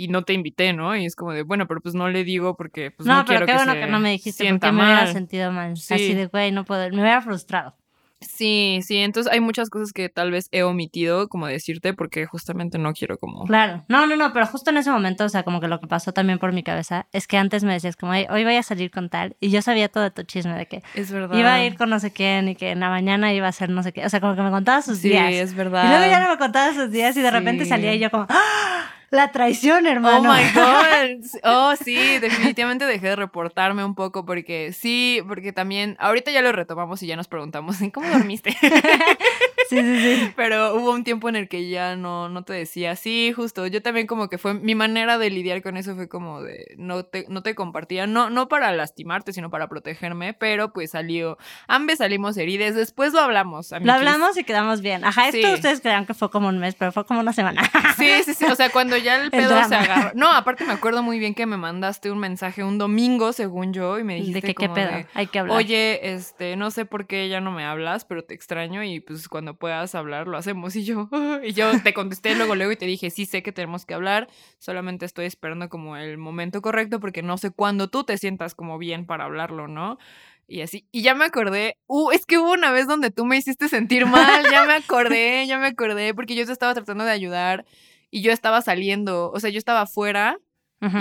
y 0.00 0.06
no 0.08 0.22
te 0.22 0.32
invité, 0.32 0.72
¿no? 0.72 0.94
Y 0.96 1.04
es 1.06 1.16
como 1.16 1.32
de, 1.32 1.42
bueno, 1.42 1.66
pero 1.66 1.80
pues 1.80 1.94
no 1.96 2.08
le 2.08 2.22
digo 2.22 2.56
porque 2.56 2.92
pues 2.92 3.06
no, 3.06 3.16
no 3.16 3.24
pero 3.24 3.40
quiero 3.40 3.46
qué 3.46 3.52
que 3.52 3.56
bueno 3.58 3.72
se 3.72 3.80
que 3.80 3.86
no 3.88 3.98
me 3.98 4.10
dijiste 4.12 4.48
porque 4.48 4.70
me 4.72 4.84
hubiera 4.84 5.06
sentido 5.08 5.50
mal. 5.50 5.76
Sí. 5.76 5.94
Así 5.94 6.14
de, 6.14 6.26
güey, 6.26 6.52
no 6.52 6.64
puedo. 6.64 6.88
Me 6.90 7.00
hubiera 7.02 7.20
frustrado. 7.20 7.74
Sí, 8.20 8.80
sí, 8.82 8.96
entonces 8.98 9.32
hay 9.32 9.38
muchas 9.38 9.70
cosas 9.70 9.92
que 9.92 10.08
tal 10.08 10.32
vez 10.32 10.48
he 10.50 10.64
omitido 10.64 11.28
como 11.28 11.46
decirte 11.46 11.94
porque 11.94 12.26
justamente 12.26 12.76
no 12.76 12.92
quiero 12.92 13.16
como... 13.16 13.44
Claro. 13.44 13.84
No, 13.86 14.08
no, 14.08 14.16
no, 14.16 14.32
pero 14.32 14.44
justo 14.46 14.70
en 14.70 14.76
ese 14.78 14.90
momento, 14.90 15.24
o 15.24 15.28
sea, 15.28 15.44
como 15.44 15.60
que 15.60 15.68
lo 15.68 15.78
que 15.78 15.86
pasó 15.86 16.12
también 16.12 16.40
por 16.40 16.52
mi 16.52 16.64
cabeza 16.64 17.06
es 17.12 17.28
que 17.28 17.36
antes 17.36 17.62
me 17.62 17.72
decías 17.72 17.94
como, 17.94 18.10
"Ay, 18.10 18.26
hoy 18.28 18.42
voy 18.42 18.56
a 18.56 18.64
salir 18.64 18.90
con 18.90 19.08
tal. 19.08 19.36
Y 19.38 19.50
yo 19.50 19.62
sabía 19.62 19.88
todo 19.88 20.10
tu 20.10 20.24
chisme 20.24 20.56
de 20.58 20.66
que 20.66 20.82
Es 20.96 21.12
verdad. 21.12 21.38
iba 21.38 21.54
a 21.54 21.64
ir 21.64 21.76
con 21.76 21.90
no 21.90 22.00
sé 22.00 22.12
quién 22.12 22.48
y 22.48 22.56
que 22.56 22.70
en 22.72 22.80
la 22.80 22.88
mañana 22.88 23.32
iba 23.32 23.46
a 23.46 23.50
hacer 23.50 23.70
no 23.70 23.84
sé 23.84 23.92
qué. 23.92 24.04
O 24.04 24.08
sea, 24.08 24.20
como 24.20 24.34
que 24.34 24.42
me 24.42 24.50
contaba 24.50 24.82
sus 24.82 24.98
Sí, 24.98 25.10
días. 25.10 25.32
es 25.34 25.52
Y 25.52 25.54
verdad. 25.54 25.88
luego 25.88 26.10
ya 26.10 26.18
no 26.20 26.28
me 26.30 26.38
contaba 26.38 26.72
sus 26.74 26.90
días 26.90 27.16
y 27.16 27.20
de 27.22 27.30
repente 27.30 27.64
Sí. 27.64 27.70
salía 27.70 27.94
y 27.94 28.00
yo 28.00 28.10
como, 28.10 28.26
¡Ah! 28.28 28.84
La 29.10 29.32
traición, 29.32 29.86
hermano. 29.86 30.30
Oh 30.30 30.34
my 30.34 30.42
god. 30.54 31.24
Oh, 31.44 31.74
sí, 31.76 32.18
definitivamente 32.18 32.84
dejé 32.84 33.08
de 33.08 33.16
reportarme 33.16 33.84
un 33.84 33.94
poco 33.94 34.24
porque 34.24 34.72
sí, 34.72 35.22
porque 35.26 35.52
también 35.52 35.96
ahorita 35.98 36.30
ya 36.30 36.42
lo 36.42 36.52
retomamos 36.52 37.02
y 37.02 37.06
ya 37.06 37.16
nos 37.16 37.28
preguntamos, 37.28 37.80
¿y 37.80 37.90
¿cómo 37.90 38.08
dormiste? 38.08 38.56
Sí, 39.68 39.76
sí, 39.80 40.16
sí. 40.16 40.32
Pero 40.36 40.74
hubo 40.76 40.92
un 40.92 41.04
tiempo 41.04 41.28
en 41.28 41.36
el 41.36 41.48
que 41.48 41.68
ya 41.68 41.96
no, 41.96 42.28
no 42.28 42.42
te 42.44 42.52
decía, 42.52 42.96
sí, 42.96 43.32
justo, 43.32 43.66
yo 43.66 43.82
también 43.82 44.06
como 44.06 44.28
que 44.28 44.38
fue, 44.38 44.54
mi 44.54 44.74
manera 44.74 45.18
de 45.18 45.30
lidiar 45.30 45.62
con 45.62 45.76
eso 45.76 45.94
fue 45.94 46.08
como 46.08 46.42
de, 46.42 46.74
no 46.78 47.04
te, 47.04 47.26
no 47.28 47.42
te 47.42 47.54
compartía, 47.54 48.06
no, 48.06 48.30
no 48.30 48.48
para 48.48 48.72
lastimarte, 48.72 49.32
sino 49.32 49.50
para 49.50 49.68
protegerme, 49.68 50.34
pero 50.34 50.72
pues 50.72 50.92
salió, 50.92 51.38
ambas 51.66 51.98
salimos 51.98 52.36
heridas, 52.36 52.74
después 52.74 53.12
lo 53.12 53.20
hablamos. 53.20 53.70
Lo 53.80 53.92
hablamos 53.92 54.36
y 54.36 54.44
quedamos 54.44 54.80
bien. 54.80 55.04
Ajá, 55.04 55.28
esto 55.28 55.38
Sí. 55.48 55.54
ustedes 55.54 55.80
crean 55.80 56.06
que 56.06 56.14
fue 56.14 56.30
como 56.30 56.48
un 56.48 56.58
mes, 56.58 56.74
pero 56.74 56.92
fue 56.92 57.04
como 57.04 57.20
una 57.20 57.32
semana. 57.32 57.62
Sí, 57.98 58.22
sí, 58.24 58.34
sí. 58.34 58.44
O 58.44 58.54
sea, 58.54 58.70
cuando 58.70 58.96
ya 58.96 59.20
el 59.20 59.30
pedo 59.32 59.48
se 59.48 59.68
drama. 59.70 59.80
agarró. 59.80 60.10
No, 60.14 60.32
aparte 60.32 60.64
me 60.64 60.72
acuerdo 60.72 61.02
muy 61.02 61.18
bien 61.18 61.34
que 61.34 61.46
me 61.46 61.56
mandaste 61.56 62.12
un 62.12 62.18
mensaje 62.20 62.62
un 62.62 62.78
domingo, 62.78 63.32
según 63.32 63.72
yo, 63.72 63.98
y 63.98 64.04
me 64.04 64.14
dijiste 64.14 64.34
de 64.34 64.42
que 64.42 64.54
qué 64.54 64.66
como 64.66 64.74
pedo, 64.74 64.88
de, 64.92 65.06
hay 65.14 65.26
que 65.26 65.40
hablar. 65.40 65.56
Oye, 65.56 66.12
este, 66.14 66.54
no 66.54 66.70
sé 66.70 66.84
por 66.84 67.06
qué 67.08 67.28
ya 67.28 67.40
no 67.40 67.50
me 67.50 67.64
hablas, 67.64 68.04
pero 68.04 68.22
te 68.22 68.34
extraño 68.34 68.84
y 68.84 69.00
pues 69.00 69.28
cuando 69.28 69.54
puedas 69.58 69.94
hablar 69.94 70.26
lo 70.26 70.36
hacemos. 70.36 70.74
Y 70.76 70.84
yo, 70.84 71.08
y 71.44 71.52
yo 71.52 71.70
te 71.82 71.94
contesté 71.94 72.34
luego, 72.34 72.54
luego 72.54 72.72
y 72.72 72.76
te 72.76 72.86
dije, 72.86 73.10
sí 73.10 73.26
sé 73.26 73.42
que 73.42 73.52
tenemos 73.52 73.86
que 73.86 73.94
hablar, 73.94 74.28
solamente 74.58 75.04
estoy 75.04 75.26
esperando 75.26 75.68
como 75.68 75.96
el 75.96 76.18
momento 76.18 76.62
correcto 76.62 77.00
porque 77.00 77.22
no 77.22 77.38
sé 77.38 77.50
cuándo 77.50 77.88
tú 77.88 78.04
te 78.04 78.18
sientas 78.18 78.54
como 78.54 78.78
bien 78.78 79.06
para 79.06 79.24
hablarlo, 79.24 79.68
¿no? 79.68 79.98
Y 80.46 80.62
así, 80.62 80.86
y 80.90 81.02
ya 81.02 81.14
me 81.14 81.26
acordé, 81.26 81.76
uh, 81.88 82.10
es 82.10 82.24
que 82.24 82.38
hubo 82.38 82.52
una 82.52 82.72
vez 82.72 82.86
donde 82.86 83.10
tú 83.10 83.26
me 83.26 83.36
hiciste 83.36 83.68
sentir 83.68 84.06
mal, 84.06 84.44
ya 84.50 84.64
me 84.64 84.72
acordé, 84.72 85.46
ya 85.46 85.58
me 85.58 85.66
acordé, 85.66 86.14
porque 86.14 86.34
yo 86.34 86.46
te 86.46 86.52
estaba 86.52 86.72
tratando 86.72 87.04
de 87.04 87.10
ayudar 87.10 87.66
y 88.10 88.22
yo 88.22 88.32
estaba 88.32 88.62
saliendo, 88.62 89.30
o 89.30 89.40
sea, 89.40 89.50
yo 89.50 89.58
estaba 89.58 89.82
afuera 89.82 90.38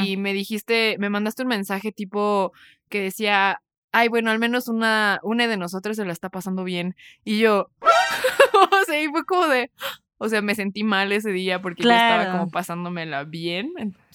y 0.03 0.17
me 0.17 0.33
dijiste, 0.33 0.97
me 0.99 1.09
mandaste 1.09 1.43
un 1.43 1.49
mensaje 1.49 1.91
tipo 1.91 2.51
que 2.89 2.99
decía, 2.99 3.61
ay, 3.91 4.07
bueno, 4.09 4.31
al 4.31 4.39
menos 4.39 4.67
una, 4.67 5.19
una 5.23 5.47
de 5.47 5.57
nosotros 5.57 5.95
se 5.97 6.05
la 6.05 6.13
está 6.13 6.29
pasando 6.29 6.63
bien. 6.63 6.95
Y 7.23 7.39
yo, 7.39 7.69
o 8.71 8.85
sea, 8.85 9.01
y 9.01 9.07
fue 9.07 9.25
como 9.25 9.47
de, 9.47 9.71
o 10.17 10.29
sea, 10.29 10.41
me 10.41 10.55
sentí 10.55 10.83
mal 10.83 11.11
ese 11.11 11.31
día 11.31 11.61
porque 11.61 11.83
yo 11.83 11.91
estaba 11.91 12.31
como 12.31 12.49
pasándomela 12.49 13.23
bien. 13.23 13.71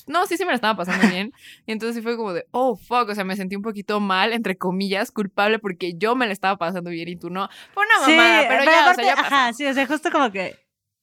No, 0.07 0.27
sí, 0.27 0.37
sí 0.37 0.45
me 0.45 0.51
la 0.51 0.57
estaba 0.57 0.77
pasando 0.77 1.07
bien. 1.09 1.33
Y 1.67 1.73
entonces 1.73 1.97
sí 1.97 2.03
fue 2.03 2.17
como 2.17 2.33
de, 2.33 2.45
oh, 2.51 2.77
fuck, 2.77 3.09
o 3.09 3.15
sea, 3.15 3.25
me 3.25 3.37
sentí 3.37 3.55
un 3.57 3.63
poquito 3.63 4.01
mal, 4.01 4.33
entre 4.33 4.57
comillas, 4.57 5.11
culpable 5.13 5.59
porque 5.61 5.95
yo 5.97 6.17
me 6.17 6.27
la 6.27 6.33
estaba 6.33 6.57
pasando 6.57 6.91
bien 6.91 7.09
y 7.09 7.17
tú 7.17 7.31
no. 7.31 7.49
Fue 7.73 7.85
una 7.85 8.05
Sí, 8.07 8.17
mamada, 8.17 8.49
pero, 8.49 8.65
ya, 8.65 8.71
o 8.71 8.81
aparte, 8.83 9.03
sea, 9.05 9.15
ya 9.15 9.23
pasó. 9.23 9.35
ajá, 9.35 9.53
sí, 9.53 9.67
o 9.67 9.73
sea, 9.75 9.87
justo 9.87 10.11
como 10.11 10.33
que 10.33 10.57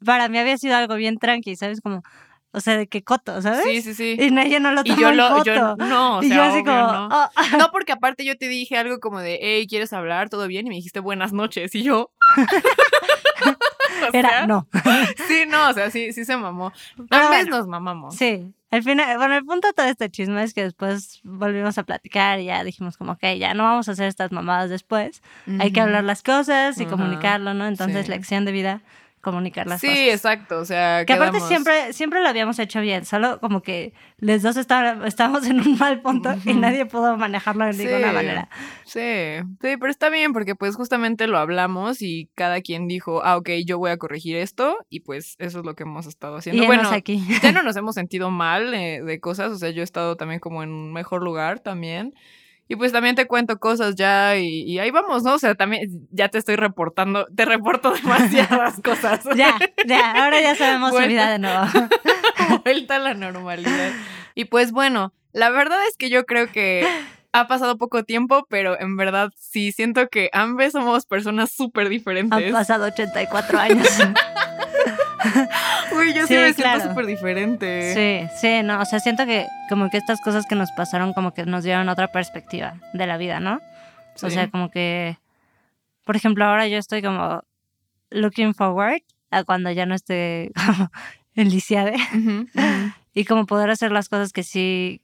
para 0.06 0.28
mí 0.30 0.38
había 0.38 0.58
sido 0.58 0.76
algo 0.76 0.96
bien 0.96 1.17
tranqui, 1.17 1.56
¿sabes? 1.56 1.80
Como, 1.82 2.04
o 2.52 2.60
sea, 2.62 2.78
de 2.78 2.88
que 2.88 3.04
coto, 3.04 3.42
¿sabes? 3.42 3.64
Sí, 3.64 3.82
sí, 3.82 3.94
sí. 3.94 4.18
Y 4.20 4.32
nadie 4.32 4.60
no 4.60 4.72
lo 4.72 4.82
Y 4.84 4.90
tomó 4.90 5.02
yo 5.02 5.10
en 5.10 5.18
lo, 5.18 5.30
coto. 5.30 5.44
yo, 5.44 5.76
no, 5.78 6.18
o 6.20 6.24
y 6.24 6.28
sea, 6.30 6.38
yo 6.38 6.44
así 6.44 6.54
obvio, 6.62 6.66
como, 6.66 6.92
no. 6.94 7.08
"Oh". 7.12 7.58
No, 7.58 7.70
porque 7.72 7.92
aparte 7.92 8.26
yo 8.26 8.38
te 8.38 8.48
dije 8.48 8.78
algo 8.78 9.00
como 9.00 9.20
de, 9.20 9.40
hey, 9.42 9.68
¿quieres 9.68 9.94
hablar? 9.94 10.30
¿Todo 10.30 10.48
bien? 10.48 10.66
Y 10.66 10.70
me 10.70 10.76
dijiste 10.76 11.00
buenas 11.00 11.32
noches. 11.34 11.74
Y 11.76 11.84
yo. 11.84 12.12
O 14.02 14.16
era, 14.16 14.48
no. 14.48 14.68
Sí, 15.28 15.44
no, 15.48 15.70
o 15.70 15.74
sea, 15.74 15.90
sí, 15.92 16.14
sí 16.14 16.24
se 16.24 16.38
mamó. 16.38 16.68
A 17.10 17.30
veces 17.30 17.30
bueno. 17.48 17.58
nos 17.58 17.68
mamamos. 17.68 18.16
Sí, 18.16 18.54
al 18.72 18.84
final, 18.84 19.18
bueno, 19.18 19.36
el 19.36 19.44
punto 19.46 19.68
de 19.68 19.74
todo 19.74 19.88
este 19.88 20.10
chisme 20.10 20.42
es 20.44 20.54
que 20.54 20.64
después 20.64 21.20
volvimos 21.24 21.78
a 21.78 21.84
platicar 21.84 22.40
y 22.40 22.46
ya 22.46 22.64
dijimos 22.64 22.98
como, 22.98 23.14
ok, 23.14 23.24
ya 23.38 23.54
no 23.54 23.64
vamos 23.64 23.90
a 23.90 23.94
hacer 23.94 24.08
estas 24.08 24.32
mamadas 24.32 24.70
después, 24.70 25.22
hay 25.60 25.72
que 25.72 25.82
hablar 25.82 26.04
las 26.04 26.22
cosas 26.24 26.80
y 26.80 26.86
comunicarlo, 26.86 27.54
¿no? 27.54 27.68
Entonces, 27.68 28.06
sí. 28.06 28.12
lección 28.12 28.46
de 28.46 28.52
vida, 28.52 28.82
comunicar 29.22 29.68
las 29.68 29.82
Sí, 29.82 29.88
cosas. 29.88 30.00
exacto, 30.08 30.60
o 30.60 30.66
sea, 30.66 31.04
Que 31.06 31.14
aparte 31.14 31.40
siempre, 31.42 31.92
siempre 31.94 32.22
lo 32.22 32.30
habíamos 32.30 32.58
hecho 32.60 32.80
bien, 32.82 33.06
solo 33.06 33.40
como 33.40 33.62
que 33.62 33.94
los 34.18 34.42
dos 34.42 34.56
está- 34.58 34.98
estábamos 35.06 35.46
en 35.48 35.60
un 35.60 35.78
mal 35.78 36.02
punto 36.02 36.34
y 36.46 36.54
nadie 36.54 36.86
pudo 36.86 37.18
manejarlo 37.18 37.66
de 37.66 37.74
ninguna 37.74 38.08
Sí. 38.10 38.14
manera. 38.16 38.50
Sí, 38.86 39.00
sí, 39.62 39.78
pero 39.78 39.88
está 39.90 40.10
bien 40.10 40.34
porque 40.34 40.56
pues 40.56 40.76
justamente 40.76 41.28
lo 41.28 41.38
hablamos 41.38 42.02
y 42.02 42.30
cada 42.36 42.62
quien 42.62 42.88
dijo, 42.88 43.22
ah, 43.24 43.38
ok, 43.38 43.50
yo 43.66 43.78
voy 43.78 43.92
a 43.92 43.98
corregir 43.98 44.36
esto 44.38 44.78
y 44.90 45.02
pues 45.02 45.36
eso 45.40 45.60
es 45.60 45.66
lo 45.66 45.76
que 45.76 45.84
hemos 45.84 46.06
estado 46.08 46.38
haciendo. 46.38 46.64
Y 46.64 46.66
bueno, 46.66 46.90
aquí. 46.90 47.22
ya 47.44 47.52
no 47.52 47.62
nos 47.64 47.76
hemos 47.76 47.96
sentido 47.96 48.30
mal 48.32 48.74
eh, 48.74 49.02
de 49.04 49.20
cosas, 49.20 49.52
o 49.52 49.58
sea, 49.58 49.70
yo 49.70 49.82
he 49.82 49.84
estado 49.84 50.16
también 50.16 50.40
como 50.40 50.64
en 50.64 50.70
un 50.72 50.94
mejor 50.94 51.24
lugar 51.24 51.60
también. 51.60 52.14
Y 52.72 52.76
pues 52.76 52.92
también 52.94 53.16
te 53.16 53.26
cuento 53.26 53.60
cosas 53.60 53.96
ya 53.96 54.38
y, 54.38 54.62
y 54.62 54.78
ahí 54.80 54.92
vamos, 54.92 55.24
¿no? 55.24 55.34
O 55.34 55.40
sea, 55.40 55.56
también 55.56 56.08
ya 56.12 56.30
te 56.30 56.38
estoy 56.38 56.56
reportando, 56.56 57.26
te 57.36 57.44
reporto 57.44 57.92
demasiadas 58.04 58.80
cosas. 58.82 59.22
Ya, 59.36 59.58
ya, 59.86 60.12
ahora 60.24 60.40
ya 60.40 60.56
sabemos 60.56 60.90
su 60.92 60.96
Bueno. 60.96 61.10
vida 61.10 61.32
de 61.32 61.40
nuevo. 61.40 61.66
Vuelta 62.64 62.96
a 62.96 63.00
la 63.00 63.14
normalidad. 63.16 63.92
Y 64.36 64.46
pues 64.46 64.72
bueno, 64.72 65.12
la 65.34 65.50
verdad 65.50 65.80
es 65.90 65.98
que 65.98 66.10
yo 66.12 66.26
creo 66.26 66.52
que 66.52 66.88
ha 67.34 67.48
pasado 67.48 67.78
poco 67.78 68.04
tiempo, 68.04 68.46
pero 68.50 68.80
en 68.80 68.98
verdad 68.98 69.32
sí 69.36 69.72
siento 69.72 70.08
que 70.10 70.30
ambos 70.32 70.72
somos 70.72 71.06
personas 71.08 71.52
súper 71.52 71.86
Han 71.88 71.92
diferentes. 71.92 72.52
pasado 72.52 72.86
84 72.86 73.58
años. 73.60 73.88
Uy, 75.92 76.14
yo 76.14 76.28
sí, 76.28 76.34
Sí, 76.34 76.40
me 76.40 76.54
siento 76.54 76.80
súper 76.82 77.06
diferente. 77.06 77.94
Sí, 77.94 78.28
sí, 78.36 78.64
no, 78.64 78.80
o 78.80 78.86
sea, 78.86 79.00
siento 79.00 79.26
que 79.26 79.48
como 79.70 79.90
que 79.90 79.98
estas 79.98 80.22
cosas 80.22 80.46
que 80.46 80.56
nos 80.56 80.72
pasaron 80.72 81.14
como 81.14 81.34
que 81.34 81.46
nos 81.46 81.64
dieron 81.64 81.90
otra 81.90 82.12
perspectiva 82.12 82.76
de 82.94 83.08
la 83.08 83.18
vida, 83.18 83.40
¿no? 83.40 83.60
O 84.22 84.30
sea, 84.30 84.50
como 84.50 84.70
que, 84.70 85.18
por 86.04 86.16
ejemplo, 86.16 86.44
ahora 86.46 86.68
yo 86.68 86.78
estoy 86.78 87.02
como 87.02 87.42
looking 88.10 88.54
forward 88.54 89.02
a 89.32 89.44
cuando 89.44 89.72
ya 89.72 89.86
no 89.86 89.96
esté 89.96 90.52
como 90.66 90.92
enlisiada 91.36 91.92
Ujú, 92.14 92.48
ujú. 92.54 92.92
y 93.14 93.26
como 93.26 93.46
poder 93.46 93.70
hacer 93.70 93.92
las 93.92 94.10
cosas 94.10 94.34
que 94.34 94.44
sí 94.44 95.02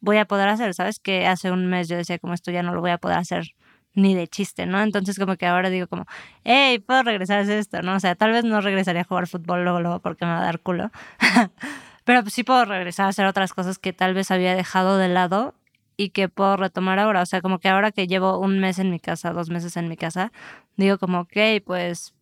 voy 0.00 0.18
a 0.18 0.24
poder 0.24 0.48
hacer, 0.48 0.72
¿sabes? 0.74 0.98
Que 1.00 1.26
hace 1.26 1.50
un 1.50 1.66
mes 1.66 1.88
yo 1.88 1.96
decía 1.96 2.18
como 2.18 2.34
esto 2.34 2.50
ya 2.50 2.62
no 2.62 2.72
lo 2.74 2.80
voy 2.80 2.90
a 2.90 2.98
poder 2.98 3.18
hacer 3.18 3.54
ni 3.96 4.14
de 4.14 4.28
chiste, 4.28 4.66
¿no? 4.66 4.80
Entonces 4.80 5.18
como 5.18 5.36
que 5.36 5.46
ahora 5.46 5.70
digo 5.70 5.88
como, 5.88 6.06
hey, 6.44 6.78
puedo 6.78 7.02
regresar 7.02 7.40
a 7.40 7.54
esto, 7.54 7.82
¿no? 7.82 7.96
O 7.96 8.00
sea, 8.00 8.14
tal 8.14 8.30
vez 8.30 8.44
no 8.44 8.60
regresaría 8.60 9.02
a 9.02 9.04
jugar 9.04 9.26
fútbol 9.26 9.64
luego, 9.64 9.80
luego 9.80 10.00
porque 10.00 10.24
me 10.24 10.32
va 10.32 10.38
a 10.38 10.44
dar 10.44 10.60
culo, 10.60 10.90
pero 12.04 12.22
pues 12.22 12.34
sí 12.34 12.44
puedo 12.44 12.64
regresar 12.64 13.06
a 13.06 13.08
hacer 13.08 13.26
otras 13.26 13.52
cosas 13.54 13.78
que 13.78 13.92
tal 13.92 14.14
vez 14.14 14.30
había 14.30 14.54
dejado 14.54 14.98
de 14.98 15.08
lado 15.08 15.54
y 15.96 16.10
que 16.10 16.28
puedo 16.28 16.56
retomar 16.56 16.98
ahora. 16.98 17.22
O 17.22 17.26
sea, 17.26 17.40
como 17.40 17.58
que 17.58 17.68
ahora 17.68 17.90
que 17.92 18.06
llevo 18.06 18.38
un 18.38 18.58
mes 18.60 18.78
en 18.78 18.90
mi 18.90 19.00
casa, 19.00 19.32
dos 19.32 19.50
meses 19.50 19.76
en 19.76 19.88
mi 19.88 19.96
casa, 19.96 20.32
digo 20.76 20.98
como, 20.98 21.20
ok, 21.20 21.62
pues, 21.64 22.14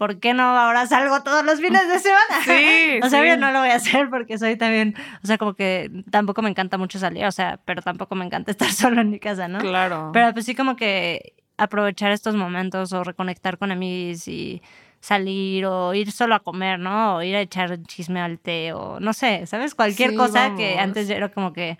¿por 0.00 0.18
qué 0.18 0.32
no 0.32 0.42
ahora 0.58 0.86
salgo 0.86 1.22
todos 1.22 1.44
los 1.44 1.60
fines 1.60 1.86
de 1.86 1.98
semana? 1.98 2.36
Sí, 2.46 2.98
O 3.04 3.10
sea, 3.10 3.20
sí. 3.22 3.28
yo 3.28 3.36
no 3.36 3.52
lo 3.52 3.60
voy 3.60 3.68
a 3.68 3.74
hacer 3.76 4.08
porque 4.08 4.38
soy 4.38 4.56
también, 4.56 4.94
o 5.22 5.26
sea, 5.26 5.36
como 5.36 5.52
que 5.52 5.90
tampoco 6.10 6.40
me 6.40 6.48
encanta 6.48 6.78
mucho 6.78 6.98
salir, 6.98 7.26
o 7.26 7.32
sea, 7.32 7.60
pero 7.66 7.82
tampoco 7.82 8.14
me 8.14 8.24
encanta 8.24 8.50
estar 8.56 8.72
solo 8.72 9.02
en 9.02 9.10
mi 9.10 9.18
casa, 9.18 9.46
¿no? 9.46 9.58
Claro. 9.58 10.08
Pero 10.14 10.32
pues 10.32 10.46
sí 10.46 10.54
como 10.54 10.74
que 10.74 11.34
aprovechar 11.58 12.12
estos 12.12 12.34
momentos 12.34 12.94
o 12.94 13.04
reconectar 13.04 13.58
con 13.58 13.70
amigos 13.72 14.26
y 14.26 14.62
salir 15.00 15.66
o 15.66 15.92
ir 15.92 16.12
solo 16.12 16.34
a 16.34 16.40
comer, 16.40 16.78
¿no? 16.78 17.16
O 17.16 17.22
ir 17.22 17.36
a 17.36 17.40
echar 17.42 17.78
chisme 17.82 18.20
al 18.22 18.38
té 18.38 18.72
o 18.72 19.00
no 19.00 19.12
sé, 19.12 19.46
¿sabes? 19.46 19.74
Cualquier 19.74 20.10
Sí, 20.10 20.16
cosa 20.16 20.54
que 20.56 20.78
antes 20.78 21.08
yo 21.08 21.14
era 21.14 21.28
como 21.28 21.52
que, 21.52 21.76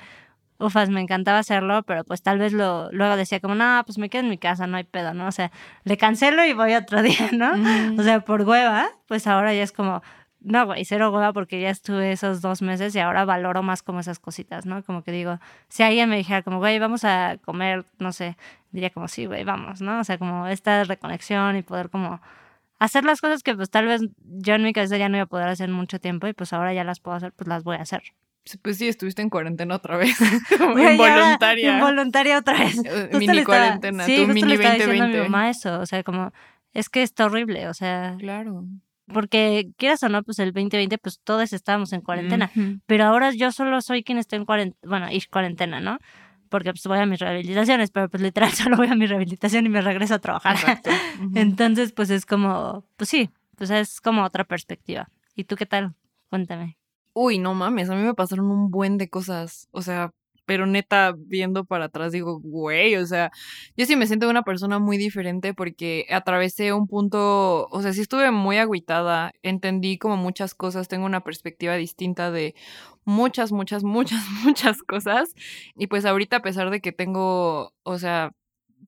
ufas, 0.61 0.91
me 0.91 1.01
encantaba 1.01 1.39
hacerlo, 1.39 1.83
pero 1.83 2.05
pues 2.05 2.23
tal 2.23 2.39
vez 2.39 2.53
lo, 2.53 2.91
luego 2.93 3.17
decía 3.17 3.41
como, 3.41 3.55
no, 3.55 3.83
pues 3.87 3.99
me 3.99 4.09
quedo 4.09 4.23
en 4.23 4.31
mi 4.31 4.39
casa, 4.39 4.67
no 4.67 4.77
hay 4.77 4.85
pedo, 4.85 5.15
¿no? 5.15 5.27
O 5.27 5.33
sea, 5.33 5.51
le 5.85 5.97
cancelo 5.97 6.45
y 6.45 6.53
voy 6.53 6.75
otro 6.75 7.03
día, 7.03 7.31
¿no? 7.33 7.53
O 7.99 8.03
sea, 8.03 8.21
por 8.21 8.43
hueva, 8.43 8.91
pues 9.09 9.27
ahora 9.27 9.55
ya 9.55 9.63
es 9.63 9.73
como, 9.73 10.03
no, 10.41 10.67
güey, 10.67 10.85
cero 10.85 11.11
hueva 11.11 11.33
porque 11.33 11.61
ya 11.61 11.71
estuve 11.71 12.13
esos 12.13 12.41
dos 12.41 12.63
meses 12.63 12.95
y 12.95 12.99
ahora 12.99 13.25
valoro 13.25 13.63
más 13.63 13.83
como 13.83 14.01
esas 14.01 14.19
cositas, 14.19 14.67
¿no? 14.67 14.83
Como 14.85 15.03
que 15.03 15.13
digo, 15.13 15.39
si 15.69 15.83
alguien 15.83 16.09
me 16.09 16.17
dijera 16.17 16.43
como, 16.43 16.59
güey, 16.59 16.79
vamos 16.79 17.05
a 17.05 17.37
comer, 17.45 17.85
no 17.99 18.13
sé, 18.13 18.37
diría 18.73 18.91
como, 18.91 19.09
sí, 19.09 19.27
güey, 19.27 19.45
vamos, 19.45 19.81
¿no? 19.81 20.01
O 20.01 20.05
sea, 20.05 20.19
como 20.19 20.47
esta 20.47 20.85
reconexión 20.85 21.57
y 21.57 21.63
poder 21.63 21.91
como 21.91 22.21
hacer 22.81 23.05
las 23.05 23.21
cosas 23.21 23.43
que 23.43 23.55
pues 23.55 23.71
tal 23.71 23.87
vez 23.87 24.03
yo 24.25 24.55
en 24.55 24.63
mi 24.63 24.73
cabeza 24.73 24.97
ya 24.97 25.09
no 25.09 25.17
iba 25.19 25.25
a 25.25 25.27
poder 25.27 25.49
hacer 25.49 25.69
mucho 25.69 26.01
tiempo 26.01 26.27
y 26.27 26.33
pues 26.33 26.53
ahora 26.53 26.73
ya 26.75 26.85
las 26.85 27.01
puedo 27.01 27.17
hacer, 27.17 27.33
pues 27.33 27.47
las 27.47 27.63
voy 27.63 27.77
a 27.77 27.83
hacer. 27.83 28.03
Pues 28.63 28.79
sí, 28.79 28.89
estuviste 28.89 29.23
en 29.23 29.31
cuarentena 29.31 29.77
otra 29.77 29.97
vez. 29.97 30.17
Ahora, 30.61 30.93
Involuntaria. 30.93 31.75
Involuntaria 31.75 32.39
otra 32.39 32.59
vez. 32.59 32.77
Justo 33.13 33.19
mini 33.19 33.45
cuarentena, 33.45 34.05
sí, 34.05 34.17
tu 34.17 34.21
justo 34.23 34.35
mini 34.35 34.49
le 34.49 34.55
estaba 34.55 34.75
diciendo 34.75 35.05
a 35.05 35.07
mi 35.07 35.13
2020. 35.13 35.29
mamá 35.31 35.51
eso, 35.51 35.81
o 35.81 35.87
sea, 35.87 36.03
como, 36.03 36.33
es 36.73 36.89
que 36.89 37.03
está 37.03 37.27
horrible, 37.27 37.69
o 37.69 37.75
sea, 37.75 38.17
Claro. 38.19 38.65
porque 39.13 39.69
quieras 39.77 40.03
o 40.03 40.09
no, 40.09 40.23
pues 40.23 40.39
el 40.39 40.53
2020, 40.53 40.97
pues 40.99 41.21
todos 41.23 41.53
estábamos 41.53 41.93
en 41.93 42.01
cuarentena, 42.01 42.51
pero 42.87 43.05
ahora 43.05 43.31
yo 43.33 43.53
solo 43.53 43.81
soy 43.83 44.03
quien 44.05 44.19
está 44.19 44.37
en 44.37 44.45
cuarentena, 44.47 44.89
bueno, 44.89 45.07
y 45.13 45.21
cuarentena, 45.27 45.81
¿no? 45.81 45.99
Porque 46.49 46.73
pues 46.73 46.85
voy 46.87 46.99
a 46.99 47.07
mis 47.07 47.21
rehabilitaciones, 47.21 47.91
pero 47.93 48.09
pues 48.09 48.23
literal 48.23 48.51
solo 48.53 48.77
voy 48.77 48.89
a 48.89 48.95
mi 48.97 49.07
rehabilitación 49.07 49.67
y 49.67 49.69
me 49.69 49.81
regreso 49.83 50.15
a 50.15 50.19
trabajar. 50.19 50.57
Entonces, 51.35 51.93
pues 51.93 52.11
es 52.11 52.27
como, 52.27 52.85
pues 52.97 53.09
sí, 53.11 53.31
pues 53.57 53.71
es 53.71 54.01
como 54.01 54.25
otra 54.25 54.45
perspectiva. 54.45 55.09
¿Y 55.37 55.45
tú 55.45 55.55
qué 55.57 55.67
tal? 55.67 55.95
Cuéntame. 56.29 56.77
Uy, 57.13 57.39
no 57.39 57.55
mames, 57.55 57.91
a 57.91 57.97
mí 57.97 58.03
me 58.03 58.15
pasaron 58.15 58.47
un 58.51 58.71
buen 58.71 58.97
de 58.99 59.09
cosas. 59.11 59.69
O 59.73 59.83
sea, 59.83 60.13
pero 60.47 60.67
neta, 60.67 61.15
viendo 61.17 61.65
para 61.65 61.87
atrás, 61.87 62.13
digo, 62.13 62.41
güey, 62.41 62.97
o 62.97 63.07
sea, 63.07 63.31
yo 63.77 63.87
sí 63.87 63.97
me 63.97 64.07
siento 64.07 64.29
una 64.29 64.43
persona 64.43 64.79
muy 64.79 64.97
diferente 64.97 65.55
porque 65.55 66.07
atravesé 66.11 66.73
un 66.73 66.87
punto, 66.89 67.67
o 67.69 67.83
sea, 67.83 67.93
sí 67.93 68.01
estuve 68.01 68.31
muy 68.31 68.59
agüitada, 68.59 69.33
entendí 69.43 69.99
como 69.99 70.17
muchas 70.17 70.55
cosas, 70.55 70.89
tengo 70.89 71.07
una 71.07 71.23
perspectiva 71.23 71.75
distinta 71.77 72.31
de 72.31 72.55
muchas, 73.05 73.53
muchas, 73.53 73.83
muchas, 73.85 74.25
muchas 74.45 74.83
cosas. 74.83 75.35
Y 75.77 75.87
pues 75.89 76.05
ahorita, 76.05 76.37
a 76.39 76.43
pesar 76.43 76.71
de 76.71 76.81
que 76.81 76.93
tengo, 76.93 77.73
o 77.83 77.99
sea, 77.99 78.33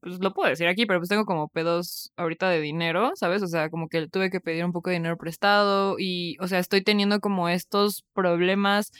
pues 0.02 0.18
lo 0.18 0.34
puedo 0.34 0.50
decir 0.50 0.66
aquí, 0.66 0.84
pero 0.84 0.98
pues 0.98 1.08
tengo 1.08 1.24
como 1.24 1.48
pedos 1.48 2.12
ahorita 2.16 2.48
de 2.50 2.60
dinero, 2.60 3.12
¿sabes? 3.14 3.40
O 3.42 3.46
sea, 3.46 3.70
como 3.70 3.88
que 3.88 4.08
tuve 4.08 4.30
que 4.30 4.40
pedir 4.40 4.64
un 4.64 4.72
poco 4.72 4.90
de 4.90 4.96
dinero 4.96 5.16
prestado 5.16 5.94
y, 5.96 6.36
o 6.40 6.48
sea, 6.48 6.58
estoy 6.58 6.82
teniendo 6.82 7.20
como 7.20 7.48
estos 7.48 8.04
problemas 8.12 8.90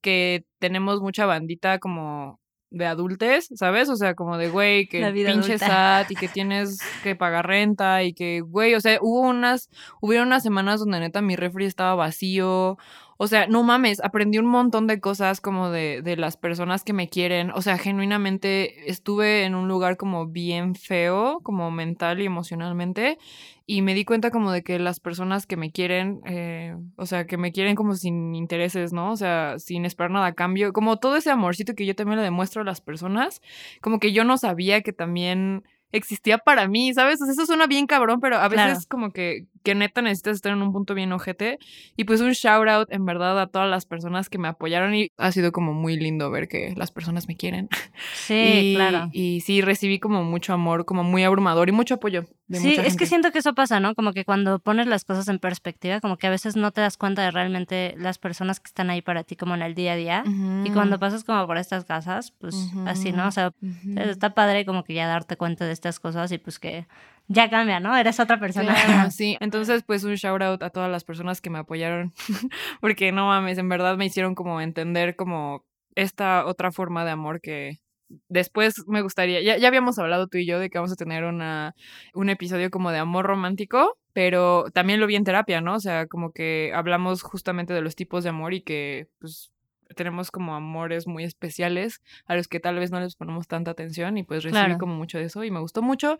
que 0.00 0.44
tenemos 0.58 1.00
mucha 1.02 1.26
bandita 1.26 1.78
como 1.78 2.40
de 2.70 2.86
adultes, 2.86 3.48
¿sabes? 3.54 3.90
O 3.90 3.96
sea, 3.96 4.14
como 4.14 4.38
de, 4.38 4.48
güey, 4.48 4.86
que 4.88 5.04
pinche. 5.12 5.58
SAT 5.58 6.10
y 6.12 6.14
que 6.14 6.28
tienes 6.28 6.78
que 7.02 7.14
pagar 7.14 7.46
renta 7.46 8.02
y 8.02 8.14
que, 8.14 8.40
güey, 8.40 8.74
o 8.74 8.80
sea, 8.80 8.98
hubo 9.02 9.20
unas, 9.20 9.68
hubieron 10.00 10.28
unas 10.28 10.42
semanas 10.42 10.80
donde 10.80 11.00
neta 11.00 11.20
mi 11.20 11.36
refri 11.36 11.66
estaba 11.66 11.94
vacío. 11.94 12.78
O 13.18 13.26
sea, 13.28 13.46
no 13.46 13.62
mames, 13.62 14.02
aprendí 14.04 14.38
un 14.38 14.46
montón 14.46 14.86
de 14.86 15.00
cosas 15.00 15.40
como 15.40 15.70
de, 15.70 16.02
de 16.02 16.16
las 16.16 16.36
personas 16.36 16.84
que 16.84 16.92
me 16.92 17.08
quieren. 17.08 17.50
O 17.52 17.62
sea, 17.62 17.78
genuinamente 17.78 18.90
estuve 18.90 19.44
en 19.44 19.54
un 19.54 19.68
lugar 19.68 19.96
como 19.96 20.26
bien 20.26 20.74
feo, 20.74 21.40
como 21.42 21.70
mental 21.70 22.20
y 22.20 22.26
emocionalmente. 22.26 23.18
Y 23.64 23.82
me 23.82 23.94
di 23.94 24.04
cuenta 24.04 24.30
como 24.30 24.52
de 24.52 24.62
que 24.62 24.78
las 24.78 25.00
personas 25.00 25.46
que 25.46 25.56
me 25.56 25.72
quieren, 25.72 26.20
eh, 26.26 26.76
o 26.96 27.06
sea, 27.06 27.26
que 27.26 27.36
me 27.36 27.52
quieren 27.52 27.74
como 27.74 27.94
sin 27.94 28.34
intereses, 28.34 28.92
¿no? 28.92 29.10
O 29.10 29.16
sea, 29.16 29.58
sin 29.58 29.84
esperar 29.84 30.10
nada 30.10 30.26
a 30.26 30.34
cambio. 30.34 30.72
Como 30.72 30.98
todo 30.98 31.16
ese 31.16 31.30
amorcito 31.30 31.74
que 31.74 31.86
yo 31.86 31.96
también 31.96 32.18
le 32.18 32.24
demuestro 32.24 32.62
a 32.62 32.64
las 32.64 32.80
personas, 32.80 33.40
como 33.80 33.98
que 33.98 34.12
yo 34.12 34.24
no 34.24 34.38
sabía 34.38 34.82
que 34.82 34.92
también 34.92 35.64
existía 35.92 36.38
para 36.38 36.68
mí, 36.68 36.92
¿sabes? 36.94 37.20
O 37.22 37.24
sea, 37.24 37.32
eso 37.32 37.46
suena 37.46 37.66
bien 37.66 37.86
cabrón, 37.86 38.20
pero 38.20 38.36
a 38.36 38.48
veces 38.48 38.64
Claro. 38.66 38.80
como 38.88 39.10
que, 39.12 39.46
que 39.62 39.74
neta 39.74 40.02
necesitas 40.02 40.36
estar 40.36 40.52
en 40.52 40.62
un 40.62 40.72
punto 40.72 40.94
bien 40.94 41.12
ojete. 41.12 41.58
Y 41.96 42.04
pues 42.04 42.20
un 42.20 42.32
shout 42.32 42.68
out 42.68 42.88
en 42.92 43.04
verdad 43.06 43.40
a 43.40 43.46
todas 43.46 43.68
las 43.70 43.86
personas 43.86 44.28
que 44.28 44.38
me 44.38 44.48
apoyaron 44.48 44.94
y 44.94 45.08
ha 45.16 45.32
sido 45.32 45.52
como 45.52 45.72
muy 45.72 45.96
lindo 45.96 46.30
ver 46.30 46.48
que 46.48 46.74
las 46.76 46.90
personas 46.92 47.28
me 47.28 47.36
quieren. 47.36 47.68
Sí, 48.14 48.34
y, 48.72 48.74
claro. 48.74 49.08
Y 49.12 49.40
sí, 49.40 49.60
recibí 49.62 49.98
como 49.98 50.22
mucho 50.24 50.52
amor, 50.52 50.84
como 50.84 51.02
muy 51.04 51.24
abrumador 51.24 51.68
y 51.68 51.72
mucho 51.72 51.94
apoyo 51.94 52.26
de 52.48 52.58
Sí, 52.60 52.68
mucha 52.70 52.82
es 52.82 52.86
que 52.86 52.90
gente. 52.90 53.06
siento 53.06 53.32
que 53.32 53.38
eso 53.40 53.54
pasa, 53.54 53.80
¿no? 53.80 53.94
Como 53.94 54.12
que 54.12 54.24
cuando 54.24 54.58
pones 54.58 54.86
las 54.86 55.04
cosas 55.04 55.26
en 55.28 55.38
perspectiva, 55.38 56.00
como 56.00 56.16
que 56.16 56.26
a 56.26 56.30
veces 56.30 56.54
no 56.56 56.70
te 56.70 56.80
das 56.80 56.96
cuenta 56.96 57.22
de 57.22 57.30
realmente 57.30 57.94
las 57.98 58.18
personas 58.18 58.60
que 58.60 58.68
están 58.68 58.90
ahí 58.90 59.02
para 59.02 59.24
ti 59.24 59.34
como 59.36 59.54
en 59.54 59.62
el 59.62 59.74
día 59.74 59.92
a 59.92 59.96
día. 59.96 60.24
Y 60.64 60.70
cuando 60.70 60.98
pasas 60.98 61.24
como 61.24 61.46
por 61.46 61.58
estas 61.58 61.84
casas, 61.84 62.32
pues 62.38 62.70
así, 62.86 63.12
¿no? 63.12 63.26
O 63.28 63.30
sea, 63.32 63.52
Ujú. 63.62 63.98
está 64.00 64.34
padre 64.34 64.64
como 64.64 64.84
que 64.84 64.94
ya 64.94 65.06
darte 65.06 65.36
cuenta 65.36 65.64
de 65.66 65.72
estas 65.76 66.00
cosas 66.00 66.32
y 66.32 66.38
pues 66.38 66.58
que 66.58 66.86
ya 67.28 67.50
cambia, 67.50 67.80
¿no? 67.80 67.96
Eres 67.96 68.20
otra 68.20 68.38
persona. 68.38 68.74
Claro, 68.74 69.10
sí. 69.10 69.36
Entonces, 69.40 69.82
pues 69.84 70.04
un 70.04 70.14
shout 70.14 70.42
out 70.42 70.62
a 70.62 70.70
todas 70.70 70.90
las 70.90 71.04
personas 71.04 71.40
que 71.40 71.50
me 71.50 71.58
apoyaron. 71.58 72.12
Porque 72.80 73.12
no 73.12 73.26
mames, 73.26 73.58
en 73.58 73.68
verdad 73.68 73.96
me 73.96 74.06
hicieron 74.06 74.34
como 74.34 74.60
entender 74.60 75.16
como 75.16 75.64
esta 75.94 76.46
otra 76.46 76.72
forma 76.72 77.04
de 77.04 77.10
amor 77.10 77.40
que 77.40 77.80
después 78.28 78.86
me 78.86 79.02
gustaría. 79.02 79.42
Ya, 79.42 79.56
ya 79.56 79.68
habíamos 79.68 79.98
hablado 79.98 80.28
tú 80.28 80.38
y 80.38 80.46
yo 80.46 80.58
de 80.60 80.70
que 80.70 80.78
vamos 80.78 80.92
a 80.92 80.96
tener 80.96 81.24
una, 81.24 81.74
un 82.14 82.28
episodio 82.28 82.70
como 82.70 82.92
de 82.92 82.98
amor 82.98 83.26
romántico, 83.26 83.98
pero 84.12 84.70
también 84.72 85.00
lo 85.00 85.06
vi 85.06 85.16
en 85.16 85.24
terapia, 85.24 85.60
¿no? 85.60 85.74
O 85.74 85.80
sea, 85.80 86.06
como 86.06 86.32
que 86.32 86.72
hablamos 86.74 87.22
justamente 87.22 87.74
de 87.74 87.82
los 87.82 87.96
tipos 87.96 88.24
de 88.24 88.30
amor 88.30 88.54
y 88.54 88.62
que 88.62 89.08
pues 89.18 89.50
tenemos 89.94 90.30
como 90.30 90.54
amores 90.54 91.06
muy 91.06 91.24
especiales 91.24 92.00
a 92.26 92.34
los 92.34 92.48
que 92.48 92.60
tal 92.60 92.78
vez 92.78 92.90
no 92.90 93.00
les 93.00 93.14
ponemos 93.16 93.46
tanta 93.46 93.70
atención 93.70 94.18
y 94.18 94.22
pues 94.24 94.42
recibí 94.42 94.60
Claro. 94.64 94.78
como 94.78 94.94
mucho 94.96 95.18
de 95.18 95.24
eso 95.24 95.44
y 95.44 95.50
me 95.50 95.60
gustó 95.60 95.82
mucho. 95.82 96.18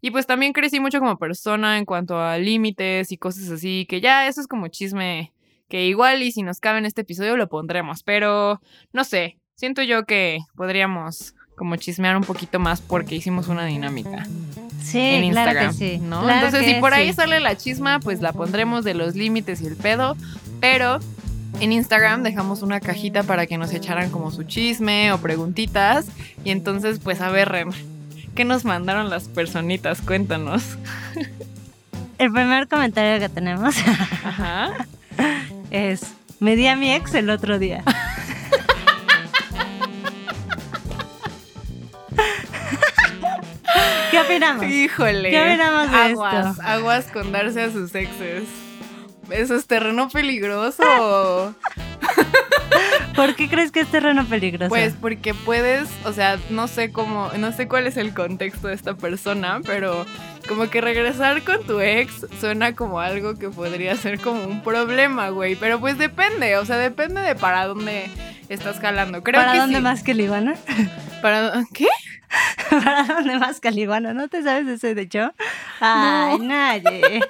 Y 0.00 0.10
pues 0.10 0.26
también 0.26 0.52
crecí 0.52 0.80
mucho 0.80 0.98
como 1.00 1.18
persona 1.18 1.76
en 1.78 1.84
cuanto 1.84 2.18
a 2.20 2.38
límites 2.38 3.12
y 3.12 3.18
cosas 3.18 3.50
así, 3.50 3.86
que 3.88 4.00
ya 4.00 4.26
eso 4.28 4.40
es 4.40 4.46
como 4.46 4.68
chisme 4.68 5.32
que 5.68 5.86
igual 5.86 6.22
y 6.22 6.32
si 6.32 6.42
nos 6.42 6.58
cabe 6.60 6.78
en 6.78 6.86
este 6.86 7.02
episodio 7.02 7.36
lo 7.36 7.48
pondremos, 7.48 8.02
pero 8.02 8.60
no 8.92 9.04
sé, 9.04 9.38
siento 9.54 9.82
yo 9.82 10.04
que 10.04 10.38
podríamos 10.56 11.34
como 11.56 11.76
chismear 11.76 12.16
un 12.16 12.24
poquito 12.24 12.58
más 12.58 12.80
porque 12.80 13.14
hicimos 13.14 13.46
una 13.48 13.66
dinámica 13.66 14.26
Sí, 14.82 14.98
en 14.98 15.30
claro 15.32 15.50
Instagram, 15.50 15.66
que 15.68 15.72
sí. 15.76 15.98
¿no? 15.98 16.22
Claro 16.22 16.46
Entonces, 16.46 16.74
si 16.74 16.80
por 16.80 16.94
ahí 16.94 17.08
sí. 17.08 17.12
sale 17.12 17.38
la 17.38 17.54
chisma, 17.56 18.00
pues 18.00 18.22
la 18.22 18.32
pondremos 18.32 18.82
de 18.82 18.94
los 18.94 19.14
límites 19.14 19.60
y 19.60 19.66
el 19.66 19.76
pedo, 19.76 20.16
pero 20.60 20.98
en 21.58 21.72
Instagram 21.72 22.22
dejamos 22.22 22.62
una 22.62 22.80
cajita 22.80 23.22
para 23.22 23.46
que 23.46 23.58
nos 23.58 23.72
echaran 23.72 24.10
como 24.10 24.30
su 24.30 24.44
chisme 24.44 25.12
o 25.12 25.18
preguntitas 25.18 26.06
y 26.44 26.50
entonces, 26.50 27.00
pues 27.00 27.20
a 27.20 27.30
ver, 27.30 27.66
¿qué 28.34 28.44
nos 28.44 28.64
mandaron 28.64 29.10
las 29.10 29.28
personitas? 29.28 30.00
Cuéntanos. 30.00 30.78
El 32.18 32.32
primer 32.32 32.68
comentario 32.68 33.18
que 33.18 33.28
tenemos 33.28 33.74
Ajá. 34.24 34.86
es, 35.70 36.02
me 36.38 36.54
di 36.56 36.66
a 36.66 36.76
mi 36.76 36.92
ex 36.92 37.14
el 37.14 37.30
otro 37.30 37.58
día. 37.58 37.82
¿Qué 44.10 44.20
opinamos? 44.20 44.66
Híjole. 44.66 45.30
¿Qué 45.30 45.40
opinamos 45.40 45.90
de 45.90 45.96
aguas, 45.96 46.50
esto? 46.50 46.62
Aguas 46.62 47.06
con 47.06 47.32
darse 47.32 47.62
a 47.62 47.70
sus 47.70 47.94
exes. 47.94 48.44
Eso 49.32 49.54
es 49.54 49.66
terreno 49.66 50.08
peligroso. 50.08 50.82
¿Por 53.16 53.34
qué 53.34 53.48
crees 53.48 53.72
que 53.72 53.80
es 53.80 53.88
terreno 53.88 54.24
peligroso? 54.24 54.70
Pues 54.70 54.94
porque 54.98 55.34
puedes, 55.34 55.88
o 56.04 56.12
sea, 56.12 56.38
no 56.48 56.68
sé 56.68 56.92
cómo, 56.92 57.30
no 57.38 57.52
sé 57.52 57.68
cuál 57.68 57.86
es 57.86 57.96
el 57.96 58.14
contexto 58.14 58.68
de 58.68 58.74
esta 58.74 58.94
persona, 58.94 59.60
pero 59.64 60.06
como 60.48 60.70
que 60.70 60.80
regresar 60.80 61.42
con 61.42 61.62
tu 61.64 61.80
ex 61.80 62.26
suena 62.40 62.74
como 62.74 63.00
algo 63.00 63.34
que 63.34 63.50
podría 63.50 63.96
ser 63.96 64.20
como 64.20 64.44
un 64.44 64.62
problema, 64.62 65.28
güey. 65.30 65.56
Pero 65.56 65.80
pues 65.80 65.98
depende, 65.98 66.56
o 66.56 66.64
sea, 66.64 66.76
depende 66.78 67.20
de 67.20 67.34
para 67.34 67.66
dónde 67.66 68.08
estás 68.48 68.80
jalando. 68.80 69.22
Creo 69.22 69.40
¿Para 69.40 69.52
que 69.52 69.58
dónde 69.58 69.76
sí. 69.76 69.82
más 69.82 70.02
que 70.02 70.14
Liguana? 70.14 70.54
¿Para 71.22 71.64
¿Qué? 71.74 71.88
¿Para 72.70 73.04
dónde 73.04 73.38
más 73.38 73.60
que 73.60 73.70
Liguana? 73.70 74.12
¿No 74.14 74.28
te 74.28 74.42
sabes 74.42 74.66
ese 74.66 74.94
de 74.94 75.02
hecho? 75.02 75.32
Ay, 75.80 76.38
nadie. 76.38 77.20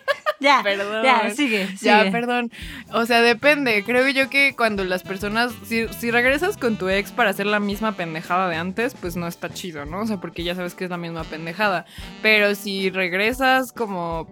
Ya, 0.40 0.60
Perdón. 0.62 1.04
ya, 1.04 1.30
sigue, 1.30 1.66
sigue. 1.76 1.78
Ya, 1.82 2.10
perdón. 2.10 2.50
O 2.92 3.04
sea, 3.04 3.20
depende. 3.20 3.84
Creo 3.84 4.08
yo 4.08 4.30
que 4.30 4.54
cuando 4.56 4.84
las 4.84 5.02
personas, 5.02 5.52
si, 5.64 5.86
si 5.88 6.10
regresas 6.10 6.56
con 6.56 6.76
tu 6.76 6.88
ex 6.88 7.12
para 7.12 7.30
hacer 7.30 7.44
la 7.46 7.60
misma 7.60 7.92
pendejada 7.92 8.48
de 8.48 8.56
antes, 8.56 8.94
pues 8.94 9.16
no 9.16 9.26
está 9.26 9.50
chido, 9.50 9.84
¿no? 9.84 10.00
O 10.00 10.06
sea, 10.06 10.16
porque 10.16 10.42
ya 10.42 10.54
sabes 10.54 10.74
que 10.74 10.84
es 10.84 10.90
la 10.90 10.96
misma 10.96 11.24
pendejada. 11.24 11.84
Pero 12.22 12.54
si 12.54 12.88
regresas 12.90 13.72
como, 13.72 14.26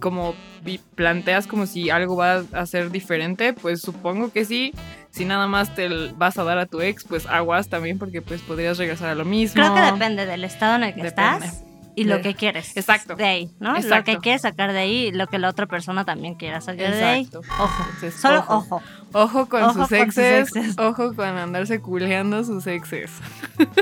como 0.00 0.34
y 0.66 0.78
planteas 0.78 1.46
como 1.46 1.66
si 1.66 1.90
algo 1.90 2.16
va 2.16 2.42
a 2.52 2.66
ser 2.66 2.90
diferente, 2.90 3.52
pues 3.52 3.80
supongo 3.82 4.32
que 4.32 4.44
sí. 4.44 4.72
Si 5.10 5.24
nada 5.24 5.46
más 5.46 5.74
te 5.76 5.88
vas 6.16 6.38
a 6.38 6.44
dar 6.44 6.58
a 6.58 6.66
tu 6.66 6.80
ex, 6.80 7.04
pues 7.04 7.26
aguas 7.26 7.68
también 7.68 7.98
porque 7.98 8.20
pues 8.20 8.40
podrías 8.42 8.78
regresar 8.78 9.10
a 9.10 9.14
lo 9.14 9.24
mismo. 9.24 9.62
Creo 9.62 9.74
que 9.74 9.80
depende 9.80 10.26
del 10.26 10.42
estado 10.42 10.74
en 10.76 10.84
el 10.84 10.94
que 10.94 11.02
Depende. 11.04 11.46
estás 11.46 11.63
y 11.96 12.04
lo 12.04 12.20
que 12.20 12.34
quieres. 12.34 12.76
Exacto. 12.76 13.16
De 13.16 13.24
ahí, 13.24 13.50
¿no? 13.60 13.72
Lo 13.72 13.78
Exacto. 13.78 14.12
que 14.12 14.18
quieres 14.18 14.42
sacar 14.42 14.72
de 14.72 14.78
ahí 14.78 15.06
y 15.06 15.12
lo 15.12 15.26
que 15.26 15.38
la 15.38 15.48
otra 15.48 15.66
persona 15.66 16.04
también 16.04 16.34
quiera 16.34 16.60
sacar 16.60 16.92
de 16.92 17.04
ahí. 17.04 17.20
Exacto. 17.22 17.48
Ojo. 17.62 17.84
Entonces, 17.94 18.14
Solo 18.20 18.38
ojo. 18.40 18.54
ojo. 18.56 18.82
Ojo 19.12 19.48
con, 19.48 19.62
Ojo 19.62 19.72
sus, 19.72 19.80
con 19.80 19.88
sus 19.88 19.98
exes, 19.98 20.56
exes. 20.56 20.78
Ojo 20.78 21.14
con 21.14 21.26
andarse 21.26 21.80
culeando 21.80 22.42
sus 22.44 22.66
exes. 22.66 23.10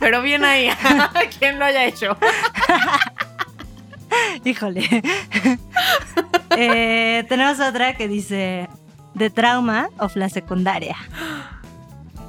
Pero 0.00 0.22
bien 0.22 0.44
ahí. 0.44 0.68
¿Quién 1.38 1.58
lo 1.58 1.64
haya 1.64 1.84
hecho? 1.84 2.16
Híjole. 4.44 5.02
Eh, 6.56 7.24
tenemos 7.28 7.60
otra 7.60 7.96
que 7.96 8.08
dice 8.08 8.68
de 9.14 9.30
trauma 9.30 9.88
of 9.98 10.16
la 10.16 10.28
secundaria. 10.28 10.96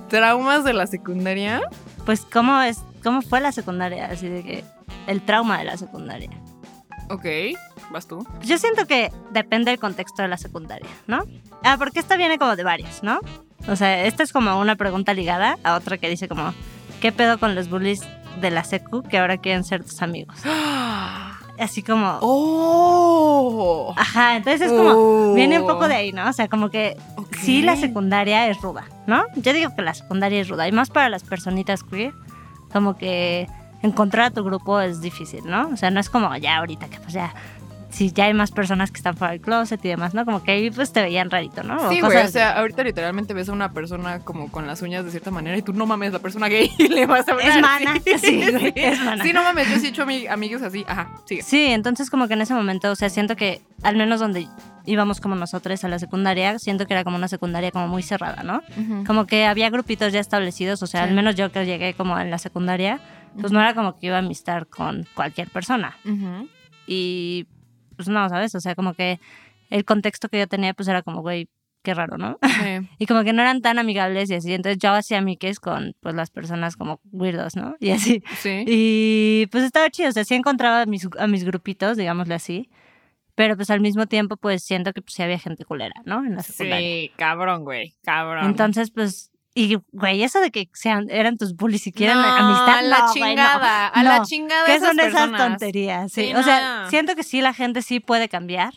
¿Traumas 0.09 0.63
de 0.63 0.73
la 0.73 0.87
secundaria? 0.87 1.61
Pues 2.05 2.21
cómo 2.21 2.61
es, 2.61 2.79
cómo 3.03 3.21
fue 3.21 3.41
la 3.41 3.51
secundaria, 3.51 4.07
así 4.07 4.29
de 4.29 4.43
que 4.43 4.63
el 5.07 5.21
trauma 5.21 5.57
de 5.59 5.65
la 5.65 5.77
secundaria. 5.77 6.29
Ok, 7.09 7.25
vas 7.91 8.07
tú. 8.07 8.25
Yo 8.43 8.57
siento 8.57 8.85
que 8.87 9.11
depende 9.31 9.71
del 9.71 9.79
contexto 9.79 10.21
de 10.21 10.27
la 10.29 10.37
secundaria, 10.37 10.87
¿no? 11.07 11.23
Ah, 11.63 11.75
porque 11.77 11.99
esta 11.99 12.15
viene 12.17 12.37
como 12.37 12.55
de 12.55 12.63
varios, 12.63 13.03
¿no? 13.03 13.19
O 13.67 13.75
sea, 13.75 14.05
esta 14.05 14.23
es 14.23 14.31
como 14.33 14.59
una 14.59 14.75
pregunta 14.75 15.13
ligada 15.13 15.57
a 15.63 15.75
otra 15.75 15.97
que 15.97 16.09
dice 16.09 16.27
como, 16.27 16.53
¿qué 17.01 17.11
pedo 17.11 17.39
con 17.39 17.55
los 17.55 17.69
bullies 17.69 18.01
de 18.41 18.51
la 18.51 18.63
secu 18.63 19.03
que 19.03 19.17
ahora 19.17 19.37
quieren 19.37 19.63
ser 19.63 19.83
tus 19.83 20.01
amigos? 20.01 20.37
Así 21.59 21.83
como... 21.83 22.17
¡Oh! 22.21 23.93
Ajá, 23.95 24.35
entonces 24.37 24.61
es 24.63 24.71
como, 24.71 24.91
Oh. 24.95 25.33
viene 25.33 25.59
un 25.59 25.67
poco 25.67 25.87
de 25.87 25.95
ahí, 25.95 26.11
¿no? 26.11 26.27
O 26.29 26.33
sea, 26.33 26.47
como 26.47 26.69
que 26.69 26.97
Ok. 27.15 27.35
sí 27.35 27.61
la 27.61 27.75
secundaria 27.75 28.47
es 28.49 28.59
ruda, 28.61 28.85
¿no? 29.07 29.23
Yo 29.35 29.53
digo 29.53 29.75
que 29.75 29.81
la 29.81 29.93
secundaria 29.93 30.41
es 30.41 30.47
ruda, 30.49 30.67
y 30.67 30.71
más 30.71 30.89
para 30.89 31.09
las 31.09 31.23
personitas 31.23 31.83
queer, 31.83 32.13
como 32.71 32.97
que 32.97 33.47
encontrar 33.83 34.25
a 34.25 34.31
tu 34.31 34.43
grupo 34.43 34.79
es 34.79 34.99
difícil, 35.01 35.41
¿no? 35.45 35.67
O 35.69 35.77
sea, 35.77 35.91
no 35.91 35.99
es 35.99 36.09
como 36.09 36.35
ya 36.37 36.57
ahorita 36.57 36.87
que 36.89 36.97
pues 36.99 37.13
ya, 37.13 37.33
si 37.89 38.11
ya 38.11 38.25
hay 38.25 38.33
más 38.33 38.49
personas 38.49 38.89
que 38.89 38.97
están 38.97 39.15
fuera 39.15 39.33
del 39.33 39.41
closet 39.41 39.83
y 39.85 39.89
demás, 39.89 40.15
¿no? 40.15 40.25
Como 40.25 40.41
que 40.41 40.51
ahí 40.51 40.71
pues 40.71 40.91
te 40.91 41.01
veían 41.03 41.29
rarito, 41.29 41.61
¿no? 41.61 41.77
O 41.77 41.89
Sí, 41.91 42.01
güey, 42.01 42.17
o 42.17 42.27
sea, 42.27 42.57
ahorita 42.57 42.83
literalmente 42.83 43.35
ves 43.35 43.49
a 43.49 43.51
una 43.53 43.71
persona 43.71 44.19
como 44.21 44.49
con 44.51 44.65
las 44.65 44.81
uñas 44.81 45.05
de 45.05 45.11
cierta 45.11 45.29
manera 45.29 45.55
y 45.57 45.61
tú 45.61 45.73
no 45.73 45.85
mames, 45.85 46.11
la 46.11 46.17
persona 46.17 46.47
gay 46.47 46.71
y 46.79 46.87
le 46.87 47.05
vas 47.05 47.27
a 47.29 47.33
hablar. 47.33 47.47
Es 47.49 47.61
mana, 47.61 47.93
sí, 48.19 48.43
güey, 48.51 48.73
es 48.75 48.99
mana. 49.03 49.23
Sí, 49.23 49.31
no 49.31 49.43
mames, 49.43 49.69
yo 49.69 49.77
sí 49.77 49.85
he 49.85 49.89
hecho 49.89 50.05
ami- 50.05 50.27
amigos 50.27 50.63
así. 50.63 50.83
Ajá, 50.87 51.11
sigue. 51.25 51.43
Sí, 51.43 51.65
entonces 51.67 52.09
como 52.09 52.27
que 52.27 52.33
en 52.33 52.41
ese 52.41 52.55
momento, 52.55 52.89
o 52.89 52.95
sea, 52.95 53.09
siento 53.09 53.35
que 53.35 53.61
al 53.83 53.95
menos 53.95 54.19
donde 54.19 54.47
íbamos 54.85 55.21
como 55.21 55.35
nosotros 55.35 55.83
a 55.83 55.87
la 55.87 55.99
secundaria, 55.99 56.57
siento 56.57 56.87
que 56.87 56.93
era 56.93 57.03
como 57.03 57.15
una 57.17 57.27
secundaria 57.27 57.69
como 57.71 57.87
muy 57.87 58.01
cerrada, 58.01 58.41
¿no? 58.43 58.61
Como 59.05 59.27
que 59.27 59.45
había 59.45 59.69
grupitos 59.69 60.11
ya 60.11 60.19
establecidos, 60.19 60.81
o 60.81 60.87
sea, 60.87 61.03
Sí. 61.03 61.09
al 61.09 61.15
menos 61.15 61.35
yo 61.35 61.51
que 61.51 61.65
llegué 61.65 61.93
como 61.93 62.17
en 62.19 62.31
la 62.31 62.37
secundaria, 62.39 62.99
pues 63.39 63.51
no 63.51 63.59
era 63.59 63.73
como 63.73 63.97
que 63.97 64.07
iba 64.07 64.17
a 64.17 64.19
amistar 64.19 64.67
con 64.67 65.05
cualquier 65.15 65.49
persona. 65.49 65.97
Ujú. 66.05 66.47
Y 66.87 67.47
pues 67.95 68.07
no, 68.07 68.27
¿sabes? 68.29 68.55
O 68.55 68.59
sea, 68.59 68.75
como 68.75 68.93
que 68.93 69.19
el 69.69 69.85
contexto 69.85 70.29
que 70.29 70.39
yo 70.39 70.47
tenía 70.47 70.73
pues 70.73 70.87
era 70.87 71.01
como, 71.01 71.21
güey, 71.21 71.49
qué 71.83 71.93
raro, 71.93 72.17
¿no? 72.17 72.39
Sí. 72.41 72.87
Y 72.99 73.05
como 73.05 73.23
que 73.23 73.33
no 73.33 73.41
eran 73.41 73.61
tan 73.61 73.77
amigables 73.77 74.29
y 74.29 74.35
así, 74.35 74.53
entonces 74.53 74.79
yo 74.79 74.91
hacía 74.93 75.21
miques 75.21 75.59
con 75.59 75.95
pues 75.99 76.15
las 76.15 76.31
personas 76.31 76.75
como 76.75 76.99
weirdos, 77.11 77.55
¿no? 77.55 77.75
Y 77.79 77.91
así. 77.91 78.23
Sí. 78.37 78.63
Y 78.65 79.47
pues 79.51 79.63
estaba 79.63 79.89
chido, 79.89 80.09
o 80.09 80.11
sea, 80.11 80.23
sí 80.23 80.35
encontraba 80.35 80.81
a 80.81 80.85
mis, 80.85 81.07
a 81.19 81.27
mis 81.27 81.43
grupitos, 81.43 81.97
digámosle 81.97 82.35
así. 82.35 82.69
Pero 83.35 83.55
pues 83.55 83.71
al 83.71 83.81
mismo 83.81 84.05
tiempo 84.05 84.37
pues 84.37 84.63
siento 84.63 84.93
que 84.93 85.01
pues 85.01 85.15
sí 85.15 85.23
había 85.23 85.39
gente 85.39 85.65
culera, 85.65 85.95
¿no? 86.05 86.23
En 86.23 86.35
la 86.35 86.43
secundaria. 86.43 86.87
Sí, 86.87 87.11
cabrón, 87.17 87.63
güey, 87.63 87.95
cabrón. 88.03 88.45
Entonces 88.45 88.91
pues, 88.91 89.31
y 89.55 89.77
güey, 89.91 90.23
eso 90.23 90.39
de 90.41 90.51
que 90.51 90.69
sean, 90.73 91.07
eran 91.09 91.37
tus 91.37 91.55
bullies 91.55 91.85
y 91.87 91.91
quieren 91.91 92.15
No, 92.17 92.23
amistad, 92.23 92.79
a 92.79 92.81
la 92.81 92.97
no, 92.99 93.07
güey, 93.07 93.21
no. 93.21 93.27
chingada, 93.29 93.87
a 93.87 94.03
la 94.03 94.21
chingada 94.23 94.65
¿Qué 94.65 94.75
esas 94.75 94.89
son 94.89 94.99
esas 94.99 95.31
tonterías? 95.31 96.11
Sí. 96.11 96.27
Sí, 96.27 96.33
o 96.35 96.43
sea, 96.43 96.87
siento 96.89 97.15
que 97.15 97.23
sí 97.23 97.41
la 97.41 97.53
gente 97.53 97.81
sí 97.81 97.99
puede 97.99 98.29
cambiar, 98.29 98.73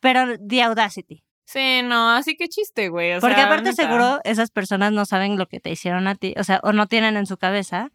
pero 0.00 0.38
the 0.38 0.62
audacity. 0.62 1.22
Sí, 1.44 1.82
no, 1.82 2.10
así 2.10 2.36
que 2.36 2.48
chiste, 2.48 2.88
güey. 2.88 3.14
o 3.14 3.20
Porque 3.20 3.34
sea, 3.36 3.46
aparte 3.46 3.70
neta. 3.70 3.82
seguro 3.82 4.20
esas 4.24 4.50
personas 4.50 4.92
no 4.92 5.04
saben 5.04 5.36
lo 5.36 5.46
que 5.46 5.58
te 5.60 5.70
hicieron 5.70 6.06
a 6.06 6.14
ti, 6.14 6.34
o 6.38 6.44
sea, 6.44 6.60
o 6.62 6.72
no 6.72 6.86
tienen 6.86 7.16
en 7.16 7.26
su 7.26 7.36
cabeza 7.36 7.90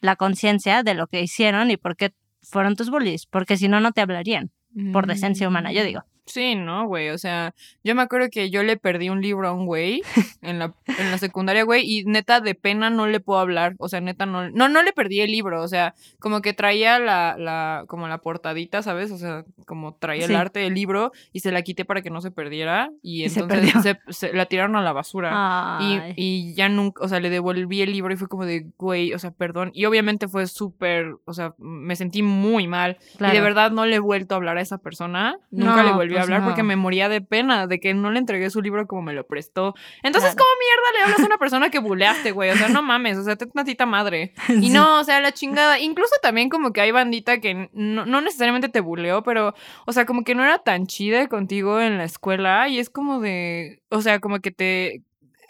la 0.00 0.14
conciencia 0.16 0.82
de 0.84 0.94
lo 0.94 1.08
que 1.08 1.20
hicieron 1.20 1.70
y 1.72 1.76
por 1.76 1.96
qué 1.96 2.14
fueron 2.40 2.76
tus 2.76 2.88
bullies, 2.88 3.26
porque 3.26 3.56
si 3.56 3.66
no, 3.68 3.80
no 3.80 3.90
te 3.92 4.00
hablarían, 4.00 4.52
por 4.92 5.06
decencia 5.08 5.48
humana, 5.48 5.72
yo 5.72 5.82
digo. 5.82 6.04
Sí, 6.28 6.54
no, 6.54 6.86
güey. 6.86 7.08
O 7.10 7.18
sea, 7.18 7.54
yo 7.82 7.94
me 7.94 8.02
acuerdo 8.02 8.28
que 8.30 8.50
yo 8.50 8.62
le 8.62 8.76
perdí 8.76 9.08
un 9.10 9.20
libro 9.20 9.48
a 9.48 9.52
un 9.52 9.66
güey 9.66 10.02
en 10.42 10.58
la, 10.58 10.74
en 10.86 11.10
la 11.10 11.18
secundaria, 11.18 11.64
güey, 11.64 11.82
y 11.84 12.04
neta 12.04 12.40
de 12.40 12.54
pena 12.54 12.90
no 12.90 13.06
le 13.06 13.20
puedo 13.20 13.40
hablar. 13.40 13.74
O 13.78 13.88
sea, 13.88 14.00
neta 14.00 14.26
no. 14.26 14.50
No, 14.50 14.68
no 14.68 14.82
le 14.82 14.92
perdí 14.92 15.20
el 15.20 15.32
libro. 15.32 15.62
O 15.62 15.68
sea, 15.68 15.94
como 16.20 16.40
que 16.42 16.52
traía 16.52 16.98
la, 16.98 17.36
la, 17.38 17.84
como 17.88 18.06
la 18.08 18.18
portadita, 18.18 18.82
¿sabes? 18.82 19.10
O 19.10 19.18
sea, 19.18 19.44
como 19.66 19.94
traía 19.94 20.26
Sí. 20.26 20.32
el 20.32 20.36
arte 20.38 20.60
del 20.60 20.74
libro 20.74 21.12
y 21.32 21.40
se 21.40 21.50
la 21.52 21.62
quité 21.62 21.84
para 21.84 22.02
que 22.02 22.10
no 22.10 22.20
se 22.20 22.30
perdiera. 22.30 22.90
Y, 23.02 23.24
entonces 23.24 23.72
se, 23.82 23.98
se 24.08 24.32
la 24.32 24.46
tiraron 24.46 24.76
a 24.76 24.82
la 24.82 24.92
basura. 24.92 25.78
Y, 25.80 26.00
y 26.16 26.54
ya 26.54 26.68
nunca, 26.68 27.02
o 27.04 27.08
sea, 27.08 27.20
le 27.20 27.30
devolví 27.30 27.80
el 27.82 27.92
libro 27.92 28.12
y 28.12 28.16
fue 28.16 28.28
como 28.28 28.44
de, 28.44 28.66
güey, 28.76 29.14
o 29.14 29.18
sea, 29.18 29.30
perdón. 29.30 29.70
Y 29.74 29.84
obviamente 29.86 30.28
fue 30.28 30.46
súper, 30.46 31.14
o 31.24 31.32
sea, 31.32 31.54
me 31.58 31.96
sentí 31.96 32.22
muy 32.22 32.66
mal. 32.66 32.98
Y 33.18 33.30
de 33.32 33.40
verdad 33.40 33.70
no 33.70 33.86
le 33.86 33.96
he 33.96 33.98
vuelto 34.00 34.34
a 34.34 34.36
hablar 34.36 34.58
a 34.58 34.60
esa 34.60 34.78
persona. 34.78 35.38
Nunca 35.50 35.76
No, 35.76 35.82
le 35.84 35.92
volví 35.92 36.16
a 36.18 36.22
hablar 36.22 36.44
porque 36.44 36.62
me 36.62 36.76
moría 36.76 37.08
de 37.08 37.20
pena 37.20 37.66
de 37.66 37.80
que 37.80 37.94
no 37.94 38.10
le 38.10 38.18
entregué 38.18 38.50
su 38.50 38.60
libro 38.62 38.86
como 38.86 39.02
me 39.02 39.12
lo 39.12 39.26
prestó. 39.26 39.74
Entonces, 40.02 40.34
Claro. 40.34 40.44
¿cómo 40.44 40.50
mierda 40.60 40.92
le 40.92 41.04
hablas 41.04 41.20
a 41.20 41.26
una 41.26 41.38
persona 41.38 41.70
que 41.70 41.78
buleaste, 41.78 42.32
güey? 42.32 42.50
O 42.50 42.56
sea, 42.56 42.68
no 42.68 42.82
mames, 42.82 43.18
o 43.18 43.22
sea, 43.22 43.36
te 43.36 43.46
tantita 43.46 43.86
madre. 43.86 44.32
Y 44.60 44.70
no, 44.70 45.00
o 45.00 45.04
sea, 45.04 45.20
la 45.20 45.32
chingada. 45.32 45.78
Incluso 45.78 46.14
también 46.22 46.48
como 46.48 46.72
que 46.72 46.80
hay 46.80 46.90
bandita 46.90 47.40
que 47.40 47.68
no, 47.72 48.06
no 48.06 48.20
necesariamente 48.20 48.68
te 48.68 48.80
buleó, 48.80 49.22
pero, 49.22 49.54
o 49.86 49.92
sea, 49.92 50.04
como 50.06 50.24
que 50.24 50.34
no 50.34 50.44
era 50.44 50.58
tan 50.58 50.86
chida 50.86 51.26
contigo 51.28 51.80
en 51.80 51.98
la 51.98 52.04
escuela 52.04 52.68
y 52.68 52.78
es 52.78 52.90
como 52.90 53.20
de, 53.20 53.82
o 53.90 54.00
sea, 54.02 54.20
como 54.20 54.40
que 54.40 54.50
te... 54.50 55.02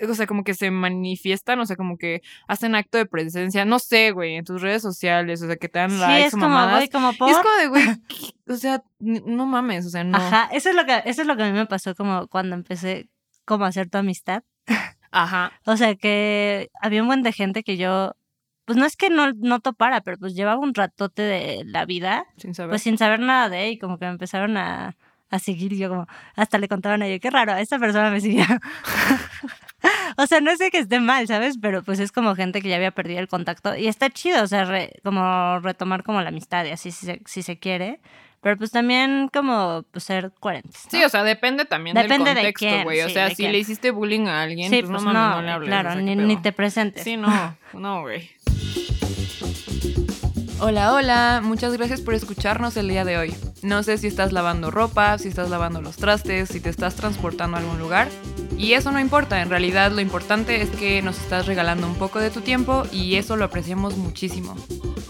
O 0.07 0.15
sea, 0.15 0.27
como 0.27 0.45
que 0.45 0.55
se 0.55 0.71
manifiestan, 0.71 1.59
o 1.61 1.67
sea, 1.67 1.77
como 1.77 1.97
que 1.99 2.23
hacen 2.47 2.75
acto 2.75 2.99
de 2.99 3.07
presencia, 3.07 3.65
no 3.65 3.79
sé, 3.79 4.13
güey, 4.13 4.37
en 4.37 4.45
tus 4.45 4.63
redes 4.63 4.83
sociales, 4.83 5.43
o 5.43 5.47
sea, 5.47 5.57
que 5.57 5.69
te 5.69 5.79
dan 5.81 5.91
Sí, 5.91 5.97
likes 5.99 6.27
es 6.27 6.33
como, 6.33 6.49
mamadas. 6.49 6.77
güey, 6.77 6.89
como 6.89 7.13
por... 7.15 7.29
Y 7.29 7.33
es 7.33 7.39
como 7.39 7.55
de, 7.57 7.67
güey, 7.69 7.85
o 8.49 8.55
sea, 8.57 8.83
no 9.01 9.47
mames, 9.47 9.87
o 9.87 9.91
sea, 9.91 10.05
no. 10.05 10.17
Ajá, 10.19 10.49
eso 10.53 10.71
es, 10.71 10.77
lo 10.77 10.85
que, 10.87 11.03
eso 11.05 11.23
es 11.23 11.27
lo 11.27 11.37
que 11.37 11.43
a 11.43 11.47
mí 11.47 11.53
me 11.53 11.67
pasó 11.67 11.95
como 11.95 12.29
cuando 12.29 12.55
empecé 12.55 13.09
como 13.45 13.65
a 13.65 13.69
hacer 13.69 13.89
tu 13.91 13.99
amistad. 13.99 14.43
Ajá. 15.11 15.53
O 15.65 15.77
sea, 15.77 15.95
que 15.95 16.69
había 16.83 17.01
un 17.03 17.09
buen 17.09 17.23
de 17.23 17.33
gente 17.33 17.63
que 17.63 17.77
yo, 17.79 18.13
pues 18.67 18.77
no 18.79 18.85
es 18.85 18.95
que 18.97 19.09
no, 19.09 19.33
no 19.33 19.61
topara, 19.61 20.03
pero 20.03 20.19
pues 20.19 20.35
llevaba 20.35 20.61
un 20.61 20.75
ratote 20.75 21.23
de 21.23 21.63
la 21.65 21.87
vida, 21.87 22.27
Sin 22.37 22.55
saber. 22.55 22.71
pues 22.71 22.83
sin 22.83 22.99
saber 22.99 23.21
nada 23.21 23.49
de 23.49 23.69
él, 23.69 23.73
y 23.73 23.79
como 23.79 23.99
que 23.99 24.05
me 24.05 24.11
empezaron 24.13 24.59
a, 24.59 24.97
a 25.31 25.39
seguir, 25.39 25.75
yo 25.75 25.89
como, 25.89 26.07
hasta 26.37 26.59
le 26.59 26.69
contaban 26.69 27.01
a 27.01 27.07
ellos, 27.07 27.21
qué 27.23 27.31
raro, 27.31 27.55
esta 27.57 27.79
persona 27.79 28.11
me 28.11 28.21
siguió. 28.21 28.45
o 30.19 30.27
sea, 30.27 30.41
no 30.43 30.55
sé 30.57 30.71
que 30.71 30.79
esté 30.79 31.01
mal, 31.01 31.27
¿sabes? 31.27 31.57
Pero 31.61 31.83
pues 31.83 31.99
es 32.01 32.13
como 32.13 32.35
gente 32.35 32.61
que 32.61 32.69
ya 32.69 32.77
había 32.77 32.91
perdido 32.91 33.21
el 33.21 33.29
contacto, 33.29 33.75
y 33.77 33.87
está 33.89 34.11
chido, 34.11 34.43
o 34.43 34.47
sea, 34.47 34.65
re- 34.67 34.93
como 35.03 35.59
retomar 35.61 36.03
como 36.03 36.21
la 36.21 36.29
amistad 36.29 36.65
y 36.67 36.71
así 36.71 36.91
si 36.91 37.07
se, 37.07 37.23
si 37.25 37.43
se 37.43 37.59
quiere. 37.59 38.01
Pero 38.41 38.57
pues 38.57 38.71
también 38.71 39.29
como 39.33 39.85
pues, 39.91 40.05
ser 40.05 40.31
coherentes. 40.39 40.85
¿no? 40.85 40.91
Sí, 40.93 41.03
o 41.05 41.09
sea, 41.09 41.25
depende 41.25 41.65
también 41.65 41.97
Depende 41.97 42.35
de 42.35 42.41
del 42.43 42.55
contexto, 42.55 42.85
güey. 42.85 43.01
O 43.01 43.09
sí, 43.09 43.15
sea, 43.15 43.25
de 43.25 43.31
si 43.31 43.37
quién. 43.37 43.51
le 43.51 43.59
hiciste 43.59 43.91
bullying 43.91 44.27
a 44.29 44.43
alguien, 44.43 44.71
Sí, 44.71 44.79
pues, 44.83 44.93
pues 44.93 45.03
no 45.03 45.13
mames, 45.13 45.31
no, 45.31 45.37
no, 45.41 45.43
le 45.43 45.51
hables. 45.53 45.69
claro, 45.69 45.89
o 45.89 45.93
sea, 45.95 46.03
ni, 46.03 46.15
ni 46.15 46.37
te 46.37 46.53
presentes. 46.53 47.03
Sí, 47.03 47.17
no, 47.17 47.27
no, 47.73 48.03
güey. 48.03 48.31
Hola, 50.61 50.93
hola, 50.93 51.41
muchas 51.41 51.73
gracias 51.75 52.01
por 52.01 52.15
escucharnos 52.15 52.77
el 52.77 52.89
día 52.89 53.05
de 53.05 53.17
hoy. 53.17 53.33
No 53.63 53.85
sé 53.85 53.97
si 53.97 54.09
estás 54.09 54.33
lavando 54.33 54.73
ropa, 54.73 55.17
si 55.17 55.29
estás 55.29 55.51
lavando 55.51 55.81
los 55.81 55.95
trastes, 55.95 56.49
si 56.49 56.59
te 56.59 56.69
estás 56.69 56.97
transportando 56.97 57.57
a 57.57 57.61
algún 57.61 57.79
lugar. 57.79 58.09
Y 58.57 58.73
eso 58.73 58.91
no 58.91 58.99
importa, 58.99 59.41
en 59.41 59.51
realidad 59.51 59.93
lo 59.93 60.01
importante 60.01 60.61
es 60.61 60.69
que 60.71 61.01
nos 61.01 61.21
estás 61.21 61.47
regalando 61.47 61.87
un 61.87 61.95
poco 61.95 62.19
de 62.19 62.31
tu 62.31 62.41
tiempo 62.41 62.83
y 62.91 63.15
eso 63.15 63.37
lo 63.37 63.45
apreciamos 63.45 63.97
muchísimo. 63.97 64.57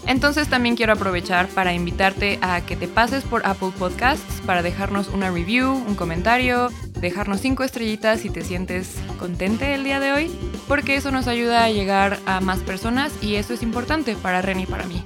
Entonces 0.05 0.49
también 0.49 0.75
quiero 0.75 0.93
aprovechar 0.93 1.47
para 1.47 1.73
invitarte 1.73 2.37
a 2.43 2.61
que 2.61 2.75
te 2.75 2.87
pases 2.87 3.23
por 3.23 3.43
Apple 3.47 3.71
Podcasts 3.77 4.41
para 4.45 4.61
dejarnos 4.61 5.07
una 5.07 5.31
review, 5.31 5.71
un 5.71 5.95
comentario, 5.95 6.69
dejarnos 6.99 7.41
cinco 7.41 7.63
estrellitas 7.63 8.19
si 8.19 8.29
te 8.29 8.43
sientes 8.43 8.97
contente 9.17 9.73
el 9.73 9.83
día 9.83 9.99
de 9.99 10.11
hoy, 10.11 10.31
porque 10.67 10.95
eso 10.95 11.09
nos 11.09 11.27
ayuda 11.27 11.63
a 11.63 11.71
llegar 11.71 12.19
a 12.27 12.39
más 12.39 12.59
personas 12.59 13.11
y 13.19 13.35
eso 13.35 13.55
es 13.55 13.63
importante 13.63 14.15
para 14.15 14.43
Ren 14.43 14.59
y 14.59 14.67
para 14.67 14.85
mí. 14.85 15.03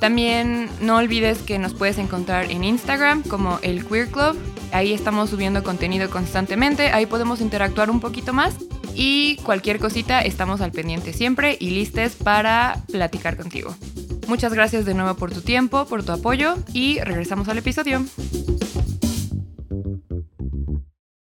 También 0.00 0.70
no 0.80 0.96
olvides 0.96 1.42
que 1.42 1.58
nos 1.58 1.74
puedes 1.74 1.98
encontrar 1.98 2.50
en 2.50 2.64
Instagram 2.64 3.22
como 3.22 3.58
el 3.62 3.86
Queer 3.86 4.08
Club. 4.08 4.36
Ahí 4.72 4.94
estamos 4.94 5.30
subiendo 5.30 5.62
contenido 5.62 6.08
constantemente, 6.08 6.90
ahí 6.90 7.04
podemos 7.04 7.40
interactuar 7.40 7.90
un 7.90 8.00
poquito 8.00 8.32
más 8.32 8.56
y 8.94 9.36
cualquier 9.42 9.78
cosita 9.78 10.20
estamos 10.20 10.60
al 10.60 10.72
pendiente 10.72 11.12
siempre 11.12 11.56
y 11.60 11.70
listes 11.70 12.16
para 12.16 12.76
platicar 12.90 13.36
contigo. 13.36 13.74
Muchas 14.26 14.54
gracias 14.54 14.84
de 14.84 14.94
nuevo 14.94 15.14
por 15.16 15.32
tu 15.32 15.42
tiempo, 15.42 15.86
por 15.86 16.04
tu 16.04 16.12
apoyo 16.12 16.54
y 16.72 17.00
regresamos 17.00 17.48
al 17.48 17.58
episodio. 17.58 18.02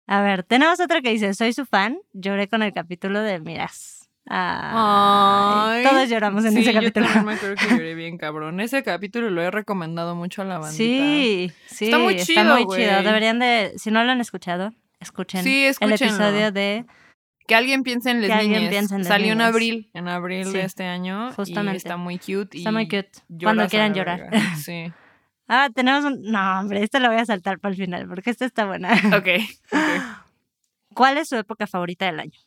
A 0.06 0.22
ver, 0.22 0.44
tenemos 0.44 0.80
otra 0.80 1.00
que 1.02 1.11
dice, 1.11 1.35
soy 1.35 1.52
su 1.52 1.66
fan, 1.66 1.98
lloré 2.12 2.48
con 2.48 2.62
el 2.62 2.72
capítulo 2.72 3.20
de 3.20 3.40
Miras. 3.40 4.08
Ay, 4.26 5.82
lloramos 6.12 6.44
en 6.44 6.53
Sí, 6.53 6.61
ese 6.61 6.72
yo 6.72 6.81
capítulo. 6.81 7.07
también 7.07 7.27
me 7.27 7.33
acuerdo 7.35 7.57
que 7.57 7.66
lloré 7.83 7.94
bien 7.94 8.18
cabrón. 8.18 8.61
Ese 8.61 8.83
capítulo 8.83 9.31
lo 9.31 9.42
he 9.42 9.51
recomendado 9.51 10.14
mucho 10.14 10.42
a 10.42 10.44
la 10.44 10.59
bandita. 10.59 10.77
Sí, 10.77 11.53
sí, 11.66 11.87
Está 11.87 11.98
muy 11.98 12.16
chido, 12.16 12.44
muy 12.44 12.64
güey. 12.64 12.83
chido. 12.85 13.03
Deberían 13.03 13.38
de, 13.38 13.72
si 13.77 13.90
no 13.90 14.05
lo 14.05 14.12
han 14.12 14.20
escuchado, 14.20 14.72
escuchen 15.01 15.42
Sí, 15.42 15.66
el 15.81 15.92
episodio 15.92 16.53
de 16.53 16.85
Que 17.48 17.55
alguien 17.57 17.83
piense 17.83 18.11
en 18.11 18.27
las 18.27 18.46
niñas. 18.46 18.88
Salió 19.07 19.33
en 19.33 19.40
abril, 19.40 19.90
en 19.94 20.07
abril 20.09 20.46
Sí, 20.46 20.53
de 20.53 20.62
este 20.64 20.85
año. 20.85 21.33
justamente. 21.33 21.75
Y 21.75 21.79
está 21.79 21.96
muy 21.96 22.18
cute. 22.18 22.57
Está 22.59 22.70
y 22.70 22.72
muy 22.72 22.85
cute. 22.87 23.11
Cuando 23.42 23.66
quieran 23.68 23.94
llorar. 23.94 24.31
Sí. 24.57 24.92
Ah, 25.48 25.68
tenemos 25.75 26.05
un... 26.05 26.22
No, 26.22 26.61
hombre, 26.61 26.83
esta 26.83 26.98
la 27.01 27.09
voy 27.09 27.18
a 27.18 27.27
saltar 27.27 27.59
para 27.59 27.72
el 27.72 27.77
final 27.77 28.07
porque 28.09 28.31
esta 28.31 28.44
está 28.46 28.64
buena. 28.64 28.92
Ok. 29.16 29.27
ok. 29.72 29.72
¿Cuál 30.94 31.18
es 31.18 31.29
su 31.29 31.37
época 31.37 31.66
favorita 31.66 32.07
del 32.07 32.20
año? 32.20 32.38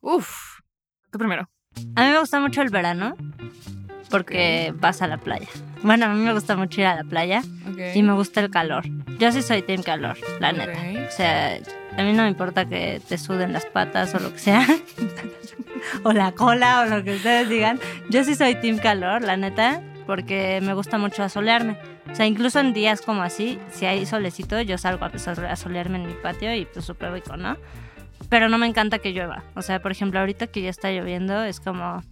Uf. 0.00 0.60
Tú 1.10 1.18
primero. 1.18 1.48
A 1.96 2.04
mí 2.04 2.10
me 2.10 2.18
gusta 2.20 2.40
mucho 2.40 2.62
el 2.62 2.70
verano 2.70 3.14
porque 4.10 4.72
vas 4.78 5.02
a 5.02 5.06
la 5.06 5.18
playa. 5.18 5.48
Bueno, 5.82 6.06
a 6.06 6.08
mí 6.10 6.20
me 6.20 6.32
gusta 6.32 6.56
mucho 6.56 6.80
ir 6.80 6.86
a 6.86 6.96
la 6.96 7.04
playa 7.04 7.42
Ok. 7.70 7.78
y 7.94 8.02
me 8.02 8.12
gusta 8.12 8.40
el 8.40 8.50
calor. 8.50 8.84
Yo 9.18 9.32
sí 9.32 9.42
soy 9.42 9.62
team 9.62 9.82
calor, 9.82 10.16
la 10.40 10.52
neta. 10.52 10.72
Ok. 10.72 11.08
O 11.08 11.10
sea, 11.10 11.58
a 11.98 12.02
mí 12.02 12.12
no 12.12 12.22
me 12.22 12.28
importa 12.28 12.66
que 12.66 13.00
te 13.08 13.18
suden 13.18 13.52
las 13.52 13.66
patas 13.66 14.14
o 14.14 14.18
lo 14.20 14.32
que 14.32 14.38
sea. 14.38 14.66
o 16.04 16.12
la 16.12 16.32
cola 16.32 16.82
o 16.82 16.84
lo 16.86 17.02
que 17.02 17.16
ustedes 17.16 17.48
digan. 17.48 17.80
Yo 18.10 18.22
sí 18.24 18.34
soy 18.34 18.54
team 18.56 18.78
calor, 18.78 19.22
la 19.22 19.36
neta, 19.36 19.80
porque 20.06 20.60
me 20.62 20.74
gusta 20.74 20.98
mucho 20.98 21.22
asolearme. 21.22 21.76
O 22.10 22.14
sea, 22.14 22.26
incluso 22.26 22.60
en 22.60 22.72
días 22.74 23.00
como 23.00 23.22
así, 23.22 23.58
si 23.70 23.86
hay 23.86 24.04
solecito, 24.06 24.60
yo 24.60 24.76
salgo 24.78 25.04
a 25.04 25.18
sole- 25.18 25.48
a 25.48 25.56
solearme 25.56 25.98
en 25.98 26.06
mi 26.06 26.14
patio 26.14 26.54
y 26.54 26.64
pues 26.66 26.84
súper 26.84 27.12
rico, 27.12 27.36
¿no? 27.36 27.56
Pero 28.28 28.48
no 28.48 28.58
me 28.58 28.66
encanta 28.66 28.98
que 28.98 29.12
llueva. 29.12 29.42
O 29.54 29.62
sea, 29.62 29.80
por 29.80 29.92
ejemplo, 29.92 30.20
ahorita 30.20 30.46
que 30.48 30.62
ya 30.62 30.70
está 30.70 30.90
lloviendo, 30.90 31.42
es 31.44 31.60
como, 31.60 32.02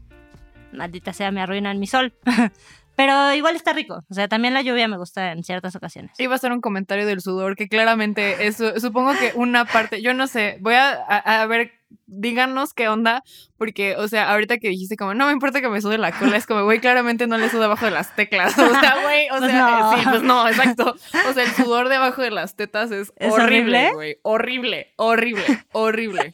maldita 0.72 1.12
sea, 1.12 1.30
me 1.30 1.40
arruinan 1.42 1.78
mi 1.78 1.86
sol. 1.86 2.12
Pero 2.96 3.32
igual 3.32 3.56
está 3.56 3.72
rico. 3.72 4.04
O 4.10 4.14
sea, 4.14 4.28
también 4.28 4.52
la 4.52 4.60
lluvia 4.62 4.86
me 4.86 4.98
gusta 4.98 5.32
en 5.32 5.42
ciertas 5.42 5.74
ocasiones. 5.74 6.12
Iba 6.18 6.34
a 6.34 6.38
ser 6.38 6.52
un 6.52 6.60
comentario 6.60 7.06
del 7.06 7.22
sudor 7.22 7.56
que 7.56 7.66
claramente 7.68 8.46
es, 8.46 8.62
supongo 8.76 9.12
que 9.12 9.32
una 9.36 9.64
parte, 9.64 10.02
yo 10.02 10.12
no 10.12 10.26
sé, 10.26 10.58
voy 10.60 10.74
a, 10.74 10.92
a- 11.08 11.40
a 11.42 11.46
ver, 11.46 11.72
díganos 12.06 12.74
qué 12.74 12.88
onda, 12.88 13.22
porque, 13.56 13.94
o 13.96 14.08
sea, 14.08 14.30
ahorita 14.32 14.58
que 14.58 14.68
dijiste 14.68 14.96
como, 14.96 15.14
no 15.14 15.26
me 15.26 15.32
importa 15.32 15.60
que 15.60 15.68
me 15.68 15.80
sude 15.80 15.98
la 15.98 16.12
cola, 16.12 16.36
es 16.36 16.46
como, 16.46 16.64
güey, 16.64 16.80
claramente 16.80 17.26
no 17.26 17.38
le 17.38 17.48
suda 17.50 17.66
abajo 17.66 17.84
de 17.84 17.90
las 17.92 18.14
teclas, 18.16 18.58
o 18.58 18.80
sea, 18.80 18.96
güey, 19.02 19.26
o 19.30 19.38
Pues 19.38 19.50
sea, 19.50 19.60
no. 19.60 19.92
eh, 19.92 19.96
sí, 20.02 20.06
pues 20.10 20.22
no, 20.22 20.48
exacto, 20.48 20.96
o 21.28 21.32
sea, 21.32 21.44
el 21.44 21.50
sudor 21.52 21.88
debajo 21.88 22.20
de 22.22 22.30
las 22.30 22.56
tetas 22.56 22.90
es, 22.90 23.12
¿Es 23.16 23.32
horrible, 23.32 23.92
güey, 23.94 24.16
horrible, 24.22 24.92
horrible, 24.96 25.44
horrible, 25.72 26.32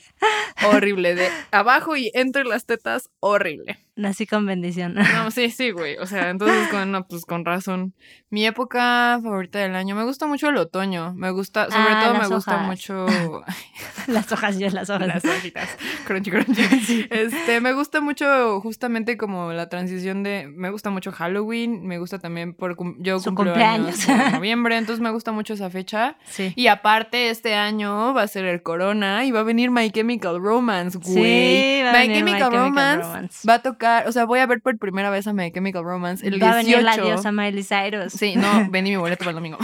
horrible, 0.67 1.15
de 1.15 1.29
abajo 1.51 1.97
y 1.97 2.11
entre 2.15 2.45
las 2.45 2.65
tetas, 2.67 3.11
horrible. 3.21 3.79
Nací 3.97 4.27
con 4.27 4.45
bendición. 4.45 4.93
No, 4.93 5.31
sí, 5.31 5.51
sí, 5.51 5.71
güey. 5.71 5.97
O 5.97 6.05
sea, 6.07 6.29
entonces, 6.29 6.69
con, 6.69 6.93
no, 6.93 7.09
pues 7.09 7.25
con 7.25 7.47
razón. 7.47 7.95
Mi 8.29 8.45
época 8.45 9.19
favorita 9.23 9.59
del 9.61 9.75
año, 9.75 9.95
me 9.97 10.05
gusta 10.05 10.27
mucho 10.27 10.51
el 10.51 10.59
otoño. 10.59 11.15
Me 11.15 11.31
gusta, 11.31 11.71
sobre 11.71 11.83
Ah, 11.95 12.03
todo 12.05 12.15
me 12.21 12.29
gusta 12.29 12.57
hojas. 12.57 12.67
mucho 12.67 13.07
las 14.07 14.31
hojas, 14.33 14.59
yo 14.59 14.69
las 14.69 14.91
hojas. 14.91 15.07
las 15.09 15.25
Crunchy, 16.07 16.31
crunchy. 16.31 17.07
Este, 17.11 17.61
me 17.61 17.73
gusta 17.73 18.01
mucho 18.01 18.61
justamente 18.61 19.17
como 19.17 19.53
la 19.53 19.69
transición 19.69 20.23
de, 20.23 20.47
me 20.49 20.71
gusta 20.71 20.91
mucho 20.91 21.13
Halloween, 21.13 21.87
me 21.87 21.99
gusta 21.99 22.19
también 22.19 22.55
por, 22.55 22.77
yo 22.99 23.19
Su 23.19 23.31
cumplo 23.35 23.53
cumpleaños. 23.53 24.09
años 24.09 24.27
en 24.27 24.33
noviembre, 24.39 24.77
entonces 24.77 25.03
me 25.03 25.11
gusta 25.11 25.33
mucho 25.33 25.55
esa 25.55 25.71
fecha. 25.71 26.17
Sí. 26.25 26.53
Y 26.57 26.67
aparte, 26.69 27.31
este 27.31 27.55
año 27.55 28.15
va 28.15 28.23
a 28.23 28.29
ser 28.29 28.45
el 28.45 28.63
Corona 28.63 29.25
y 29.25 29.31
va 29.33 29.41
a 29.41 29.45
venir 29.45 29.71
My 29.71 29.91
Chemical 29.91 30.41
Romance, 30.41 30.99
güey. 30.99 31.15
Sí, 31.15 31.83
va 31.83 31.91
a 31.91 31.93
My 31.93 31.99
venir 32.09 32.25
My 32.25 32.31
Chemical 32.31 32.51
Chemical 32.51 32.53
Romance 32.69 33.03
Romance. 33.03 33.49
va 33.49 33.55
a 33.55 33.63
tocar, 33.63 34.09
o 34.09 34.13
sea, 34.13 34.25
voy 34.25 34.39
a 34.41 34.47
ver 34.47 34.61
por 34.61 34.79
primera 34.79 35.11
vez 35.11 35.27
a 35.27 35.33
My 35.33 35.51
Chemical 35.53 35.83
Romance 35.85 36.27
el 36.27 36.43
Va 36.43 36.51
a 36.51 36.55
18. 36.63 36.67
venir 36.79 36.85
la 36.85 36.97
diosa 36.97 37.33
Miley 37.33 37.63
Cyrus. 37.65 38.13
Sí, 38.13 38.35
no, 38.37 38.67
vendí 38.71 38.91
mi 38.91 38.97
boleto 38.97 39.19
para 39.25 39.31
el 39.31 39.37
domingo. 39.37 39.59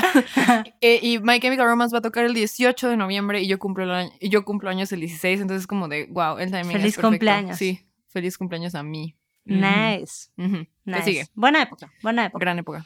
Eh, 0.80 0.98
y 1.02 1.18
My 1.18 1.38
Chemical 1.40 1.66
Romance 1.66 1.92
va 1.92 1.98
a 1.98 2.02
tocar 2.02 2.24
el 2.24 2.34
18 2.34 2.88
de 2.88 2.96
noviembre 2.96 3.40
y 3.42 3.46
yo 3.46 3.58
cumplo, 3.58 3.84
el 3.84 3.90
año, 3.90 4.10
y 4.20 4.28
yo 4.28 4.44
cumplo 4.44 4.70
años 4.70 4.92
el 4.92 5.00
16, 5.00 5.40
entonces 5.40 5.62
es 5.62 5.66
como 5.72 5.88
de, 5.88 6.06
wow, 6.10 6.36
el 6.36 6.50
timing 6.50 6.64
Feliz 6.72 6.74
es 6.74 6.82
perfecto. 6.96 7.08
cumpleaños. 7.08 7.56
Sí, 7.56 7.80
feliz 8.08 8.36
cumpleaños 8.36 8.74
a 8.74 8.82
mí. 8.82 9.16
Nice. 9.46 10.28
Ujú. 10.36 10.64
¿Qué 10.66 10.68
nice. 10.84 11.02
sigue? 11.04 11.26
Buena 11.34 11.62
época, 11.62 11.90
buena 12.02 12.26
época. 12.26 12.40
Gran 12.44 12.58
época. 12.58 12.84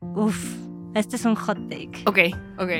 Uf, 0.00 0.56
este 0.94 1.16
es 1.16 1.26
un 1.26 1.34
hot 1.34 1.58
take. 1.68 1.90
Ok, 2.06 2.18
ok. 2.58 2.70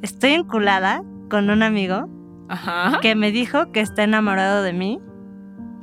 Estoy 0.00 0.30
enculada 0.32 1.04
con 1.28 1.50
un 1.50 1.62
amigo 1.62 2.08
Ajá. 2.48 2.98
que 3.02 3.14
me 3.14 3.30
dijo 3.30 3.72
que 3.72 3.80
está 3.80 4.04
enamorado 4.04 4.62
de 4.62 4.72
mí, 4.72 4.98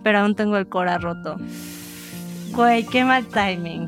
pero 0.03 0.17
aún 0.17 0.35
tengo 0.35 0.57
el 0.57 0.67
cora 0.67 0.97
roto. 0.97 1.37
Güey, 2.53 2.87
qué 2.87 3.05
mal 3.05 3.27
timing. 3.27 3.87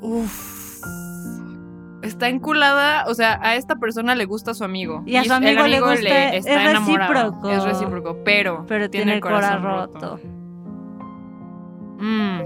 Uf. 0.00 0.57
Está 2.02 2.28
enculada, 2.28 3.04
o 3.08 3.14
sea, 3.14 3.40
a 3.42 3.56
esta 3.56 3.76
persona 3.76 4.14
le 4.14 4.24
gusta 4.24 4.54
su 4.54 4.62
amigo. 4.64 5.02
Y 5.04 5.16
a 5.16 5.24
su 5.24 5.32
el 5.32 5.32
amigo 5.32 5.66
le 5.66 5.80
gusta- 5.80 6.32
está 6.34 6.34
es 6.36 6.46
enamorado. 6.46 7.14
recíproco. 7.32 7.50
Es 7.50 7.64
recíproco, 7.64 8.18
pero, 8.24 8.64
Pero 8.68 8.88
tiene, 8.88 9.14
el 9.14 9.20
cora 9.20 9.34
corazón 9.58 9.62
roto. 9.64 10.20
Mm. 11.98 12.40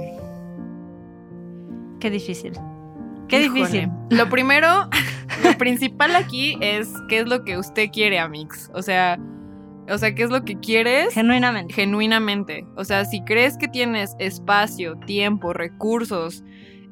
Qué 2.01 2.11
difícil. 2.11 2.53
Qué 3.29 3.43
Híjole. 3.43 3.61
difícil. 3.61 3.91
Lo 4.11 4.29
primero, 4.31 4.89
lo 5.45 5.59
principal 5.59 6.17
aquí 6.17 6.57
es 6.61 6.93
qué 7.09 7.21
es 7.21 7.29
lo 7.29 7.45
que 7.45 7.59
usted 7.59 7.91
quiere, 7.93 8.19
Amix. 8.19 8.71
O 8.75 8.83
sea, 8.83 9.19
o 9.89 9.99
sea, 9.99 10.15
qué 10.15 10.23
es 10.25 10.31
lo 10.31 10.45
que 10.45 10.59
quieres 10.59 11.13
Genuinamente. 11.15 11.75
genuinamente. 11.75 12.67
O 12.77 12.85
sea, 12.85 13.05
si 13.05 13.23
crees 13.25 13.57
que 13.59 13.69
tienes 13.69 14.15
espacio, 14.19 14.97
tiempo, 15.07 15.53
recursos, 15.53 16.43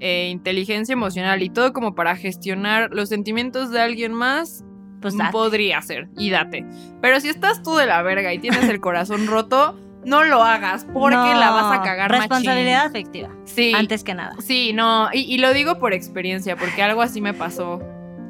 eh, 0.00 0.28
inteligencia 0.30 0.92
emocional 0.92 1.42
y 1.42 1.50
todo 1.50 1.72
como 1.72 1.94
para 1.94 2.16
gestionar 2.16 2.90
los 2.92 3.08
sentimientos 3.10 3.70
de 3.70 3.80
alguien 3.80 4.12
más, 4.14 4.64
Pues 5.00 5.16
date. 5.16 5.30
podría 5.32 5.80
ser 5.82 6.08
y 6.18 6.30
date. 6.30 6.64
Pero 7.00 7.20
si 7.20 7.28
estás 7.28 7.62
tú 7.62 7.76
de 7.76 7.86
la 7.86 8.02
verga 8.02 8.32
y 8.34 8.38
tienes 8.38 8.68
el 8.68 8.80
corazón 8.80 9.26
roto, 9.26 9.78
no 10.04 10.24
lo 10.24 10.42
hagas 10.42 10.86
porque 10.92 11.14
No, 11.16 11.34
la 11.38 11.50
vas 11.50 11.78
a 11.78 11.82
cagar 11.82 12.10
Responsabilidad 12.10 12.84
machín. 12.84 12.90
afectiva, 12.96 13.28
Sí. 13.44 13.72
antes 13.76 14.02
que 14.02 14.14
nada. 14.14 14.34
Sí, 14.40 14.72
no, 14.72 15.08
y, 15.12 15.20
y 15.20 15.36
lo 15.38 15.52
digo 15.52 15.78
por 15.78 15.92
experiencia, 15.92 16.56
porque 16.56 16.82
algo 16.82 17.02
así 17.02 17.20
me 17.20 17.34
pasó. 17.34 17.80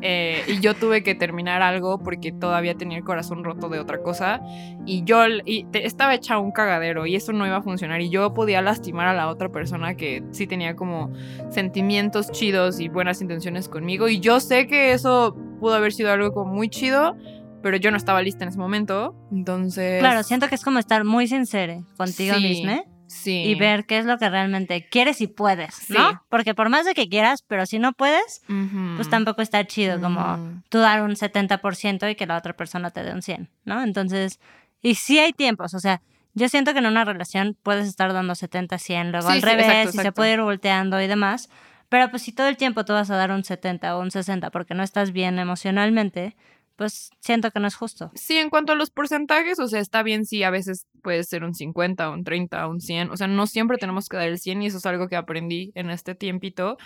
Eh, 0.03 0.43
y 0.49 0.61
yo 0.61 0.75
tuve 0.75 1.03
que 1.03 1.15
terminar 1.15 1.63
algo 1.63 1.99
porque 1.99 2.33
todavía 2.33 2.75
tenía 2.75 2.99
el 2.99 3.05
corazón 3.05 3.45
roto 3.45 3.69
de 3.69 3.79
otra 3.81 4.03
cosa. 4.03 4.41
Y 4.87 5.05
yo 5.05 5.25
l- 5.25 5.43
y 5.45 5.65
te- 5.65 5.87
estaba 5.87 6.15
hecha 6.15 6.39
un 6.39 6.53
cagadero 6.53 7.07
y 7.07 7.17
eso 7.17 7.33
no 7.33 7.47
iba 7.47 7.57
a 7.57 7.63
funcionar. 7.63 8.01
Y 8.01 8.09
yo 8.11 8.33
podía 8.35 8.63
lastimar 8.63 9.07
a 9.09 9.15
la 9.15 9.29
otra 9.29 9.49
persona 9.51 9.95
que 9.97 10.23
sí 10.31 10.47
tenía 10.47 10.77
como 10.77 11.11
sentimientos 11.51 12.31
chidos 12.31 12.81
y 12.81 12.89
buenas 12.89 13.21
intenciones 13.21 13.69
conmigo. 13.69 14.09
Y 14.09 14.21
yo 14.21 14.41
sé 14.41 14.67
que 14.67 14.93
eso 14.93 15.37
pudo 15.61 15.75
haber 15.75 15.93
sido 15.93 16.11
algo 16.13 16.33
como 16.33 16.53
muy 16.53 16.69
chido, 16.69 17.17
pero 17.63 17.77
yo 17.77 17.91
no 17.91 17.97
estaba 17.97 18.23
lista 18.23 18.45
en 18.45 18.49
ese 18.49 18.59
momento. 18.59 19.15
Entonces. 19.31 19.99
Claro, 20.01 20.23
siento 20.23 20.49
que 20.49 20.55
es 20.55 20.65
como 20.65 20.79
estar 20.79 21.05
muy 21.05 21.27
sincero 21.27 21.85
contigo 21.97 22.37
Sí, 22.37 22.43
misma 22.43 22.83
Sí. 23.11 23.43
y 23.45 23.55
ver 23.57 23.87
qué 23.87 23.99
es 23.99 24.07
lo 24.07 24.19
que 24.19 24.31
realmente 24.31 24.87
quieres 24.89 25.21
y 25.21 25.27
puedes, 25.27 25.75
Sí. 25.75 25.95
¿no? 25.95 26.23
Porque 26.29 26.55
por 26.55 26.69
más 26.69 26.87
de 26.87 26.95
que 26.95 27.09
quieras, 27.09 27.43
pero 27.47 27.67
si 27.67 27.79
no 27.81 27.93
puedes, 27.93 28.43
Ujú. 28.49 28.95
pues 28.97 29.11
tampoco 29.11 29.43
está 29.43 29.67
chido 29.67 30.01
como 30.01 30.21
Mm. 30.37 30.63
tú 30.69 30.79
dar 30.79 31.03
un 31.03 31.17
70% 31.17 32.09
y 32.09 32.15
que 32.15 32.27
la 32.27 32.37
otra 32.37 32.53
persona 32.55 32.91
te 32.91 33.03
dé 33.03 33.13
un 33.13 33.23
100, 33.23 33.49
¿no? 33.65 33.83
Entonces, 33.83 34.39
y 34.81 34.95
sí 34.95 35.19
hay 35.19 35.33
tiempos, 35.33 35.75
o 35.75 35.81
sea, 35.81 36.01
yo 36.35 36.49
siento 36.49 36.73
que 36.73 36.79
en 36.79 36.87
una 36.87 37.05
relación 37.05 37.57
puedes 37.63 37.89
estar 37.89 38.13
dando 38.13 38.35
70, 38.37 38.79
100, 38.79 39.11
luego 39.11 39.29
Sí, 39.29 39.35
al 39.35 39.43
revés, 39.43 39.67
exacto, 39.67 39.89
y 39.89 39.93
se 39.93 39.99
exacto. 39.99 40.15
puede 40.15 40.33
ir 40.35 40.41
volteando 40.43 41.01
y 41.03 41.07
demás, 41.09 41.51
pero 41.89 42.09
pues 42.11 42.23
si 42.23 42.31
todo 42.33 42.47
el 42.47 42.57
tiempo 42.57 42.85
tú 42.85 42.93
vas 42.93 43.11
a 43.11 43.17
dar 43.17 43.33
un 43.33 43.43
70 43.43 43.97
o 43.97 44.01
un 44.01 44.13
60 44.13 44.51
porque 44.51 44.75
no 44.75 44.85
estás 44.85 45.11
bien 45.11 45.41
emocionalmente, 45.41 46.37
pues 46.81 47.11
siento 47.21 47.51
que 47.51 47.61
no 47.61 47.69
es 47.69 47.75
justo. 47.75 48.11
Sí, 48.15 48.39
en 48.39 48.49
cuanto 48.49 48.73
a 48.73 48.75
los 48.75 48.89
porcentajes, 48.91 49.59
o 49.59 49.69
sea, 49.69 49.81
está 49.81 50.03
bien 50.03 50.25
si 50.25 50.43
a 50.45 50.49
veces 50.51 50.87
puede 51.03 51.25
ser 51.25 51.45
un 51.45 51.53
50, 51.55 52.09
un 52.09 52.25
30, 52.25 52.67
un 52.69 52.81
100. 52.81 53.11
O 53.11 53.19
sea, 53.19 53.27
no 53.27 53.47
siempre 53.47 53.77
tenemos 53.77 54.09
que 54.09 54.17
dar 54.17 54.29
el 54.29 54.39
100 54.39 54.63
y 54.63 54.67
eso 54.69 54.79
es 54.79 54.87
algo 54.87 55.07
que 55.07 55.17
aprendí 55.17 55.73
en 55.75 55.91
este 55.91 56.15
tiempito. 56.15 56.79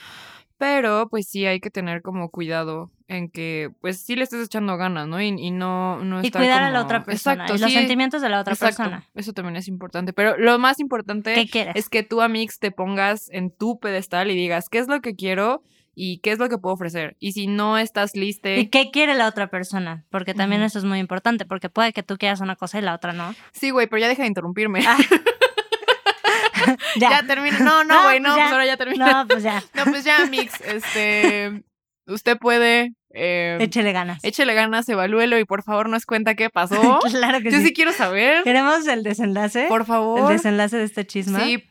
Pero 0.57 1.09
pues 1.09 1.29
sí 1.29 1.47
hay 1.47 1.61
que 1.61 1.71
tener 1.71 2.03
como 2.03 2.29
cuidado 2.31 2.91
en 3.07 3.29
que 3.29 3.71
pues 3.81 4.01
sí 4.01 4.17
le 4.17 4.25
estés 4.25 4.45
echando 4.47 4.77
ganas, 4.77 5.07
¿no? 5.07 5.21
Y, 5.23 5.27
y 5.29 5.51
no, 5.53 6.03
no 6.03 6.23
Y 6.23 6.27
estar 6.27 6.43
cuidar 6.43 6.63
a 6.65 6.71
la 6.71 6.79
como- 6.79 6.85
otra 6.87 7.05
persona 7.05 7.35
Exacto, 7.45 7.55
y 7.55 7.59
los 7.59 7.71
sí, 7.71 7.77
sentimientos 7.79 8.21
de 8.23 8.29
la 8.31 8.41
otra 8.41 8.55
exacto. 8.55 8.79
persona. 8.79 9.05
Eso 9.15 9.33
también 9.33 9.55
es 9.57 9.69
importante. 9.69 10.13
Pero 10.13 10.37
lo 10.39 10.59
más 10.59 10.81
importante 10.81 11.35
¿Qué 11.35 11.47
quieres? 11.49 11.77
es 11.77 11.89
que 11.89 12.03
tú, 12.03 12.21
Amix, 12.21 12.59
te 12.59 12.71
pongas 12.73 13.29
en 13.31 13.51
tu 13.51 13.79
pedestal 13.79 14.31
y 14.31 14.35
digas 14.35 14.69
qué 14.69 14.79
es 14.79 14.89
lo 14.89 15.01
que 15.01 15.15
quiero 15.15 15.63
y 15.95 16.19
qué 16.19 16.33
es 16.33 16.39
lo 16.39 16.49
que 16.49 16.59
puedo 16.59 16.75
ofrecer. 16.75 17.17
Y 17.21 17.33
si 17.33 17.47
no 17.47 17.79
estás 17.79 18.15
lista... 18.17 18.51
¿Y 18.55 18.67
qué 18.69 18.91
quiere 18.91 19.15
la 19.15 19.29
otra 19.29 19.49
persona? 19.49 20.05
Porque 20.11 20.35
también 20.35 20.63
eso 20.63 20.79
es 20.79 20.85
muy 20.85 20.99
importante, 20.99 21.45
porque 21.45 21.69
puede 21.71 21.93
que 21.93 22.03
tú 22.03 22.17
quieras 22.19 22.41
una 22.41 22.57
cosa 22.57 22.79
y 22.79 22.83
la 22.83 22.95
otra 22.95 23.13
no. 23.13 23.35
Sí, 23.53 23.71
güey, 23.71 23.87
pero 23.87 24.01
ya 24.01 24.09
deja 24.09 24.23
de 24.23 24.29
interrumpirme. 24.29 24.85
Ah, 24.87 24.97
ya. 26.97 27.23
termina. 27.27 27.59
No, 27.59 27.85
no, 27.85 27.95
No, 27.95 28.03
güey, 28.05 28.21
no, 28.21 28.31
pues 28.31 28.37
ya. 28.37 28.43
pues 28.45 28.53
ahora 28.53 28.67
ya 28.67 28.77
termina. 28.77 29.13
No, 29.13 29.29
pues 29.29 29.43
ya, 29.43 29.63
No, 29.75 29.85
pues 29.85 30.05
ya, 30.05 30.25
Mix, 30.27 30.61
este, 30.63 31.63
usted 32.07 32.39
puede, 32.39 32.95
eh, 33.11 33.59
échele 33.61 33.93
ganas. 33.93 34.23
échele 34.25 34.55
ganas, 34.55 34.89
evalúelo 34.89 35.39
y 35.39 35.45
por 35.45 35.63
favor 35.63 35.89
nos 35.89 36.07
cuenta 36.07 36.35
qué 36.35 36.51
pasó. 36.51 36.99
claro 37.11 37.41
que 37.41 37.51
Yo 37.51 37.59
sí. 37.59 37.67
sí 37.67 37.73
quiero 37.73 37.93
saber, 37.93 38.43
Queremos 38.45 38.87
el 38.87 39.03
desenlace. 39.03 39.67
por 39.69 39.83
el 39.83 39.87
favor. 39.87 40.33
desenlace 40.33 40.77
de 40.77 40.85
este 40.85 41.07
chisme. 41.07 41.41
Sí, 41.45 41.65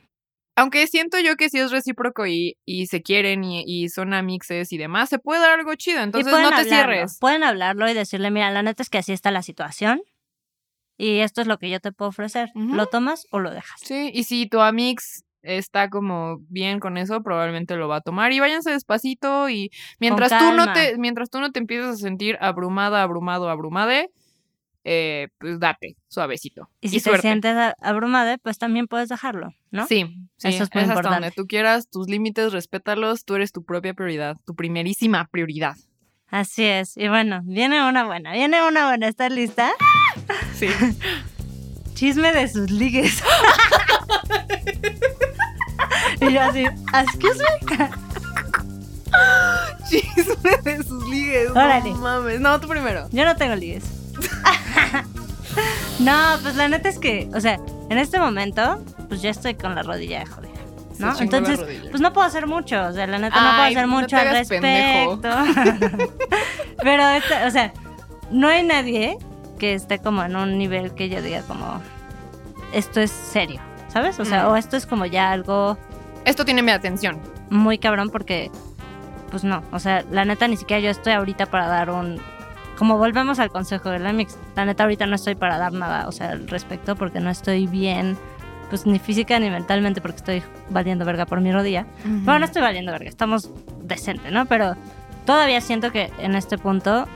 aunque 0.56 0.86
siento 0.88 1.20
yo 1.20 1.36
que 1.36 1.49
si 1.49 1.60
es 1.60 1.72
recíproco 1.72 2.26
y, 2.28 2.58
y 2.66 2.88
se 2.88 3.01
quieren 3.01 3.43
y, 3.43 3.64
y 3.66 3.89
son 3.89 4.14
amixes 4.14 4.72
y 4.72 4.78
demás, 4.78 5.10
se 5.10 5.20
puede 5.20 5.41
dar 5.41 5.60
algo 5.60 5.74
chido, 5.76 6.01
entonces 6.01 6.32
no 6.32 6.38
te 6.38 6.45
hablarlo, 6.45 6.70
cierres. 6.70 7.18
Pueden 7.20 7.43
hablarlo 7.43 7.89
y 7.89 7.93
decirle, 7.93 8.32
mira, 8.32 8.51
la 8.51 8.64
neta 8.64 8.84
es 8.84 8.89
que 8.89 8.99
así 8.99 9.14
está 9.14 9.32
la 9.32 9.41
situación 9.41 10.01
y 10.97 11.20
esto 11.20 11.41
es 11.41 11.47
lo 11.47 11.58
que 11.58 11.70
yo 11.70 11.80
te 11.80 11.91
puedo 11.91 12.10
ofrecer. 12.10 12.49
¿Lo 12.56 12.88
tomas 12.88 13.26
o 13.32 13.39
lo 13.39 13.51
dejas? 13.51 13.80
Sí, 13.84 14.12
y 14.14 14.24
si 14.26 14.47
tu 14.47 14.62
amix 14.62 15.24
está 15.41 15.89
como 15.89 16.38
bien 16.49 16.80
con 16.80 16.97
eso, 16.97 17.22
probablemente 17.22 17.76
lo 17.76 17.88
va 17.88 17.97
a 17.97 18.01
tomar 18.01 18.32
y 18.32 18.39
váyanse 18.39 18.72
despacito 18.72 19.49
y 19.49 19.72
mientras 19.99 20.30
tú 20.38 20.51
no 20.54 20.72
te 20.72 20.97
mientras 20.97 21.30
tú 21.30 21.39
no 21.39 21.51
te 21.51 21.60
empieces 21.60 21.88
a 21.88 21.95
sentir 21.97 22.38
abrumada, 22.39 23.01
abrumado, 23.01 23.49
abrumade, 23.49 24.10
eh, 24.86 25.29
pues 25.38 25.59
date 25.59 25.95
suavecito 26.09 26.69
Y 26.81 26.89
si 26.89 26.97
te 26.97 27.03
suerte. 27.03 27.21
sientes 27.21 27.55
abrumada, 27.81 28.38
pues 28.38 28.57
también 28.57 28.88
puedes 28.88 29.07
dejarlo, 29.09 29.51
¿no? 29.71 29.88
Sí, 29.88 30.05
sí, 30.38 30.49
Eso 30.49 30.63
es 30.63 30.69
muy 30.73 30.81
hasta 30.81 30.93
importante. 30.93 31.15
donde 31.15 31.31
tú 31.31 31.47
quieras, 31.47 31.89
tus 31.89 32.07
límites, 32.09 32.51
respétalos, 32.53 33.23
tú 33.25 33.36
eres 33.36 33.51
tu 33.51 33.63
propia 33.63 33.93
prioridad, 33.93 34.38
tu 34.45 34.55
primerísima 34.55 35.27
prioridad. 35.31 35.75
Así 36.27 36.63
es. 36.65 36.97
Y 36.97 37.07
bueno, 37.09 37.41
viene 37.43 37.88
una 37.88 38.05
buena, 38.05 38.31
viene 38.34 38.67
una 38.67 38.88
buena. 38.88 39.07
¿Estás 39.07 39.31
lista? 39.31 39.71
Sí. 40.55 40.67
Chisme 41.93 42.34
de 42.34 42.47
sus 42.47 42.71
ligues. 42.71 43.21
y 46.21 46.34
yo 46.34 46.41
así, 46.41 46.63
excuse 46.65 47.39
me. 47.39 47.89
Chisme 49.89 50.57
de 50.63 50.84
sus 50.84 51.07
ligues. 51.07 51.49
Órale. 51.51 51.91
No 51.91 51.97
mames. 51.97 52.39
No, 52.39 52.59
tú 52.59 52.67
primero. 52.67 53.07
Yo 53.11 53.25
no 53.25 53.36
tengo 53.36 53.55
ligues. 53.55 53.84
no, 55.99 56.17
pues 56.41 56.55
la 56.55 56.67
neta 56.67 56.89
es 56.89 56.99
que, 56.99 57.29
o 57.33 57.39
sea, 57.39 57.59
en 57.89 57.97
este 57.97 58.19
momento, 58.19 58.83
pues 59.07 59.21
ya 59.21 59.29
estoy 59.29 59.55
con 59.55 59.75
la 59.75 59.83
rodilla 59.83 60.25
jodida. 60.25 60.51
Se 60.95 61.01
¿no? 61.03 61.19
Entonces, 61.19 61.59
pues 61.89 62.01
no 62.01 62.13
puedo 62.13 62.27
hacer 62.27 62.45
mucho, 62.47 62.81
o 62.85 62.91
sea, 62.93 63.07
la 63.07 63.17
neta 63.17 63.35
no 63.41 63.49
puedo 63.57 63.63
hacer 63.63 63.87
mucho 63.87 64.15
al 64.17 64.29
respecto. 64.29 65.29
Pero, 66.83 67.07
este, 67.09 67.45
o 67.45 67.51
sea, 67.51 67.73
no 68.31 68.47
hay 68.47 68.63
nadie 68.63 69.17
que 69.59 69.73
esté 69.73 69.99
como 69.99 70.23
en 70.23 70.35
un 70.35 70.57
nivel 70.57 70.93
que 70.93 71.09
yo 71.09 71.21
diga 71.21 71.41
como, 71.43 71.81
esto 72.73 72.99
es 73.01 73.11
serio, 73.11 73.59
¿sabes? 73.87 74.19
O 74.19 74.25
sea, 74.25 74.45
Mm. 74.45 74.51
o 74.51 74.55
esto 74.55 74.77
es 74.77 74.85
como 74.85 75.05
ya 75.05 75.31
algo 75.31 75.77
Esto 76.25 76.45
tiene 76.45 76.61
mi 76.61 76.71
atención. 76.71 77.19
muy 77.49 77.77
cabrón 77.77 78.09
porque, 78.09 78.51
pues 79.31 79.43
no, 79.43 79.63
o 79.71 79.79
sea, 79.79 80.03
la 80.11 80.25
neta 80.25 80.47
ni 80.47 80.57
siquiera 80.57 80.79
yo 80.81 80.89
estoy 80.89 81.13
ahorita 81.13 81.47
para 81.47 81.67
dar 81.67 81.89
un... 81.89 82.21
Como 82.84 82.97
volvemos 82.97 83.39
al 83.39 83.49
consejo 83.49 83.91
del 83.91 84.03
Lemix, 84.03 84.38
la 84.57 84.65
neta 84.65 84.84
ahorita 84.84 85.05
no 85.05 85.15
estoy 85.15 85.36
para 85.36 85.57
dar 85.57 85.71
nada, 85.71 86.05
o 86.05 86.11
sea, 86.11 86.31
al 86.31 86.49
respecto 86.49 86.97
porque 86.97 87.21
no 87.21 87.29
estoy 87.29 87.65
bien, 87.65 88.17
pues 88.69 88.86
ni 88.86 88.99
física 88.99 89.39
ni 89.39 89.49
mentalmente 89.49 90.01
porque 90.01 90.17
estoy 90.17 90.43
valiendo 90.69 91.05
verga 91.05 91.25
por 91.25 91.39
mi 91.39 91.53
rodilla. 91.53 91.86
Bueno, 92.03 92.39
no 92.39 92.45
estoy 92.45 92.61
valiendo 92.61 92.91
verga, 92.91 93.07
estamos 93.07 93.49
decente, 93.84 94.31
¿no? 94.31 94.47
Pero 94.47 94.75
todavía 95.25 95.61
siento 95.61 95.93
que 95.93 96.11
en 96.19 96.36
este 96.36 96.57
punto, 96.57 97.07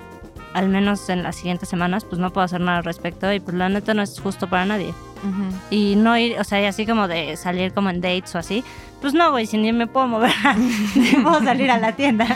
al 0.53 0.69
menos 0.69 1.09
en 1.09 1.21
las 1.21 1.35
siguientes 1.35 1.67
semanas, 1.67 2.05
pues 2.05 2.17
no 2.17 2.31
puedo 2.31 2.45
hacer 2.45 2.61
nada 2.61 2.77
al 2.77 2.85
respecto 2.85 3.33
y 3.33 3.41
pues 3.41 3.57
la 3.57 3.67
neta 3.67 3.93
no 3.93 4.03
es 4.03 4.17
justo 4.21 4.47
para 4.47 4.63
nadie. 4.63 4.93
Ujú. 5.17 5.53
Y 5.69 5.97
no 5.97 6.17
ir, 6.17 6.39
o 6.39 6.45
sea, 6.45 6.61
y 6.61 6.65
así 6.65 6.85
como 6.85 7.09
de 7.09 7.35
salir 7.35 7.73
como 7.73 7.89
en 7.89 7.99
dates 7.99 8.33
o 8.35 8.37
así, 8.37 8.63
pues 9.01 9.13
no, 9.13 9.31
güey, 9.31 9.45
si 9.45 9.57
ni 9.57 9.71
me 9.71 9.87
puedo 9.87 10.07
mover, 10.07 10.31
ni 10.95 11.11
puedo 11.23 11.41
salir 11.43 11.69
a 11.69 11.77
la 11.77 11.93
tienda. 11.93 12.27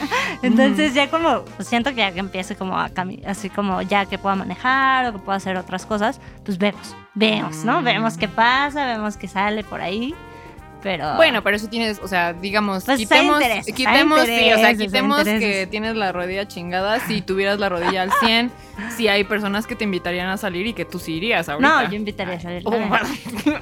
Entonces 0.42 0.94
ya 0.94 1.10
como, 1.10 1.44
pues 1.56 1.68
siento 1.68 1.92
que 1.92 1.98
ya 1.98 2.12
que 2.12 2.20
empiece 2.20 2.56
como 2.56 2.80
a 2.80 2.90
caminar, 2.90 3.32
así 3.32 3.50
como 3.50 3.82
ya 3.82 4.06
que 4.06 4.18
pueda 4.18 4.36
manejar 4.36 5.08
o 5.08 5.14
que 5.14 5.20
pueda 5.20 5.38
hacer 5.38 5.58
otras 5.58 5.86
cosas, 5.86 6.20
pues 6.46 6.58
vemos, 6.58 6.96
vemos, 7.16 7.64
¿no? 7.64 7.82
Vemos 7.82 8.18
qué 8.18 8.28
pasa, 8.28 8.86
vemos 8.86 9.18
qué 9.18 9.28
sale 9.28 9.64
por 9.64 9.82
ahí, 9.82 10.14
pero... 10.82 11.16
Bueno, 11.16 11.44
pero 11.44 11.56
eso 11.58 11.68
tienes, 11.68 12.00
o 12.00 12.08
sea, 12.08 12.34
digamos, 12.34 12.84
Pues 12.86 12.98
quitemos, 12.98 13.40
quitemos, 13.76 14.22
sí, 14.26 14.52
o 14.54 14.58
sea, 14.58 14.74
quitemos 14.76 15.24
que 15.24 15.68
tienes 15.70 15.96
la 15.96 16.12
rodilla 16.12 16.48
chingada, 16.48 17.00
si 17.08 17.22
tuvieras 17.22 17.60
la 17.60 17.70
rodilla 17.70 18.02
al 18.04 18.12
100, 18.20 18.52
si 18.98 19.08
hay 19.08 19.24
personas 19.24 19.68
que 19.68 19.76
te 19.76 19.84
invitarían 19.84 20.30
a 20.30 20.38
salir 20.38 20.66
y 20.68 20.74
que 20.74 20.86
tú 20.86 20.98
sí 21.00 21.14
irías 21.14 21.48
ahorita. 21.50 21.84
no, 21.84 21.90
yo 21.90 21.96
invitaría 21.96 22.36
a 22.36 22.40
salir. 22.40 22.64
Oh, 22.66 22.72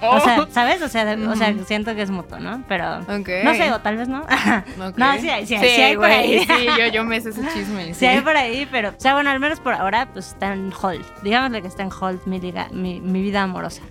oh. 0.01 0.15
O 0.15 0.20
sea, 0.22 0.47
¿sabes? 0.51 0.82
O 0.82 0.88
sea, 0.88 1.03
de- 1.05 1.28
o 1.28 1.36
sea, 1.36 1.51
Ujú. 1.51 1.65
siento 1.65 1.93
que 1.95 2.01
es 2.03 2.09
mutuo, 2.09 2.39
¿no? 2.39 2.63
Pero... 2.67 2.99
Ok. 2.99 3.30
No 3.43 3.53
sé, 3.53 3.72
o 3.72 3.80
tal 3.80 3.97
vez 3.97 4.07
no. 4.07 4.24
No, 4.97 5.17
sí 5.20 5.30
hay, 5.30 5.45
sí 5.45 5.57
sí 5.57 5.65
hay 5.65 5.95
por 5.95 6.05
ahí. 6.05 6.39
Sí, 6.45 6.67
yo, 6.78 6.88
yo 6.88 7.03
me 7.03 7.20
sé 7.22 7.30
ese 7.30 7.41
chisme. 7.53 7.93
Sí 7.93 8.05
hay 8.05 8.22
por 8.22 8.36
ahí, 8.38 8.67
pero... 8.72 8.89
O 8.89 8.93
sea, 8.97 9.13
bueno, 9.13 9.30
al 9.30 9.39
menos 9.39 9.59
por 9.59 9.74
ahora, 9.74 10.07
pues 10.13 10.30
está 10.30 10.53
en 10.53 10.72
hold. 10.82 11.05
Digámosle 11.22 11.61
que 11.61 11.67
está 11.67 11.84
en 11.84 11.89
hold 11.99 12.22
mi, 12.26 12.39
liga, 12.39 12.67
mi, 12.72 12.99
mi 13.01 13.22
vida 13.22 13.43
amorosa. 13.43 13.82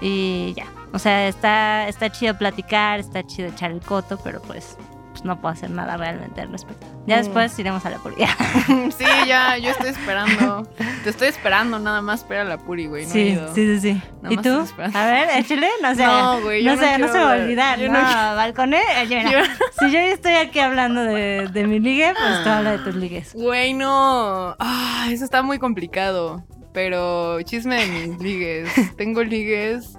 Y 0.00 0.52
ya. 0.56 0.66
O 0.92 0.98
sea, 0.98 1.28
está, 1.28 1.88
está 1.88 2.10
chido 2.10 2.36
platicar, 2.36 3.00
está 3.00 3.26
chido 3.26 3.48
echar 3.48 3.70
el 3.70 3.80
coto, 3.80 4.18
pero 4.22 4.42
pues, 4.42 4.76
pues 5.10 5.24
no 5.24 5.40
puedo 5.40 5.52
hacer 5.54 5.70
nada 5.70 5.96
realmente 5.96 6.40
al 6.42 6.50
respecto. 6.52 6.86
Ya 7.06 7.16
Mm. 7.16 7.18
después 7.20 7.58
iremos 7.58 7.84
a 7.86 7.90
la 7.90 7.98
puría. 7.98 8.28
Sí, 8.96 9.04
ya, 9.26 9.56
yo 9.58 9.70
estoy 9.70 9.88
esperando. 9.88 10.62
Te 11.02 11.10
estoy 11.10 11.28
esperando, 11.28 11.78
nada 11.78 12.00
más 12.02 12.20
espera 12.20 12.44
la 12.44 12.58
puri, 12.58 12.86
güey. 12.86 13.04
No 13.06 13.10
he 13.10 13.12
sí, 13.12 13.20
ido. 13.20 13.54
sí, 13.54 13.66
sí, 13.66 13.80
sí. 13.94 14.02
Nada 14.22 14.34
¿Y 14.34 14.36
tú? 14.38 14.64
A 14.94 15.06
ver, 15.06 15.28
échale. 15.38 15.68
No 15.82 15.94
sé. 15.94 16.04
No, 16.06 16.40
güey, 16.42 16.62
yo 16.62 16.76
No 16.76 16.80
no 16.80 16.82
sé, 16.86 16.98
no 16.98 17.08
se 17.08 17.18
va 17.18 17.32
a 17.32 17.36
olvidar. 17.36 17.78
Yo 17.80 17.88
no, 17.90 18.00
no 18.00 18.06
balconé. 18.36 18.80
eh, 19.02 19.44
Si 19.80 19.90
yo 19.90 19.98
estoy 19.98 20.34
aquí 20.34 20.58
hablando 20.60 21.02
de, 21.02 21.48
de 21.52 21.66
mi 21.66 21.80
ligue, 21.80 22.12
pues 22.18 22.44
tú 22.44 22.50
habla 22.50 22.72
de 22.72 22.78
tus 22.78 22.94
ligues. 22.94 23.34
Güey, 23.34 23.72
no. 23.74 24.54
Ah, 24.60 25.08
eso 25.10 25.24
está 25.24 25.42
muy 25.42 25.58
complicado. 25.58 26.44
Pero 26.72 27.40
chisme 27.42 27.76
de 27.84 27.86
mis 28.08 28.18
ligues. 28.20 28.68
Tengo 28.96 29.22
ligues. 29.22 29.98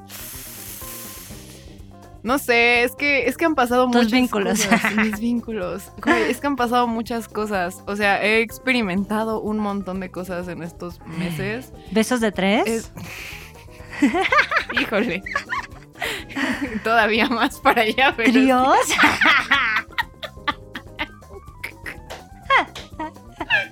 No 2.24 2.38
sé, 2.38 2.84
es 2.84 2.96
que, 2.96 3.28
es 3.28 3.36
que 3.38 3.44
han 3.46 3.54
pasado 3.56 3.86
Tus 3.88 3.96
muchas 3.96 4.12
vínculos. 4.12 4.66
cosas. 4.66 4.96
Mis 4.96 5.20
vínculos. 5.20 5.92
Es 6.30 6.40
que 6.40 6.48
han 6.48 6.56
pasado 6.56 6.88
muchas 6.88 7.28
cosas. 7.28 7.84
O 7.86 7.96
sea, 7.98 8.24
he 8.24 8.40
experimentado 8.42 9.42
un 9.42 9.60
montón 9.60 10.00
de 10.00 10.10
cosas 10.10 10.48
en 10.48 10.64
estos 10.64 11.00
meses. 11.06 11.74
¿Besos 11.92 12.22
de 12.22 12.32
tres? 12.32 12.66
Es... 12.68 12.92
Híjole. 14.82 15.22
Todavía 16.84 17.28
más 17.30 17.60
para 17.60 17.82
allá, 17.84 18.14
pero. 18.16 18.32
¿Tríos? 18.32 18.78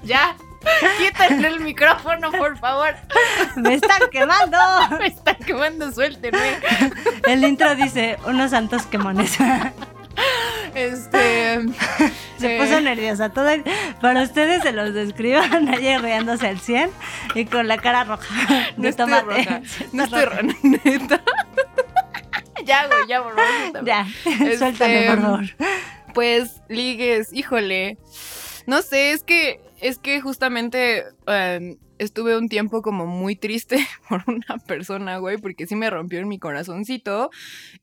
Ya. 0.04 0.36
Quítenle 0.97 1.47
el 1.47 1.59
micrófono, 1.62 2.32
por 2.32 2.57
favor. 2.57 2.95
¡Me 3.55 3.76
están 3.76 4.01
quemando! 4.12 4.57
Me 4.99 5.07
están 5.07 5.36
quemando, 5.36 5.91
suéltenme. 5.91 6.57
El 7.28 7.43
intro 7.43 7.76
dice, 7.76 8.18
unos 8.26 8.51
santos 8.51 8.86
quemones. 8.86 9.38
Este. 10.76 11.59
Se 12.38 12.55
eh, 12.55 12.59
puso 12.59 12.80
nerviosa. 12.82 13.30
Todo, 13.30 13.49
para 14.01 14.22
ustedes 14.24 14.62
se 14.62 14.72
los 14.72 14.93
describo, 14.93 15.41
nadie 15.62 15.97
riéndose 15.97 16.47
al 16.47 16.59
100 16.59 16.91
y 17.36 17.45
con 17.45 17.68
la 17.68 17.78
cara 17.78 18.03
roja. 18.03 18.28
No 18.78 18.88
estoy 18.88 19.05
tomate. 19.05 19.43
roja. 19.43 19.62
No 19.93 20.03
estoy 20.03 20.26
roja. 20.26 20.41
Neta. 20.64 21.22
Ya, 22.66 22.88
güey, 22.88 23.07
ya, 23.07 23.24
por 23.24 23.36
favor. 23.36 23.86
Ya, 23.86 24.07
Este, 24.26 24.57
suéltame, 24.57 25.07
por 25.07 25.22
favor. 25.22 25.45
Pues, 26.14 26.62
ligues, 26.68 27.34
híjole. 27.34 27.97
No 28.68 28.82
sé, 28.82 29.12
es 29.12 29.24
que, 29.24 29.59
es 29.82 29.97
que 29.97 30.21
justamente 30.21 31.03
em, 31.27 31.77
estuve 31.97 32.38
un 32.38 32.47
tiempo 32.49 32.82
como 32.82 33.05
muy 33.05 33.36
triste 33.36 33.77
por 34.09 34.23
una 34.27 34.57
persona, 34.65 35.17
güey, 35.17 35.38
porque 35.38 35.67
sí 35.67 35.75
me 35.75 35.89
rompió 35.89 36.19
en 36.19 36.27
mi 36.27 36.39
corazoncito. 36.39 37.32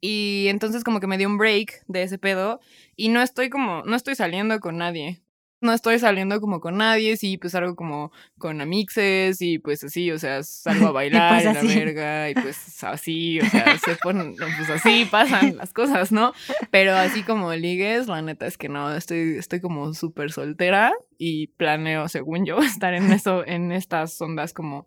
Y 0.01 0.47
entonces 0.49 0.85
como 0.85 1.01
que 1.01 1.07
me 1.07 1.19
dio 1.19 1.29
un 1.29 1.39
break 1.39 1.85
de 1.89 2.05
ese 2.05 2.19
pedo. 2.19 2.61
Y 2.97 3.09
no 3.09 3.21
estoy 3.21 3.51
como, 3.51 3.83
no 3.83 3.97
estoy 3.97 4.15
saliendo 4.15 4.59
con 4.61 4.79
nadie. 4.79 5.21
No 5.61 5.73
estoy 5.73 5.99
saliendo 5.99 6.41
como 6.41 6.61
con 6.61 6.77
nadie, 6.77 7.17
sí, 7.17 7.37
pues 7.37 7.53
salgo 7.53 7.75
como 7.75 8.13
con 8.39 8.61
amixes 8.61 9.43
y 9.43 9.59
pues 9.59 9.83
así, 9.83 10.11
o 10.11 10.19
sea, 10.19 10.43
salgo 10.43 10.89
a 10.89 10.93
bailar 10.93 11.43
pues 11.43 11.47
en 11.47 11.55
la 11.55 11.75
verga 11.75 12.31
y 12.31 12.35
pues 12.35 12.85
así, 12.85 13.41
o 13.41 13.47
sea, 13.47 13.77
se 13.79 13.97
ponen, 13.97 14.37
pues 14.37 14.71
así 14.71 15.05
pasan 15.11 15.57
las 15.57 15.73
cosas, 15.73 16.13
¿no? 16.13 16.33
Pero 16.71 16.95
así 16.95 17.23
como 17.23 17.53
ligues, 17.55 18.07
la 18.07 18.23
neta 18.23 18.47
es 18.47 18.57
que 18.57 18.69
no, 18.69 18.95
estoy, 18.95 19.37
estoy 19.37 19.61
como 19.61 19.95
súper 19.95 20.31
soltera 20.33 20.93
y 21.19 21.49
planeo, 21.49 22.09
según 22.09 22.47
yo, 22.47 22.59
estar 22.63 22.95
en 22.95 23.11
eso, 23.11 23.45
en 23.47 23.73
estas 23.73 24.21
ondas 24.21 24.53
como, 24.53 24.87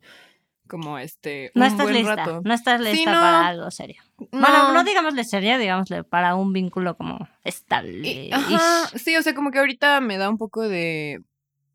como 0.71 0.97
este, 0.97 1.51
No 1.53 1.65
un 1.65 1.71
estás 1.71 1.83
buen 1.83 1.95
lista, 1.97 2.15
rato. 2.15 2.41
no 2.45 2.53
estás 2.53 2.79
lista 2.79 2.95
Sí, 2.97 3.05
no. 3.05 3.11
para 3.11 3.47
algo 3.47 3.69
serio. 3.71 4.01
Bueno, 4.31 4.71
no 4.73 4.83
digámosle 4.85 5.23
serio, 5.25 5.57
digámosle 5.57 6.03
para 6.05 6.35
un 6.35 6.53
vínculo 6.53 6.95
como 6.95 7.27
estable. 7.43 8.07
Y- 8.07 8.31
Ajá, 8.31 8.87
sí, 8.97 9.15
o 9.17 9.21
sea, 9.21 9.35
como 9.35 9.51
que 9.51 9.59
ahorita 9.59 9.99
me 9.99 10.17
da 10.17 10.29
un 10.29 10.37
poco 10.37 10.61
de, 10.67 11.21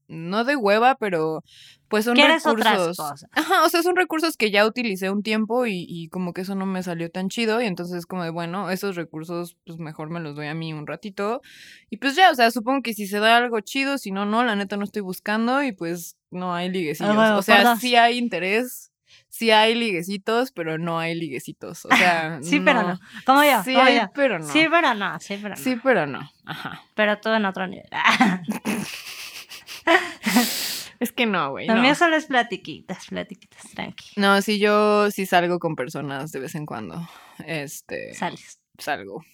no 0.08 0.44
de 0.44 0.56
hueva, 0.56 0.94
pero 0.94 1.44
pues 1.88 2.04
son 2.04 2.14
¿Quieres 2.14 2.42
recursos. 2.44 2.66
otras 2.72 2.96
cosas? 2.96 3.26
Ajá, 3.32 3.64
o 3.64 3.68
sea, 3.68 3.82
son 3.82 3.96
recursos 3.96 4.36
que 4.36 4.50
ya 4.50 4.66
utilicé 4.66 5.10
un 5.10 5.22
tiempo 5.22 5.66
y, 5.66 5.86
y 5.88 6.08
como 6.08 6.32
que 6.32 6.42
eso 6.42 6.54
no 6.54 6.66
me 6.66 6.82
salió 6.82 7.10
tan 7.10 7.28
chido 7.28 7.60
y 7.62 7.66
entonces 7.66 8.06
como 8.06 8.24
de, 8.24 8.30
bueno, 8.30 8.70
esos 8.70 8.96
recursos 8.96 9.56
pues 9.64 9.78
mejor 9.78 10.10
me 10.10 10.20
los 10.20 10.34
doy 10.34 10.46
a 10.48 10.54
mí 10.54 10.72
un 10.72 10.86
ratito 10.86 11.42
y 11.90 11.98
pues 11.98 12.16
ya, 12.16 12.30
o 12.30 12.34
sea, 12.34 12.50
supongo 12.50 12.82
que 12.82 12.94
si 12.94 13.06
se 13.06 13.18
da 13.20 13.36
algo 13.36 13.60
chido, 13.60 13.98
si 13.98 14.10
no, 14.10 14.24
no, 14.26 14.42
la 14.44 14.56
neta 14.56 14.76
no 14.76 14.84
estoy 14.84 15.02
buscando 15.02 15.62
y 15.62 15.72
pues 15.72 16.16
no 16.30 16.54
hay 16.54 16.68
liguecillos. 16.70 17.12
Ah, 17.12 17.14
bueno, 17.14 17.38
o 17.38 17.42
sea, 17.42 17.76
sí 17.76 17.94
hay 17.96 18.18
interés, 18.18 18.90
sí 19.28 19.50
hay 19.52 19.74
liguecitos, 19.74 20.50
pero 20.50 20.78
no 20.78 20.98
hay 20.98 21.14
liguecitos. 21.14 21.84
O 21.86 21.96
sea, 21.96 22.38
Sí, 22.42 22.58
pero 22.60 22.82
no. 22.82 22.98
Como 23.24 23.44
yo, 23.44 23.62
Sí 23.62 23.74
como 23.74 23.86
hay, 23.86 23.96
yo. 23.96 24.10
pero 24.14 24.38
no. 24.40 24.46
Sí, 24.52 24.66
pero 24.70 24.94
no, 24.94 25.20
sí, 25.20 25.38
pero 25.40 25.54
no. 25.54 25.56
Sí, 25.56 25.76
pero 25.82 26.06
no. 26.06 26.28
Ajá. 26.44 26.82
Pero 26.94 27.18
todo 27.18 27.36
en 27.36 27.44
otro 27.44 27.66
nivel. 27.68 27.88
Es 31.06 31.12
que 31.12 31.24
no, 31.26 31.50
güey. 31.52 31.68
Lo 31.68 31.76
No. 31.76 31.82
mío 31.82 31.94
solo 31.94 32.16
es 32.16 32.26
platiquitas, 32.26 33.06
platiquitas, 33.06 33.62
tranqui. 33.74 34.06
no, 34.16 34.42
sí, 34.42 34.58
yo 34.58 35.08
sí 35.12 35.24
salgo 35.24 35.60
con 35.60 35.76
personas 35.76 36.32
de 36.32 36.40
vez 36.40 36.54
en 36.56 36.66
cuando. 36.66 37.00
Este. 37.46 38.12
Sales. 38.14 38.58
salgo. 38.78 39.24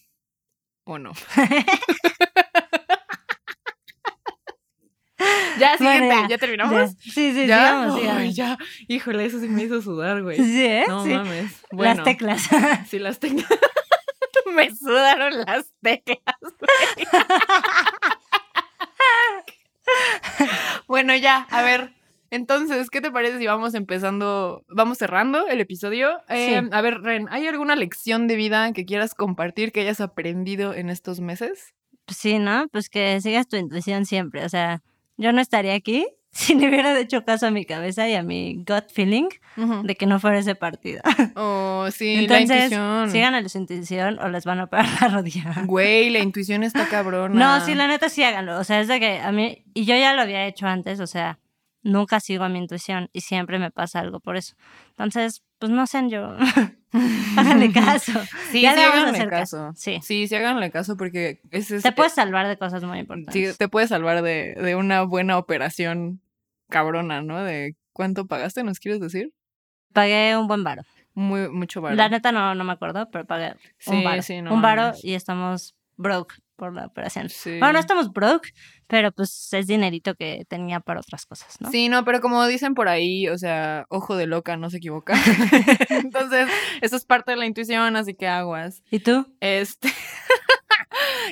¿O 0.85 0.99
no? 0.99 1.13
ya, 5.59 5.77
Bueno, 5.79 5.81
siguiente. 5.95 6.09
ya, 6.23 6.29
¿Ya, 6.29 6.39
terminamos? 6.39 6.75
Ya. 6.75 6.89
Sí, 7.13 7.33
sí, 7.33 7.47
¿Ya? 7.47 7.89
sigamos, 7.95 8.17
Ay, 8.19 8.33
ya. 8.33 8.59
Híjole, 8.89 9.25
eso 9.25 9.39
sí 9.41 9.49
me 9.49 9.63
hizo 9.63 9.81
sudar, 9.81 10.23
güey. 10.23 10.37
Sí, 10.37 10.65
¿eh? 10.67 10.85
No 10.89 11.05
Sí. 11.05 11.11
mames. 11.11 11.53
Bueno, 11.71 11.95
Las 11.95 12.05
teclas. 12.05 12.43
Sí, 12.89 12.99
las 12.99 13.19
teclas. 13.21 13.47
me 14.55 14.75
sudaron 14.75 15.39
las 15.47 15.67
teclas, 15.81 16.19
güey. 16.43 17.07
Bueno, 20.93 21.17
ya, 21.17 21.47
a 21.51 21.63
ver. 21.63 21.95
Entonces, 22.29 22.91
¿qué 22.91 23.01
te 23.01 23.11
parece 23.11 23.39
si 23.39 23.47
vamos 23.47 23.73
empezando, 23.73 24.63
vamos 24.69 24.99
cerrando 24.99 25.47
el 25.49 25.59
episodio? 25.63 26.19
Eh, 26.29 26.61
Sí. 26.61 26.69
A 26.71 26.83
ver, 26.83 27.01
Ren, 27.01 27.29
¿hay 27.31 27.47
alguna 27.47 27.77
lección 27.77 28.29
de 28.29 28.37
vida 28.37 28.75
que 28.75 28.85
quieras 28.85 29.15
compartir 29.15 29.73
que 29.73 29.81
hayas 29.81 30.03
aprendido 30.03 30.75
en 30.75 30.91
estos 30.91 31.21
meses? 31.21 31.73
Sí, 32.09 32.39
¿no? 32.39 32.69
Pues 32.71 32.91
que 32.91 33.19
sigas 33.23 33.49
tu 33.49 33.57
intuición 33.57 34.05
siempre. 34.05 34.45
O 34.45 34.51
sea, 34.51 34.83
yo 35.17 35.33
no 35.33 35.41
estaría 35.41 35.73
aquí 35.73 36.07
si 36.35 36.55
le 36.55 36.69
hubiera 36.69 36.99
hecho 36.99 37.25
caso 37.25 37.47
a 37.47 37.51
mi 37.51 37.65
cabeza 37.65 38.09
y 38.09 38.15
a 38.15 38.23
mi 38.23 38.57
gut 38.67 38.91
feeling 38.93 39.29
de 39.85 39.95
que 39.97 40.07
no 40.07 40.19
fuera 40.19 40.39
ese 40.39 40.55
partido. 40.55 41.03
Oh, 41.37 41.89
sí, 41.91 42.15
la 42.27 42.39
Entonces, 42.39 42.65
intuición. 42.73 43.11
sigan 43.11 43.35
a 43.35 43.49
su 43.49 43.59
intuición 43.59 44.19
o 44.21 44.29
les 44.29 44.45
van 44.45 44.61
a 44.61 44.65
operar 44.65 44.87
la 45.01 45.09
rodilla. 45.09 45.55
Güey, 45.67 46.11
la 46.11 46.21
intuición 46.21 46.63
está 46.63 46.87
cabrona. 46.89 47.35
No, 47.59 47.65
sí, 47.65 47.75
la 47.75 47.87
neta 47.89 48.09
sí 48.09 48.23
háganlo. 48.23 48.59
O 48.59 48.65
sea, 48.65 48.81
es 48.81 48.89
de 48.89 49.01
que 49.01 49.19
a 49.21 49.33
mí, 49.33 49.65
y 49.75 49.85
yo 49.85 49.97
ya 49.97 50.15
lo 50.15 50.23
había 50.23 50.47
hecho 50.47 50.67
antes, 50.67 51.01
o 51.01 51.07
sea, 51.07 51.39
nunca 51.83 52.21
sigo 52.21 52.45
a 52.45 52.49
mi 52.49 52.59
intuición 52.61 53.11
y 53.13 53.23
siempre 53.23 53.59
me 53.59 53.71
pasa 53.71 53.99
algo 54.01 54.21
por 54.21 54.37
eso. 54.37 54.55
Entonces, 54.91 55.43
pues 55.59 55.71
no 55.73 55.87
sean 55.87 56.09
yo. 56.11 56.37
Háganle 57.37 57.73
caso. 57.73 58.13
Sí, 58.51 58.61
Ya 58.63 58.75
sí, 58.75 58.81
le 58.81 58.87
vamos 58.89 58.95
a 58.97 59.01
háganle 59.01 59.19
hacer 59.19 59.31
caso. 59.31 59.57
caso. 59.59 59.73
Sí. 59.77 60.01
Sí, 60.03 60.29
sí, 60.29 60.35
háganle 60.35 60.71
caso 60.71 60.97
porque 60.97 61.41
ese 61.51 61.77
es... 61.77 61.83
Te 61.83 61.93
puedes 61.93 62.13
salvar 62.13 62.47
de 62.49 62.57
cosas 62.59 62.85
muy 62.85 62.99
importantes. 63.01 63.53
Sí, 63.53 63.57
te 63.59 63.69
puede 63.69 63.87
salvar 63.89 64.23
de, 64.23 64.55
de 64.55 64.77
una 64.77 65.03
buena 65.03 65.39
operación 65.39 66.21
cabrona, 66.73 67.23
¿no? 67.23 67.45
De 67.45 67.77
cuánto 67.93 68.27
pagaste, 68.27 68.65
¿nos 68.65 68.81
quieres 68.81 69.01
decir? 69.01 69.33
Pagué 69.93 70.37
un 70.37 70.49
buen 70.49 70.65
varo. 70.65 70.83
Muy, 71.15 71.49
mucho 71.51 71.81
varo. 71.81 71.95
La 71.95 72.09
neta 72.09 72.33
no, 72.33 72.55
no 72.55 72.65
me 72.65 72.73
acuerdo, 72.73 73.09
pero 73.11 73.27
pagué 73.27 73.55
un 73.87 74.03
varo. 74.03 74.23
sí, 74.23 74.41
no 74.41 74.55
un 74.55 74.63
varo 74.63 74.83
mames. 74.83 75.05
y 75.05 75.15
estamos 75.15 75.77
broke 75.97 76.35
por 76.57 76.75
la 76.75 76.87
operación. 76.87 77.29
Sí. 77.29 77.59
Bueno, 77.59 77.75
no 77.75 77.79
estamos 77.79 78.13
broke, 78.13 78.53
pero 78.87 79.13
pues 79.13 79.53
es 79.53 79.67
dinerito 79.67 80.15
que 80.15 80.45
tenía 80.49 80.81
para 80.81 81.01
otras 81.01 81.27
cosas, 81.27 81.61
¿no? 81.61 81.71
Sí, 81.71 81.89
no, 81.89 82.05
pero 82.05 82.21
como 82.21 82.47
dicen 82.47 82.75
por 82.75 82.89
ahí, 82.89 83.29
o 83.29 83.37
sea, 83.37 83.85
ojo 83.89 84.17
de 84.17 84.27
loca 84.27 84.57
no 84.57 84.71
se 84.71 84.79
equivoca. 84.79 85.15
Entonces, 85.91 86.49
eso 86.81 86.97
es 86.97 87.05
parte 87.05 87.33
de 87.33 87.37
la 87.37 87.47
intuición, 87.47 87.97
así 87.97 88.15
que 88.15 88.29
aguas. 88.29 88.83
¿Y 88.91 89.01
tú? 89.01 89.27
Este. 89.41 89.89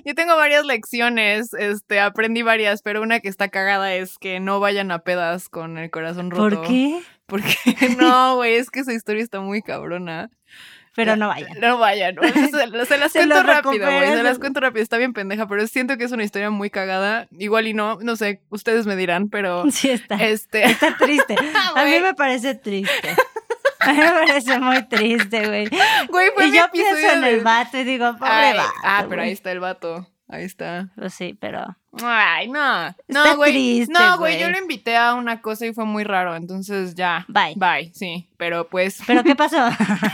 Yo 0.05 0.14
tengo 0.14 0.36
varias 0.36 0.64
lecciones, 0.64 1.55
este, 1.55 2.01
aprendí 2.01 2.43
varias, 2.43 2.82
pero 2.82 3.03
una 3.03 3.20
que 3.20 3.28
está 3.28 3.49
cagada 3.49 3.95
es 3.95 4.18
que 4.18 4.41
no 4.41 4.61
vayan 4.61 4.91
a 4.91 5.01
pedas 5.01 5.49
con 5.49 5.78
el 5.78 5.91
corazón 5.91 6.30
roto. 6.30 6.57
¿Por 6.57 6.66
qué? 6.66 7.01
Porque 7.26 7.55
no, 7.97 8.36
güey, 8.36 8.55
es 8.57 8.70
que 8.70 8.80
esa 8.80 8.93
historia 8.93 9.22
está 9.22 9.41
muy 9.41 9.62
cabrona. 9.62 10.30
Pero 10.97 11.16
no 11.16 11.28
vayan. 11.28 11.61
No 11.61 11.78
vayan. 11.78 12.16
güey. 12.16 12.32
Se, 12.32 12.51
se 12.51 12.66
las 12.66 12.88
Se 13.12 13.18
cuento 13.20 13.43
rápido, 13.43 13.86
güey. 13.86 14.09
Se 14.09 14.22
las 14.22 14.38
cuento 14.38 14.61
rápido. 14.61 14.82
Está 14.82 14.99
bien 14.99 15.12
pendeja, 15.12 15.47
pero 15.47 15.66
siento 15.66 15.97
que 15.97 16.05
es 16.05 16.12
una 16.12 16.24
historia 16.24 16.51
muy 16.51 16.70
cagada. 16.70 17.28
Igual 17.38 17.68
y 17.68 17.74
no, 17.74 17.99
no 18.03 18.16
sé, 18.16 18.41
ustedes 18.51 18.86
me 18.86 18.97
dirán, 18.97 19.28
pero 19.28 19.64
Sí 19.70 19.91
está. 19.91 20.16
este. 20.16 20.64
Está 20.64 20.97
triste. 20.99 21.36
A 21.76 21.84
mí 21.84 22.01
me 22.01 22.14
parece 22.14 22.55
triste. 22.55 23.14
Me 23.86 24.10
parece 24.10 24.58
muy 24.60 24.82
triste, 24.88 25.46
güey. 25.48 25.68
Güey, 26.08 26.30
fue 26.34 26.46
Y 26.46 26.50
mi 26.50 26.56
yo 26.56 26.64
episodio 26.64 26.94
pienso 26.94 27.16
en 27.16 27.24
el 27.24 27.40
vato 27.40 27.78
y 27.78 27.84
digo, 27.84 28.12
pobre 28.18 28.30
Ay, 28.32 28.56
vato. 28.56 28.70
Ah, 28.82 29.04
pero 29.08 29.22
ahí 29.22 29.28
güey. 29.28 29.32
está 29.34 29.52
el 29.52 29.60
vato. 29.60 30.06
Ahí 30.32 30.44
está. 30.44 30.90
Pues 30.94 31.12
sí, 31.12 31.36
pero. 31.40 31.76
Ay, 32.04 32.46
no. 32.48 32.86
Está 32.86 33.02
No, 33.08 33.36
güey. 33.36 33.50
triste, 33.50 33.92
No, 33.92 34.16
güey, 34.18 34.34
güey. 34.36 34.40
yo 34.40 34.48
lo 34.48 34.58
invité 34.58 34.96
a 34.96 35.14
una 35.14 35.40
cosa 35.42 35.66
y 35.66 35.74
fue 35.74 35.84
muy 35.86 36.04
raro. 36.04 36.36
Entonces 36.36 36.94
ya. 36.94 37.24
Bye. 37.26 37.54
Bye, 37.56 37.90
sí. 37.94 38.28
Pero 38.36 38.68
pues. 38.68 39.00
¿Pero 39.08 39.24
qué 39.24 39.34
pasó? 39.34 39.56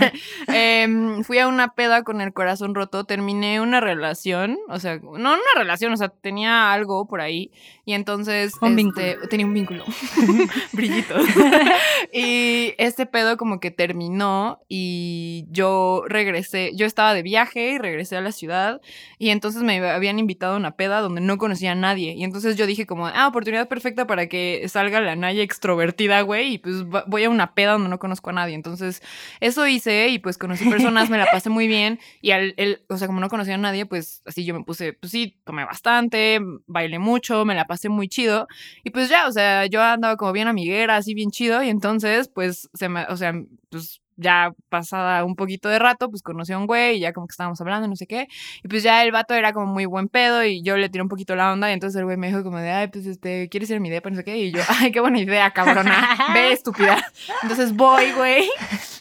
Em, 0.48 1.22
fui 1.22 1.38
a 1.38 1.48
una 1.48 1.74
peda 1.74 2.02
con 2.02 2.22
el 2.22 2.32
corazón 2.32 2.74
roto, 2.74 3.04
terminé 3.04 3.60
una 3.60 3.80
relación, 3.80 4.56
o 4.68 4.78
sea, 4.78 4.96
no 4.96 5.12
una 5.12 5.36
relación, 5.56 5.92
o 5.92 5.96
sea, 5.98 6.08
tenía 6.08 6.72
algo 6.72 7.06
por 7.06 7.20
ahí 7.20 7.50
y 7.88 7.92
entonces 7.92 8.52
Un 8.60 8.76
este, 8.76 9.16
tenía 9.30 9.46
un 9.46 9.54
vínculo, 9.54 9.84
brillitos. 10.72 11.24
y 12.12 12.74
este 12.78 13.06
pedo 13.06 13.36
como 13.36 13.60
que 13.60 13.70
terminó 13.70 14.60
y 14.68 15.46
yo 15.50 16.02
regresé, 16.08 16.72
yo 16.74 16.84
estaba 16.84 17.14
de 17.14 17.22
viaje 17.22 17.70
y 17.70 17.78
regresé 17.78 18.16
a 18.16 18.20
la 18.20 18.32
ciudad 18.32 18.80
y 19.18 19.30
entonces 19.30 19.62
me 19.62 19.78
habían 19.88 20.18
invitado 20.18 20.54
a 20.54 20.56
una 20.56 20.72
peda 20.72 21.00
donde 21.00 21.20
no 21.20 21.38
conocía 21.38 21.72
a 21.72 21.74
nadie. 21.76 22.14
Y 22.14 22.24
entonces 22.24 22.56
yo 22.56 22.66
dije 22.66 22.86
como, 22.86 23.06
ah, 23.06 23.28
oportunidad 23.28 23.68
perfecta 23.68 24.04
para 24.04 24.28
que 24.28 24.68
salga 24.68 25.00
la 25.00 25.14
Naya 25.14 25.44
extrovertida, 25.44 26.22
güey, 26.22 26.54
y 26.54 26.58
pues 26.58 26.82
voy 27.06 27.22
a 27.22 27.30
una 27.30 27.54
peda 27.54 27.72
donde 27.72 27.88
no 27.88 28.00
conozco 28.00 28.30
a 28.30 28.32
nadie, 28.32 28.56
entonces 28.56 29.00
eso 29.38 29.64
hice 29.64 30.08
y 30.08 30.18
pues 30.18 30.38
conocí 30.38 30.68
personas, 30.68 31.08
me 31.08 31.18
la 31.18 31.26
pasé 31.26 31.50
muy 31.50 31.68
bien 31.68 32.00
y 32.20 32.32
al, 32.32 32.52
el, 32.56 32.84
o 32.88 32.96
sea, 32.96 33.06
como 33.06 33.20
no 33.20 33.28
conocía 33.28 33.54
a 33.54 33.58
nadie, 33.58 33.86
pues 33.86 34.22
así 34.26 34.44
yo 34.44 34.54
me 34.54 34.64
puse, 34.64 34.92
pues 34.92 35.12
sí, 35.12 35.38
tomé 35.44 35.64
bastante, 35.64 36.40
bailé 36.66 36.98
mucho, 36.98 37.44
me 37.44 37.54
la 37.54 37.64
pasé 37.64 37.75
muy 37.88 38.08
chido 38.08 38.48
y 38.84 38.90
pues 38.90 39.08
ya, 39.08 39.26
o 39.28 39.32
sea, 39.32 39.66
yo 39.66 39.82
andaba 39.82 40.16
como 40.16 40.32
bien 40.32 40.48
amiguera, 40.48 40.96
así 40.96 41.14
bien 41.14 41.30
chido 41.30 41.62
y 41.62 41.68
entonces 41.68 42.28
pues 42.28 42.68
se 42.74 42.88
me, 42.88 43.04
o 43.06 43.16
sea, 43.16 43.32
pues 43.70 44.00
ya 44.16 44.52
pasada 44.68 45.24
un 45.24 45.36
poquito 45.36 45.68
de 45.68 45.78
rato, 45.78 46.10
pues 46.10 46.22
conocí 46.22 46.52
a 46.52 46.58
un 46.58 46.66
güey 46.66 46.96
y 46.96 47.00
ya 47.00 47.12
como 47.12 47.26
que 47.26 47.32
estábamos 47.32 47.60
hablando, 47.60 47.86
no 47.86 47.96
sé 47.96 48.06
qué. 48.06 48.28
Y 48.62 48.68
pues 48.68 48.82
ya 48.82 49.02
el 49.04 49.12
vato 49.12 49.34
era 49.34 49.52
como 49.52 49.66
muy 49.66 49.84
buen 49.84 50.08
pedo 50.08 50.44
y 50.44 50.62
yo 50.62 50.76
le 50.76 50.88
tiré 50.88 51.02
un 51.02 51.08
poquito 51.08 51.36
la 51.36 51.52
onda 51.52 51.70
y 51.70 51.74
entonces 51.74 51.98
el 51.98 52.04
güey 52.04 52.16
me 52.16 52.28
dijo 52.28 52.42
como 52.42 52.58
de, 52.58 52.70
ay, 52.70 52.88
pues 52.88 53.06
este, 53.06 53.48
¿quieres 53.48 53.70
ir 53.70 53.76
a 53.76 53.80
mi 53.80 53.90
depa? 53.90 54.10
No 54.10 54.16
sé 54.16 54.24
qué. 54.24 54.36
Y 54.38 54.52
yo, 54.52 54.62
ay, 54.68 54.90
qué 54.90 55.00
buena 55.00 55.20
idea, 55.20 55.50
cabrona. 55.50 56.16
Ve, 56.34 56.52
estúpida. 56.52 57.04
Entonces 57.42 57.74
voy, 57.74 58.12
güey. 58.12 58.48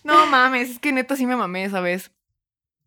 No 0.03 0.25
mames, 0.27 0.69
es 0.69 0.79
que 0.79 0.91
neta 0.91 1.15
sí 1.15 1.25
me 1.25 1.35
mamé 1.35 1.65
esa 1.65 1.79
vez. 1.79 2.11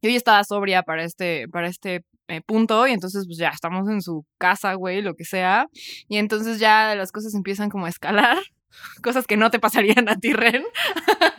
Yo 0.02 0.10
ya 0.10 0.16
estaba 0.16 0.44
sobria 0.44 0.82
para 0.82 1.02
este, 1.04 1.48
para 1.48 1.68
este 1.68 2.04
eh, 2.28 2.40
punto 2.42 2.86
y 2.86 2.92
entonces 2.92 3.26
pues 3.26 3.38
ya 3.38 3.48
estamos 3.48 3.88
en 3.88 4.00
su 4.02 4.24
casa, 4.38 4.74
güey, 4.74 5.02
lo 5.02 5.14
que 5.14 5.24
sea. 5.24 5.66
Y 6.08 6.18
entonces 6.18 6.58
ya 6.60 6.94
las 6.94 7.10
cosas 7.12 7.34
empiezan 7.34 7.70
como 7.70 7.86
a 7.86 7.88
escalar. 7.88 8.38
Cosas 9.02 9.26
que 9.26 9.36
no 9.36 9.50
te 9.50 9.58
pasarían 9.58 10.08
a 10.08 10.16
ti, 10.16 10.32
Ren. 10.34 10.62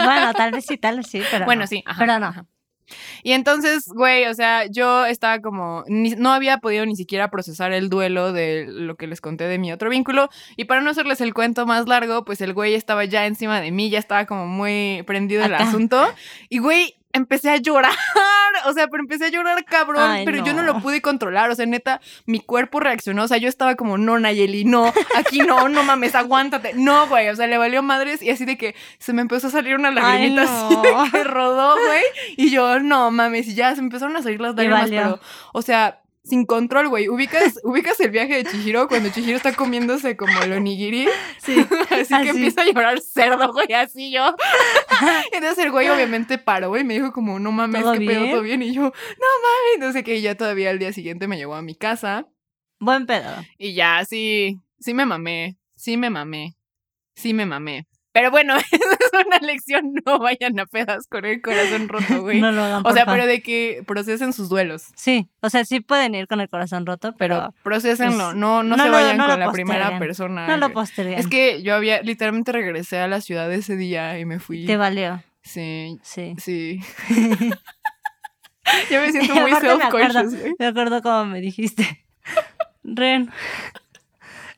bueno, 0.03 0.33
tal 0.33 0.51
vez 0.51 0.65
sí, 0.67 0.77
tal 0.77 0.97
vez 0.97 1.07
sí, 1.07 1.21
pero. 1.31 1.45
Bueno, 1.45 1.61
no. 1.61 1.67
sí. 1.67 1.83
ajá, 1.85 1.99
pero 1.99 2.19
no. 2.19 2.25
ajá. 2.27 2.45
Y 3.21 3.33
entonces, 3.33 3.83
güey, 3.93 4.25
o 4.25 4.33
sea, 4.33 4.65
yo 4.65 5.05
estaba 5.05 5.39
como, 5.41 5.83
ni- 5.87 6.15
no 6.15 6.31
había 6.33 6.57
podido 6.57 6.87
ni 6.87 6.95
siquiera 6.95 7.29
procesar 7.29 7.71
el 7.71 7.87
duelo 7.87 8.33
de 8.33 8.65
lo 8.67 8.95
que 8.95 9.05
les 9.05 9.21
conté 9.21 9.43
de 9.43 9.59
mi 9.59 9.71
otro 9.71 9.91
vínculo. 9.91 10.29
Y 10.57 10.65
para 10.65 10.81
no 10.81 10.89
hacerles 10.89 11.21
el 11.21 11.35
cuento 11.35 11.67
más 11.67 11.87
largo, 11.87 12.25
pues 12.25 12.41
el 12.41 12.53
güey 12.53 12.73
estaba 12.73 13.05
ya 13.05 13.27
encima 13.27 13.61
de 13.61 13.71
mí, 13.71 13.91
ya 13.91 13.99
estaba 13.99 14.25
como 14.25 14.47
muy 14.47 15.03
prendido 15.05 15.45
el 15.45 15.53
Acá. 15.53 15.65
asunto. 15.67 16.03
Y 16.49 16.57
güey, 16.57 16.95
empecé 17.13 17.49
a 17.49 17.57
llorar, 17.57 17.91
o 18.65 18.73
sea, 18.73 18.87
pero 18.87 19.01
empecé 19.01 19.25
a 19.25 19.29
llorar 19.29 19.63
cabrón, 19.65 20.11
Ay, 20.11 20.25
pero 20.25 20.43
yo 20.43 20.53
no 20.53 20.61
lo 20.61 20.79
pude 20.79 21.01
controlar, 21.01 21.49
o 21.49 21.55
sea, 21.55 21.65
neta, 21.65 22.01
mi 22.25 22.39
cuerpo 22.39 22.79
reaccionó, 22.79 23.23
o 23.23 23.27
sea, 23.27 23.37
yo 23.37 23.49
estaba 23.49 23.75
como, 23.75 23.97
no, 23.97 24.19
Nayeli, 24.19 24.65
no, 24.65 24.93
aquí 25.15 25.39
no, 25.39 25.69
no 25.69 25.83
mames, 25.83 26.15
aguántate, 26.15 26.73
no, 26.75 27.07
güey, 27.07 27.29
o 27.29 27.35
sea, 27.35 27.47
le 27.47 27.57
valió 27.57 27.81
madres 27.81 28.21
y 28.21 28.29
así 28.29 28.45
de 28.45 28.57
que 28.57 28.75
se 28.99 29.13
me 29.13 29.21
empezó 29.21 29.47
a 29.47 29.51
salir 29.51 29.75
una 29.75 29.89
Ay, 29.89 29.95
lagrimita 29.95 30.43
así 30.43 30.75
de 30.75 31.11
que 31.11 31.23
rodó, 31.23 31.75
güey, 31.75 32.03
y 32.37 32.51
yo, 32.51 32.79
no 32.79 33.11
mames, 33.11 33.47
y 33.47 33.55
ya 33.55 33.73
se 33.75 33.81
me 33.81 33.87
empezaron 33.87 34.15
a 34.15 34.21
salir 34.21 34.41
las 34.41 34.55
lágrimas, 34.55 34.89
pero, 34.89 35.19
o 35.53 35.61
sea, 35.61 36.01
sin 36.23 36.45
control, 36.45 36.89
güey, 36.89 37.09
ubicas, 37.09 37.59
ubicas 37.63 37.99
el 37.99 38.11
viaje 38.11 38.35
de 38.35 38.45
Chihiro 38.45 38.87
cuando 38.87 39.09
Chihiro 39.09 39.37
está 39.37 39.53
comiéndose 39.53 40.15
como 40.17 40.41
el 40.41 40.53
onigiri, 40.53 41.07
Sí. 41.41 41.65
Así, 41.89 42.13
Así. 42.13 42.23
que 42.23 42.29
empieza 42.29 42.61
a 42.61 42.65
llorar 42.65 43.01
cerdo, 43.01 43.51
güey, 43.53 43.73
así 43.73 44.11
yo. 44.11 44.35
Entonces 45.31 45.65
el 45.65 45.71
güey 45.71 45.89
obviamente 45.89 46.37
paró 46.37 46.77
y 46.77 46.83
me 46.83 46.93
dijo 46.95 47.11
como, 47.11 47.39
no 47.39 47.51
mames, 47.51 47.81
¿Todo 47.81 47.93
¿qué 47.93 48.05
pedo? 48.05 48.29
¿Todo 48.29 48.41
bien? 48.41 48.61
Y 48.61 48.73
yo, 48.73 48.81
no 48.83 49.79
mames, 49.79 50.03
qué. 50.03 50.15
Y 50.15 50.21
ya 50.21 50.35
todavía 50.35 50.69
al 50.69 50.79
día 50.79 50.93
siguiente 50.93 51.27
me 51.27 51.37
llevó 51.37 51.55
a 51.55 51.61
mi 51.61 51.75
casa. 51.75 52.27
Buen 52.79 53.05
pedo. 53.05 53.29
Y 53.57 53.73
ya, 53.73 54.05
sí, 54.05 54.61
sí 54.79 54.93
me 54.93 55.05
mamé, 55.05 55.57
sí 55.75 55.97
me 55.97 56.09
mamé, 56.09 56.55
sí 57.15 57.33
me 57.33 57.45
mamé. 57.45 57.87
Pero 58.19 58.31
bueno, 58.31 58.57
esa 58.71 58.75
es 58.75 59.25
una 59.25 59.37
lección, 59.39 59.93
no 60.05 60.19
vayan 60.19 60.59
a 60.59 60.65
pedas 60.65 61.07
con 61.07 61.23
el 61.23 61.41
corazón 61.41 61.87
roto, 61.87 62.21
güey. 62.21 62.41
No 62.41 62.51
lo 62.51 62.63
hagan. 62.63 62.81
o 62.85 62.91
sea, 62.91 63.05
favor. 63.05 63.19
pero 63.21 63.27
de 63.31 63.41
que 63.41 63.81
procesen 63.87 64.33
sus 64.33 64.49
duelos. 64.49 64.87
Sí, 64.95 65.29
o 65.41 65.49
sea, 65.49 65.63
sí 65.63 65.79
pueden 65.79 66.15
ir 66.15 66.27
con 66.27 66.41
el 66.41 66.49
corazón 66.49 66.85
roto, 66.85 67.13
Pero 67.17 67.53
procesenlo, 67.63 68.25
pues, 68.25 68.35
no, 68.35 68.63
no, 68.63 68.75
no 68.75 68.83
se 68.83 68.89
lo- 68.89 68.95
vayan 68.95 69.17
no 69.17 69.27
con 69.27 69.39
la 69.39 69.51
primera 69.53 69.97
persona. 69.99 70.47
no 70.47 70.57
lo 70.57 70.67
que- 70.67 70.73
posterguen. 70.73 71.17
Es 71.17 71.27
que 71.27 71.63
yo 71.63 71.75
había, 71.75 72.01
literalmente 72.01 72.51
regresé 72.51 72.99
a 72.99 73.07
la 73.07 73.21
ciudad 73.21 73.49
ese 73.53 73.77
día 73.77 74.19
y 74.19 74.25
me 74.25 74.39
fui. 74.39 74.65
Te 74.65 74.75
valió. 74.75 75.23
Sí, 75.41 75.97
Sí. 76.03 76.35
sí. 76.39 76.81
ya 78.89 79.01
me 79.01 79.11
siento 79.11 79.33
muy 79.35 79.51
me 79.53 79.59
self-conscious, 79.61 80.35
güey. 80.39 80.53
me 80.59 80.65
acuerdo 80.67 81.01
cómo 81.01 81.25
me 81.25 81.39
dijiste. 81.41 82.05
Ren, 82.83 83.31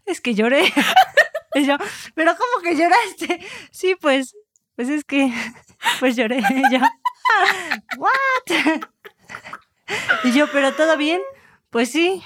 es 0.06 0.20
que 0.20 0.34
lloré. 0.34 0.64
Y 1.56 1.66
yo, 1.66 1.78
pero 2.16 2.34
¿cómo 2.38 2.64
que 2.64 2.76
lloraste? 2.76 3.40
Sí, 3.72 3.96
pues, 4.00 4.36
pues 4.76 4.90
es 4.90 5.04
que, 5.04 5.32
pues 6.00 6.16
lloré. 6.16 6.38
Y 6.40 6.74
yo, 6.74 6.80
"Ah, 6.84 7.78
¿what? 7.98 8.12
Y 10.24 10.32
yo, 10.32 10.48
pero 10.52 10.74
todo 10.74 10.98
bien. 10.98 11.22
Pues 11.72 11.90
sí. 11.90 12.22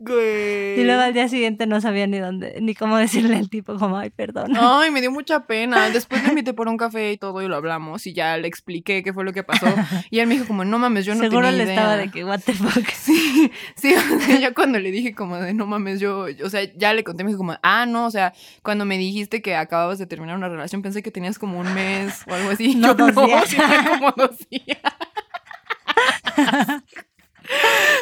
Güey. 0.00 0.78
Y 0.78 0.84
luego 0.84 1.00
al 1.00 1.14
día 1.14 1.26
siguiente 1.26 1.66
no 1.66 1.80
sabía 1.80 2.06
ni 2.06 2.18
dónde, 2.18 2.58
ni 2.60 2.74
cómo 2.74 2.98
decirle 2.98 3.36
al 3.36 3.48
tipo, 3.48 3.76
como, 3.78 3.96
ay, 3.96 4.10
perdón. 4.10 4.52
Ay, 4.60 4.90
me 4.90 5.00
dio 5.00 5.10
mucha 5.10 5.46
pena. 5.46 5.88
Después 5.88 6.22
me 6.22 6.28
invité 6.28 6.52
por 6.52 6.68
un 6.68 6.76
café 6.76 7.10
y 7.12 7.16
todo 7.16 7.40
y 7.40 7.48
lo 7.48 7.56
hablamos 7.56 8.06
y 8.06 8.12
ya 8.12 8.36
le 8.36 8.48
expliqué 8.48 9.02
qué 9.02 9.14
fue 9.14 9.24
lo 9.24 9.32
que 9.32 9.42
pasó. 9.44 9.66
Y 10.10 10.18
él 10.18 10.26
me 10.26 10.34
dijo 10.34 10.46
como, 10.46 10.66
no 10.66 10.78
mames, 10.78 11.06
yo 11.06 11.14
no 11.14 11.22
Seguro 11.22 11.46
tenía 11.46 11.56
le 11.56 11.64
idea. 11.64 11.74
estaba 11.74 11.96
de 11.96 12.10
que, 12.10 12.22
what 12.24 12.40
the 12.44 12.52
fuck. 12.52 12.86
Sí, 12.92 13.50
sí, 13.76 13.94
o 13.94 14.20
sea, 14.20 14.38
yo 14.38 14.52
cuando 14.54 14.78
le 14.78 14.90
dije 14.90 15.14
como 15.14 15.36
de 15.38 15.54
no 15.54 15.64
mames, 15.66 15.98
yo, 15.98 16.26
o 16.44 16.50
sea, 16.50 16.62
ya 16.76 16.92
le 16.92 17.02
conté, 17.02 17.24
me 17.24 17.28
dijo 17.30 17.38
como, 17.38 17.56
ah, 17.62 17.86
no, 17.86 18.04
o 18.04 18.10
sea, 18.10 18.34
cuando 18.62 18.84
me 18.84 18.98
dijiste 18.98 19.40
que 19.40 19.56
acababas 19.56 19.98
de 19.98 20.06
terminar 20.06 20.36
una 20.36 20.48
relación, 20.50 20.82
pensé 20.82 21.02
que 21.02 21.10
tenías 21.10 21.38
como 21.38 21.58
un 21.58 21.72
mes 21.72 22.24
o 22.28 22.34
algo 22.34 22.50
así. 22.50 22.74
No, 22.74 22.88
yo 22.88 22.94
dos 22.94 23.14
no, 23.14 23.26
días. 23.26 23.48
sí 23.48 23.56
como 23.88 24.12
dos 24.12 24.36
días. 24.50 24.78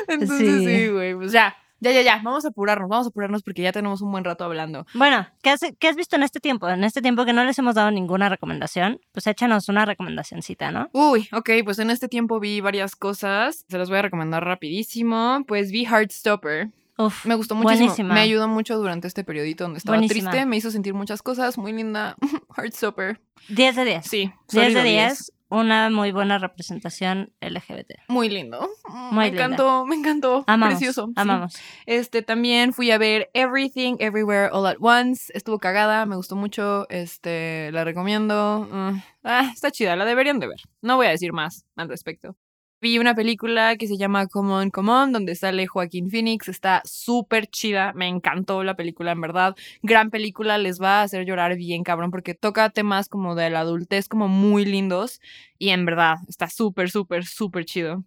Entonces 0.09 0.39
Sí. 0.39 0.67
sí, 0.67 0.89
güey, 0.89 1.15
pues 1.15 1.33
ya, 1.33 1.57
ya, 1.81 1.93
ya, 1.93 2.03
ya, 2.03 2.21
vamos 2.23 2.45
a 2.45 2.49
apurarnos, 2.49 2.89
vamos 2.91 3.07
a 3.07 3.09
apurarnos 3.11 3.43
porque 3.43 3.63
ya 3.63 3.73
tenemos 3.73 4.03
un 4.03 4.11
buen 4.13 4.23
rato 4.25 4.45
hablando. 4.45 4.87
Bueno, 4.95 5.27
¿qué 5.43 5.51
has, 5.51 5.61
¿qué 5.79 5.89
has 5.89 5.97
visto 5.97 6.17
en 6.17 6.23
este 6.23 6.39
tiempo? 6.41 6.69
En 6.69 6.85
este 6.85 7.01
tiempo 7.01 7.25
que 7.25 7.33
no 7.33 7.43
les 7.45 7.59
hemos 7.59 7.75
dado 7.75 7.91
ninguna 7.91 8.29
recomendación, 8.29 9.01
pues 9.13 9.27
échanos 9.27 9.69
una 9.69 9.87
recomendacioncita, 9.87 10.71
¿no? 10.73 10.91
Uy, 10.93 11.29
ok, 11.33 11.51
pues 11.65 11.79
en 11.79 11.91
este 11.91 12.09
tiempo 12.09 12.39
vi 12.41 12.61
varias 12.61 12.97
cosas, 12.97 13.65
se 13.69 13.79
las 13.79 13.89
voy 13.89 13.99
a 13.99 14.03
recomendar 14.03 14.45
rapidísimo. 14.45 15.45
Pues 15.47 15.71
vi 15.71 15.85
Heartstopper, 15.87 16.69
Uf, 16.99 17.25
Me 17.25 17.35
gustó 17.35 17.55
muchísimo. 17.55 17.87
Buenísima. 17.87 18.13
Me 18.13 18.21
ayudó 18.21 18.47
mucho 18.47 18.77
durante 18.77 19.09
este 19.09 19.25
periodito 19.25 19.65
donde 19.65 19.79
estaba 19.79 19.97
Buenísima. 19.97 20.31
triste. 20.33 20.45
Me 20.47 20.59
hizo 20.59 20.71
sentir 20.71 20.93
muchas 20.93 21.23
cosas. 21.23 21.57
Muy 21.57 21.73
linda. 21.73 22.15
Heartstopper. 22.59 23.19
10 23.49 23.77
de 23.77 23.85
10. 23.87 24.07
Sí. 24.07 24.31
10 24.53 24.67
de 24.67 24.73
sólido 24.81 24.83
10, 24.83 25.33
una 25.51 25.91
muy 25.91 26.13
buena 26.13 26.39
representación 26.39 27.33
LGBT. 27.41 27.93
Muy 28.09 28.29
lindo. 28.29 28.69
Muy 28.89 29.19
me 29.19 29.25
linda. 29.27 29.45
encantó, 29.45 29.85
me 29.87 29.97
encantó. 29.97 30.45
Amamos, 30.47 30.77
Precioso. 30.77 31.07
sí. 31.09 31.13
amamos. 31.17 31.59
Este, 31.87 32.23
también 32.23 32.73
fui 32.73 32.91
a 32.91 32.99
ver 32.99 33.31
Everything, 33.35 33.97
Everywhere, 33.99 34.49
All 34.53 34.67
at 34.67 34.77
Once. 34.81 35.33
Estuvo 35.35 35.59
cagada, 35.59 36.07
me 36.07 36.17
gustó 36.17 36.37
mucho. 36.37 36.87
Este, 36.89 37.71
la 37.73 37.85
recomiendo. 37.85 38.69
Mm, 38.71 39.03
ah, 39.25 39.51
está 39.53 39.71
chida, 39.71 39.97
la 39.97 40.05
deberían 40.05 40.39
de 40.39 40.49
ver. 40.49 40.61
No 40.83 40.97
voy 40.97 41.07
a 41.07 41.11
decir 41.11 41.33
más 41.33 41.65
al 41.77 41.89
respecto. 41.89 42.37
Vi 42.81 42.99
una 42.99 43.15
película 43.15 43.77
que 43.77 43.87
se 43.87 43.99
llama 43.99 44.27
Come 44.27 44.53
On, 44.53 44.71
Come 44.71 44.91
On, 44.91 45.13
donde 45.13 45.35
sale 45.35 45.67
Joaquín 45.67 46.11
Phoenix. 46.11 46.49
Está 46.49 46.81
súper 46.85 47.47
chida. 47.47 47.93
Me 47.95 48.09
encantó 48.09 48.65
la 48.65 48.75
película, 48.75 49.13
en 49.13 49.21
verdad. 49.21 49.55
Gran 49.83 50.11
película, 50.11 50.57
les 50.57 50.81
va 50.81 51.01
a 51.01 51.03
hacer 51.03 51.27
llorar 51.27 51.57
bien, 51.57 51.83
cabrón, 51.85 52.11
porque 52.11 52.35
toca 52.35 52.71
temas 52.71 53.09
como 53.11 53.35
de 53.35 53.51
la 53.51 53.61
adultez, 53.61 54.09
como 54.09 54.29
muy 54.29 54.65
lindos. 54.65 55.21
Y 55.59 55.69
en 55.71 55.85
verdad, 55.85 56.17
está 56.27 56.49
súper, 56.49 56.91
súper, 56.91 57.27
súper 57.27 57.67
chido. 57.67 58.03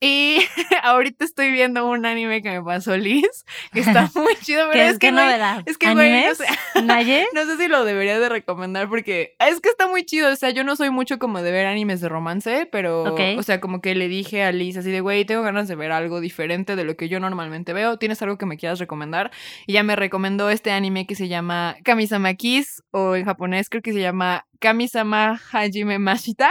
Y 0.00 0.38
ahorita 0.82 1.26
estoy 1.26 1.50
viendo 1.52 1.86
un 1.86 2.06
anime 2.06 2.40
que 2.40 2.50
me 2.50 2.62
pasó 2.62 2.96
Liz, 2.96 3.44
que 3.72 3.80
está 3.80 4.10
muy 4.14 4.34
chido, 4.36 4.68
pero 4.72 4.72
¿Qué, 4.72 4.86
es 4.86 4.92
es 4.94 4.98
que, 4.98 5.12
novedad? 5.12 5.62
es 5.66 5.76
que, 5.76 5.92
güey, 5.92 6.24
no 6.24 6.34
sé. 6.34 6.46
No 7.34 7.44
sé 7.44 7.56
si 7.58 7.68
lo 7.68 7.84
debería 7.84 8.18
de 8.18 8.28
recomendar 8.30 8.88
porque 8.88 9.34
es 9.38 9.60
que 9.60 9.68
está 9.68 9.86
muy 9.86 10.04
chido. 10.06 10.32
O 10.32 10.36
sea, 10.36 10.48
yo 10.48 10.64
no 10.64 10.76
soy 10.76 10.88
mucho 10.90 11.18
como 11.18 11.42
de 11.42 11.52
ver 11.52 11.66
animes 11.66 12.00
de 12.00 12.08
romance, 12.08 12.66
pero, 12.72 13.04
Ok. 13.12 13.20
o 13.38 13.42
sea, 13.42 13.60
como 13.60 13.80
que 13.82 13.94
le 13.94 14.08
dije 14.14 14.44
a 14.44 14.52
Liz 14.52 14.76
así 14.76 14.90
de, 14.90 15.00
güey, 15.00 15.24
tengo 15.24 15.42
ganas 15.42 15.68
de 15.68 15.74
ver 15.74 15.92
algo 15.92 16.20
diferente 16.20 16.76
de 16.76 16.84
lo 16.84 16.96
que 16.96 17.08
yo 17.08 17.20
normalmente 17.20 17.72
veo. 17.72 17.98
¿Tienes 17.98 18.22
algo 18.22 18.38
que 18.38 18.46
me 18.46 18.56
quieras 18.56 18.78
recomendar? 18.78 19.30
Y 19.66 19.74
ya 19.74 19.82
me 19.82 19.96
recomendó 19.96 20.50
este 20.50 20.70
anime 20.70 21.06
que 21.06 21.14
se 21.14 21.28
llama 21.28 21.76
Kamisama 21.84 22.34
Kiss, 22.34 22.82
o 22.90 23.16
en 23.16 23.24
japonés 23.24 23.68
creo 23.68 23.82
que 23.82 23.92
se 23.92 24.00
llama 24.00 24.46
Kamisama 24.58 25.40
Hajime 25.52 25.98
Mashita. 25.98 26.50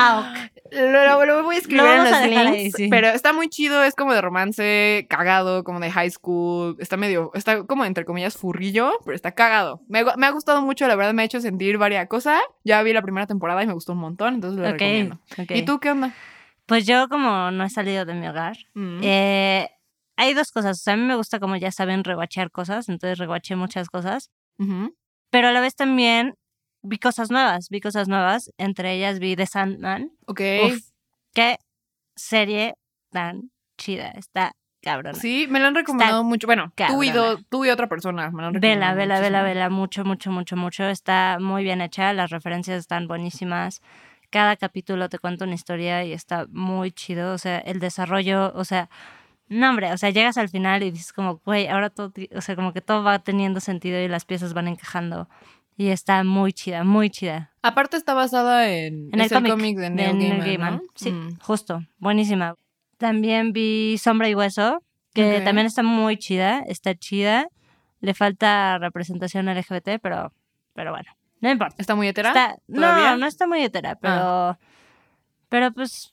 Ah, 0.00 0.48
Lo, 0.72 1.24
lo- 1.26 1.42
voy 1.44 1.56
a 1.56 1.58
escribir 1.58 1.84
en 1.84 2.04
los 2.04 2.12
ahí, 2.12 2.34
links, 2.62 2.76
sí. 2.76 2.88
pero 2.88 3.08
está 3.08 3.32
muy 3.32 3.48
chido, 3.48 3.82
es 3.84 3.94
como 3.94 4.12
de 4.14 4.20
romance 4.20 5.06
cagado, 5.08 5.64
como 5.64 5.80
de 5.80 5.90
high 5.90 6.10
school, 6.10 6.76
está 6.78 6.96
medio, 6.96 7.30
está 7.34 7.64
como 7.64 7.84
entre 7.84 8.04
comillas 8.04 8.36
furrillo, 8.36 8.92
pero 9.04 9.14
está 9.14 9.32
cagado. 9.32 9.80
Me, 9.88 10.04
me 10.16 10.26
ha 10.26 10.30
gustado 10.30 10.60
mucho, 10.62 10.86
la 10.88 10.96
verdad 10.96 11.14
me 11.14 11.22
ha 11.22 11.24
hecho 11.24 11.40
sentir 11.40 11.78
varias 11.78 12.06
cosas. 12.08 12.40
Ya 12.64 12.82
vi 12.82 12.92
la 12.92 13.02
primera 13.02 13.26
temporada 13.26 13.62
y 13.62 13.66
me 13.66 13.72
gustó 13.72 13.92
un 13.92 13.98
montón, 14.00 14.34
entonces 14.34 14.58
lo 14.60 14.66
ok, 14.66 14.72
recomiendo. 14.72 15.18
¿Y 15.50 15.62
tú 15.62 15.78
qué 15.80 15.90
onda? 15.90 16.12
Pues 16.66 16.86
yo 16.86 17.08
como 17.08 17.50
no 17.50 17.64
he 17.64 17.70
salido 17.70 18.04
de 18.04 18.14
mi 18.14 18.28
hogar, 18.28 18.56
Mm. 18.74 19.00
eh, 19.02 19.70
hay 20.16 20.34
dos 20.34 20.50
cosas. 20.52 20.78
O 20.80 20.82
sea, 20.82 20.94
a 20.94 20.96
mí 20.96 21.04
me 21.04 21.14
gusta 21.16 21.38
como 21.40 21.56
ya 21.56 21.70
saben 21.72 22.04
reguachear 22.04 22.50
cosas, 22.50 22.88
entonces 22.88 23.18
reguaché 23.18 23.56
muchas 23.56 23.88
cosas. 23.88 24.30
Pero 25.30 25.48
a 25.48 25.52
la 25.52 25.60
vez 25.60 25.74
también 25.76 26.34
vi 26.82 26.98
cosas 26.98 27.30
nuevas, 27.30 27.68
vi 27.70 27.80
cosas 27.80 28.08
nuevas. 28.08 28.50
Entre 28.58 28.92
ellas 28.94 29.18
vi 29.18 29.36
The 29.36 29.46
Sandman. 29.46 30.10
Ok. 30.26 30.40
Uf, 30.66 30.78
qué 31.34 31.56
serie 32.16 32.74
tan 33.10 33.50
chida. 33.76 34.10
Está 34.10 34.52
cabrón. 34.82 35.14
Sí, 35.16 35.46
me 35.50 35.60
la 35.60 35.68
han 35.68 35.74
recomendado 35.74 36.24
mucho. 36.24 36.46
Bueno, 36.46 36.72
tú 36.88 37.02
y, 37.02 37.10
do- 37.10 37.38
tú 37.48 37.64
y 37.64 37.70
otra 37.70 37.88
persona 37.88 38.30
me 38.30 38.42
la 38.42 38.48
han 38.48 38.54
Vela, 38.60 38.90
recomendado 38.92 38.96
vela, 38.96 39.20
vela, 39.20 39.38
muchísimo. 39.40 39.44
vela, 39.44 39.70
mucho, 39.70 40.04
mucho, 40.04 40.30
mucho, 40.30 40.56
mucho. 40.56 40.84
Está 40.88 41.38
muy 41.40 41.62
bien 41.64 41.80
hecha, 41.80 42.12
las 42.12 42.30
referencias 42.30 42.78
están 42.78 43.06
buenísimas. 43.08 43.80
Cada 44.30 44.56
capítulo 44.56 45.08
te 45.08 45.18
cuenta 45.18 45.44
una 45.46 45.54
historia 45.54 46.04
y 46.04 46.12
está 46.12 46.46
muy 46.50 46.92
chido. 46.92 47.32
O 47.34 47.38
sea, 47.38 47.58
el 47.58 47.80
desarrollo, 47.80 48.52
o 48.54 48.64
sea, 48.64 48.88
no, 49.48 49.70
hombre, 49.70 49.90
o 49.92 49.96
sea, 49.98 50.10
llegas 50.10 50.36
al 50.36 50.48
final 50.50 50.82
y 50.82 50.90
dices 50.90 51.12
como, 51.14 51.38
güey, 51.44 51.66
ahora 51.68 51.88
todo, 51.90 52.12
o 52.36 52.40
sea, 52.42 52.54
como 52.54 52.72
que 52.74 52.82
todo 52.82 53.02
va 53.02 53.18
teniendo 53.20 53.60
sentido 53.60 53.98
y 54.00 54.06
las 54.08 54.26
piezas 54.26 54.52
van 54.52 54.68
encajando. 54.68 55.28
Y 55.80 55.88
está 55.90 56.24
muy 56.24 56.52
chida, 56.52 56.82
muy 56.82 57.08
chida. 57.08 57.52
Aparte 57.62 57.96
está 57.96 58.12
basada 58.12 58.68
en, 58.68 59.10
En 59.12 59.20
es 59.20 59.30
el 59.30 59.48
cómic 59.48 59.78
de 59.78 59.90
Neil 59.90 60.18
Gaiman, 60.18 60.40
Gaiman. 60.40 60.74
¿no? 60.74 60.82
Sí, 60.96 61.12
Mm. 61.12 61.38
justo, 61.40 61.82
buenísima. 61.98 62.56
También 62.98 63.52
vi 63.52 63.96
Sombra 63.96 64.28
y 64.28 64.34
Hueso, 64.34 64.82
que 65.14 65.40
también 65.40 65.66
está 65.68 65.82
muy 65.84 66.16
chida, 66.18 66.64
está 66.66 66.94
chida. 66.96 67.46
Le 68.00 68.12
falta 68.14 68.78
representación 68.78 69.48
LGBT, 69.48 69.98
pero, 70.02 70.32
pero 70.74 70.90
bueno, 70.90 71.10
no 71.40 71.50
importa. 71.50 71.76
¿Está 71.78 71.94
muy 71.94 72.08
hetera? 72.08 72.56
No, 72.66 73.16
no 73.16 73.26
está 73.26 73.46
muy 73.46 73.62
hetera, 73.62 73.94
pero, 73.96 74.58
pero 75.48 75.72
pues, 75.72 76.12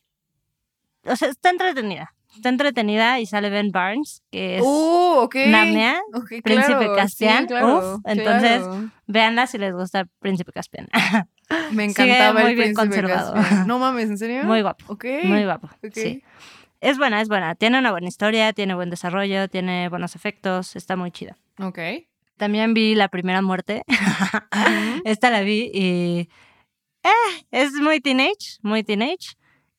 o 1.06 1.16
sea, 1.16 1.30
está 1.30 1.50
entretenida. 1.50 2.15
Está 2.36 2.50
entretenida 2.50 3.20
y 3.20 3.26
sale 3.26 3.50
Ben 3.50 3.72
Barnes, 3.72 4.22
que 4.32 4.58
es 4.58 4.62
Uh, 4.64 5.20
ok. 5.24 5.36
Narnia. 5.48 6.00
Ok, 6.14 6.28
Príncipe 6.44 6.78
claro, 6.78 6.96
Caspian. 6.96 7.42
sí, 7.44 7.48
claro, 7.48 7.96
Uf, 7.96 8.02
entonces, 8.06 8.62
claro. 8.62 8.90
Véanla 9.08 9.48
si 9.48 9.58
les 9.58 9.74
gusta 9.74 10.06
Príncipe 10.20 10.52
Caspian. 10.52 10.88
Me 11.72 11.90
sigue 11.90 12.04
encantaba 12.12 12.42
muy 12.42 12.52
el 12.52 12.56
bien 12.58 12.74
conservado. 12.74 13.34
Caspian. 13.34 13.68
No 13.68 13.80
mames, 13.80 14.10
¿en 14.10 14.18
serio? 14.18 14.44
Muy 14.44 14.62
guapo. 14.62 14.86
Ok. 14.88 15.06
Muy 15.24 15.44
guapo. 15.46 15.70
Sí. 15.94 16.24
Es 16.82 16.98
buena, 16.98 17.22
es 17.22 17.30
buena. 17.30 17.56
Tiene 17.56 17.80
una 17.80 17.92
buena 17.92 18.08
historia, 18.08 18.54
tiene 18.54 18.76
buen 18.76 18.90
desarrollo, 18.90 19.48
tiene 19.48 19.90
buenos 19.90 20.16
efectos, 20.16 20.76
está 20.76 20.96
muy 20.96 21.10
chida. 21.12 21.38
Ok. 21.60 21.80
También 22.38 22.74
vi 22.74 22.96
La 22.96 23.08
Primera 23.08 23.42
Muerte. 23.42 23.84
Esta 25.06 25.30
la 25.30 25.42
vi 25.42 25.72
y. 25.74 26.30
Eh, 27.04 27.44
es 27.52 27.74
muy 27.74 28.02
teenage, 28.02 28.58
muy 28.62 28.84
teenage. 28.84 29.38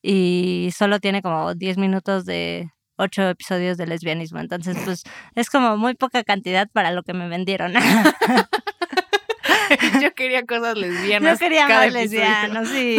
Y 0.08 0.70
solo 0.76 1.00
tiene 1.00 1.20
como 1.20 1.54
10 1.54 1.78
minutos 1.78 2.26
de 2.26 2.70
8 2.96 3.30
episodios 3.30 3.76
de 3.76 3.88
lesbianismo. 3.88 4.38
Entonces, 4.38 4.76
pues 4.84 5.02
es 5.34 5.50
como 5.50 5.76
muy 5.76 5.94
poca 5.94 6.22
cantidad 6.22 6.68
para 6.72 6.92
lo 6.92 7.02
que 7.02 7.12
me 7.12 7.28
vendieron. 7.28 7.72
Yo 10.00 10.14
quería 10.14 10.46
cosas 10.46 10.74
lesbianas. 10.78 11.40
Yo 11.40 11.44
quería 11.44 11.68
más 11.68 11.92
lesbianos, 11.92 12.68
sí. 12.68 12.96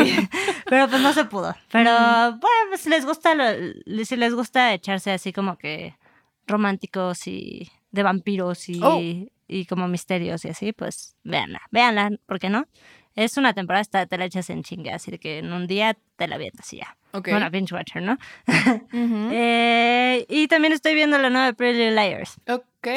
Pero 0.65 0.89
pues 0.89 1.01
no 1.01 1.13
se 1.13 1.23
pudo. 1.25 1.55
Pero 1.71 1.91
bueno, 1.91 2.39
pues, 2.69 2.81
si 2.81 2.89
les 2.89 3.05
gusta, 3.05 3.33
si 4.03 4.15
les 4.17 4.33
gusta 4.33 4.73
echarse 4.73 5.11
así 5.11 5.31
como 5.31 5.57
que 5.57 5.95
románticos 6.45 7.25
y 7.27 7.71
de 7.91 8.03
vampiros 8.03 8.67
y, 8.67 8.81
Oh. 8.83 8.99
y 9.47 9.65
como 9.65 9.87
misterios 9.87 10.43
y 10.43 10.49
así, 10.49 10.73
pues 10.73 11.15
véanla, 11.23 11.61
véanla, 11.71 12.11
¿por 12.25 12.39
qué 12.39 12.49
no? 12.49 12.67
Es 13.17 13.35
una 13.35 13.53
temporada, 13.53 13.81
está- 13.81 14.05
te 14.05 14.17
la 14.17 14.25
echas 14.25 14.49
en 14.51 14.61
chinga, 14.63 14.93
así 14.95 15.17
que 15.17 15.39
en 15.39 15.51
un 15.51 15.65
día 15.67 15.97
te 16.17 16.27
la 16.27 16.37
vienes 16.37 16.71
y 16.71 16.77
ya. 16.77 16.95
Ok. 17.13 17.29
Bueno, 17.31 17.49
binge 17.49 17.73
watcher, 17.73 18.01
¿no? 18.03 18.17
Eh, 19.33 20.25
y 20.29 20.47
también 20.47 20.71
estoy 20.73 20.93
viendo 20.93 21.17
la 21.17 21.29
nueva 21.29 21.51
Pretty 21.53 21.89
Liars. 21.89 22.39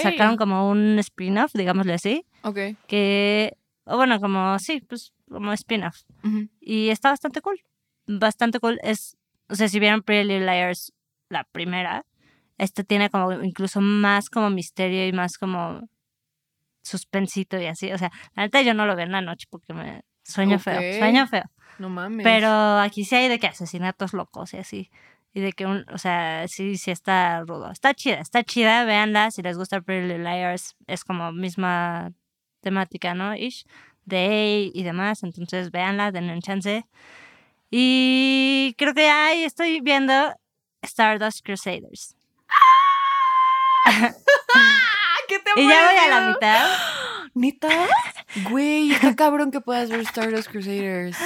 Sacaron 0.03 0.37
como 0.37 0.69
un 0.71 0.99
spin-off, 0.99 1.53
digámoslo 1.55 1.93
así, 1.95 2.25
Ok. 2.43 2.59
que, 2.87 3.57
o 3.85 3.97
bueno, 3.97 4.21
como, 4.21 4.59
sí, 4.59 4.81
pues 4.83 5.13
como 5.29 5.53
spin-off. 5.55 6.03
Y 6.61 6.91
está 6.91 7.11
bastante 7.11 7.41
cool. 7.41 7.61
Bastante 8.07 8.61
cool. 8.61 8.79
Es, 8.83 9.17
o 9.49 9.55
sea, 9.55 9.69
si 9.69 9.81
vieron 9.81 10.03
Pretty 10.03 10.39
Liars, 10.39 10.93
la 11.29 11.45
primera, 11.45 12.05
este 12.59 12.85
tiene 12.85 13.09
como 13.11 13.33
incluso 13.43 13.81
más 13.81 14.29
como 14.29 14.51
misterio 14.51 15.07
y 15.09 15.13
más 15.13 15.39
como 15.39 15.89
suspensito 16.83 17.59
y 17.61 17.67
así. 17.67 17.91
O 17.93 17.99
sea, 17.99 18.11
la 18.35 18.45
neta 18.45 18.63
yo 18.63 18.75
no 18.75 18.87
lo 18.87 18.97
veo 18.97 19.07
en 19.07 19.13
la 19.13 19.21
noche 19.23 19.47
porque 19.51 19.73
me 19.73 20.03
sueño 20.31 20.59
feo, 20.59 20.99
sueño 20.99 21.27
feo. 21.27 21.45
No 21.79 21.89
mames. 21.89 22.25
Pero 22.25 22.79
aquí 22.79 23.05
sí 23.05 23.15
hay 23.15 23.29
de 23.29 23.39
que 23.39 23.47
asesinatos 23.47 24.13
locos 24.13 24.53
y 24.55 24.59
así. 24.59 24.91
Y 25.33 25.41
de 25.41 25.53
que, 25.53 25.65
un, 25.65 25.87
o 25.93 25.99
sea, 25.99 26.47
sí, 26.49 26.77
sí 26.77 26.91
está 26.91 27.41
rudo. 27.41 27.71
Está 27.71 27.95
chida, 27.95 28.21
está 28.21 28.43
chida, 28.43 28.85
véanla. 28.85 29.31
Si 29.31 29.43
les 29.43 29.57
gusta 29.57 29.81
Pretty 29.81 30.19
Liars, 30.19 30.77
es 30.87 31.05
como 31.05 31.33
misma 31.33 32.13
temática, 32.61 33.15
¿no? 33.15 33.35
Ish. 33.35 33.65
De 34.05 34.71
y 34.75 34.83
demás. 34.83 35.23
Entonces, 35.23 35.71
véanla, 35.71 36.11
denle 36.11 36.33
un 36.33 36.43
chance. 36.43 36.85
Y 37.71 38.75
creo 38.77 38.93
que 38.93 39.09
ahí 39.09 39.45
estoy 39.45 39.81
viendo 39.81 40.35
Stardust 40.83 41.45
Crusaders. 41.45 42.17
¿Qué 45.29 45.39
te 45.39 45.61
Y 45.61 45.69
ya 45.69 45.87
voy 45.87 45.97
a 45.97 46.09
la 46.09 46.21
mitad. 46.29 46.69
¿Neta? 47.35 47.69
Güey, 48.51 48.93
está 48.93 49.17
cabrón 49.17 49.51
que 49.51 49.61
puedas 49.61 49.91
ver 49.91 50.01
Stardust 50.01 50.51
Crusaders. 50.51 51.17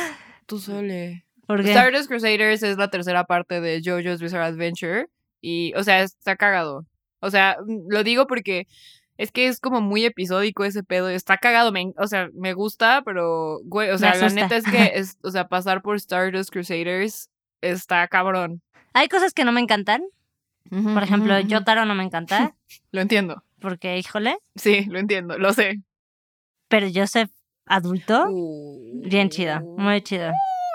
Tú 0.47 0.59
sole. 0.59 1.27
Porque 1.47 1.71
Stardust 1.71 2.09
Crusaders 2.09 2.63
es 2.63 2.79
la 2.79 2.89
tercera 2.89 3.25
parte 3.25 3.61
de 3.61 3.83
JoJo's 3.85 4.23
Bizarre 4.23 4.47
Adventure. 4.47 5.09
Y, 5.43 5.75
o 5.75 5.85
sea, 5.85 6.03
está 6.03 6.37
cagado. 6.37 6.87
O 7.21 7.31
sea, 7.31 7.59
mm, 7.67 7.89
lo 7.89 8.03
digo 8.03 8.27
porque 8.27 8.67
es 9.19 9.31
que 9.31 9.47
es 9.47 9.61
como 9.61 9.81
muy 9.81 10.05
episódico 10.05 10.65
ese 10.65 10.83
pedo. 10.83 11.11
Está 11.11 11.37
cagado. 11.37 11.73
Me, 11.73 11.93
o 11.99 12.07
sea, 12.07 12.31
me 12.35 12.55
gusta, 12.55 13.03
pero, 13.05 13.61
güey, 13.65 13.91
o 13.91 13.99
sea, 13.99 14.15
la 14.15 14.29
neta 14.31 14.57
es 14.57 14.65
que, 14.65 14.93
es, 14.95 15.19
o 15.23 15.31
sea, 15.31 15.49
pasar 15.49 15.83
por 15.83 15.97
Stardust 15.97 16.51
Crusaders 16.51 17.29
está 17.61 18.07
cabrón. 18.09 18.63
hay 18.93 19.09
cosas 19.09 19.33
que 19.33 19.45
no 19.45 19.53
me 19.53 19.61
encantan. 19.61 20.03
Por 20.71 21.03
ejemplo, 21.03 21.39
Yotaro 21.41 21.85
no 21.85 21.95
me 21.95 22.05
encanta. 22.05 22.57
Lo 22.91 23.03
entiendo. 23.03 23.45
Porque, 23.61 23.99
híjole. 23.99 24.39
Sí, 24.57 24.85
lo 24.87 24.99
entiendo. 24.99 25.39
Lo 25.39 25.53
sé. 25.53 25.81
Pero 26.75 26.89
Joseph 26.93 27.31
adulto, 27.67 28.27
Uh. 28.31 29.03
bien 29.09 29.29
chido. 29.31 29.61
Muy 29.61 30.03
chido. 30.03 30.33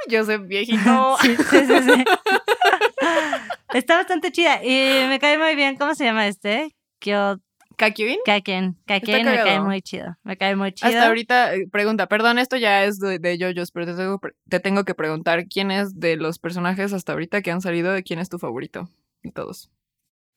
Joseph 0.10 0.44
viejito. 0.48 1.18
Sí, 1.22 1.36
sí, 1.36 1.44
sí, 1.68 1.82
sí. 1.84 2.04
Está 3.74 3.98
bastante 3.98 4.32
chida. 4.32 4.64
Y 4.64 5.08
me 5.10 5.20
cae 5.20 5.38
muy 5.38 5.56
bien. 5.56 5.76
¿Cómo 5.76 5.94
se 5.96 6.06
llama 6.06 6.26
este? 6.28 6.74
Kyo 7.00 7.38
¿Kakyoin? 7.76 8.20
Kaken. 8.26 8.78
Kaken 8.88 9.26
me 9.26 9.36
cae 9.36 9.60
muy 9.60 9.82
chido. 9.82 10.16
Me 10.24 10.38
cae 10.38 10.56
muy 10.56 10.72
chido. 10.72 10.88
Hasta 10.90 11.08
ahorita, 11.08 11.54
eh, 11.56 11.68
pregunta, 11.70 12.08
perdón, 12.08 12.40
esto 12.40 12.56
ya 12.56 12.86
es 12.86 13.00
de, 13.00 13.20
de 13.20 13.38
JoJo's, 13.38 13.72
pero 13.72 13.86
te 13.86 13.96
tengo, 13.96 14.20
pre- 14.20 14.34
te 14.50 14.60
tengo 14.62 14.86
que 14.86 14.96
preguntar, 14.96 15.48
¿quién 15.48 15.72
es 15.72 16.00
de 16.00 16.16
los 16.16 16.40
personajes 16.40 16.94
hasta 16.94 17.12
ahorita 17.14 17.42
que 17.42 17.52
han 17.52 17.60
salido, 17.62 17.92
de 17.92 18.04
quién 18.04 18.20
es 18.20 18.30
tu 18.30 18.38
favorito? 18.40 18.90
De 19.24 19.32
todos. 19.32 19.70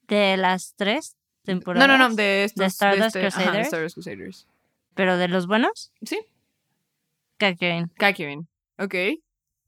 De 0.09 0.37
las 0.37 0.75
tres 0.77 1.17
temporadas. 1.45 1.89
No, 1.89 1.97
no, 1.99 2.09
no, 2.11 2.15
de 2.17 2.45
estos. 2.45 2.61
¿De 2.61 2.67
Stardust 2.67 3.17
este- 3.17 3.27
ajá, 3.27 3.39
de 3.39 3.45
Crusaders? 3.45 3.67
Stardust 3.69 3.95
Crusaders. 3.95 4.47
Pero 4.95 5.17
de 5.17 5.29
los 5.29 5.47
buenos, 5.47 5.93
Sí, 6.03 6.19
Kaken. 7.39 7.91
Kakyoin. 7.99 8.49
Ok. 8.79 8.95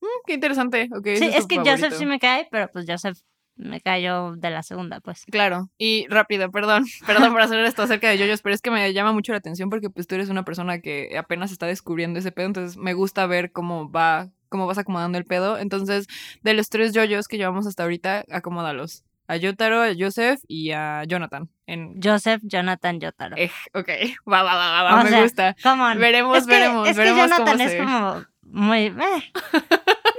Mm, 0.00 0.06
qué 0.26 0.34
interesante. 0.34 0.88
Ok, 0.96 1.06
ese 1.06 1.24
Sí, 1.30 1.36
es 1.36 1.46
que 1.46 1.56
favorito. 1.56 1.76
Joseph 1.86 1.98
sí 1.98 2.06
me 2.06 2.20
cae, 2.20 2.46
pero 2.50 2.68
pues 2.70 2.84
Joseph 2.88 3.18
me 3.56 3.80
cayó 3.80 4.36
de 4.36 4.50
la 4.50 4.62
segunda, 4.62 5.00
pues. 5.00 5.24
Claro, 5.30 5.70
y 5.78 6.06
rápido, 6.08 6.50
perdón, 6.50 6.84
perdón 7.06 7.32
por 7.32 7.40
hacer 7.40 7.58
esto 7.64 7.82
acerca 7.82 8.10
de 8.10 8.18
JoJo's, 8.18 8.42
pero 8.42 8.54
es 8.54 8.60
que 8.60 8.70
me 8.70 8.92
llama 8.92 9.12
mucho 9.12 9.32
la 9.32 9.38
atención 9.38 9.70
porque 9.70 9.90
pues 9.90 10.06
tú 10.06 10.14
eres 10.14 10.28
una 10.28 10.44
persona 10.44 10.80
que 10.80 11.16
apenas 11.18 11.52
está 11.52 11.66
descubriendo 11.66 12.18
ese 12.18 12.32
pedo, 12.32 12.46
entonces 12.46 12.76
me 12.76 12.94
gusta 12.94 13.26
ver 13.26 13.52
cómo 13.52 13.90
va, 13.90 14.30
cómo 14.48 14.66
vas 14.66 14.78
acomodando 14.78 15.18
el 15.18 15.24
pedo. 15.24 15.58
Entonces, 15.58 16.06
de 16.42 16.54
los 16.54 16.68
tres 16.68 16.92
JoJo's 16.94 17.28
que 17.28 17.38
llevamos 17.38 17.66
hasta 17.66 17.82
ahorita, 17.82 18.24
acomódalos. 18.30 19.04
A 19.26 19.36
Yotaro, 19.36 19.82
a 19.82 19.94
Joseph 19.98 20.40
y 20.46 20.72
a 20.72 21.02
Jonathan. 21.04 21.48
En... 21.66 22.00
Joseph, 22.02 22.42
Jonathan, 22.44 23.00
Yotaro. 23.00 23.36
Eh, 23.36 23.50
ok, 23.72 23.88
va, 24.30 24.42
va, 24.42 24.54
va, 24.54 24.70
va, 24.70 24.82
va, 24.82 25.00
O 25.00 25.04
me 25.04 25.10
sea, 25.10 25.22
gusta. 25.22 25.56
Come 25.62 25.82
on. 25.82 25.98
Veremos, 25.98 26.38
es 26.38 26.46
que, 26.46 26.52
veremos, 26.52 26.88
es 26.88 26.94
que 26.94 26.98
veremos 26.98 27.30
Jonathan 27.30 27.58
cómo 27.58 27.68
es 27.68 27.76
como 27.76 28.24
muy... 28.42 28.86
eh. 28.86 29.32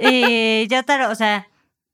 y 0.00 0.68
Yotaro, 0.68 1.10
o 1.10 1.14
sea, 1.14 1.46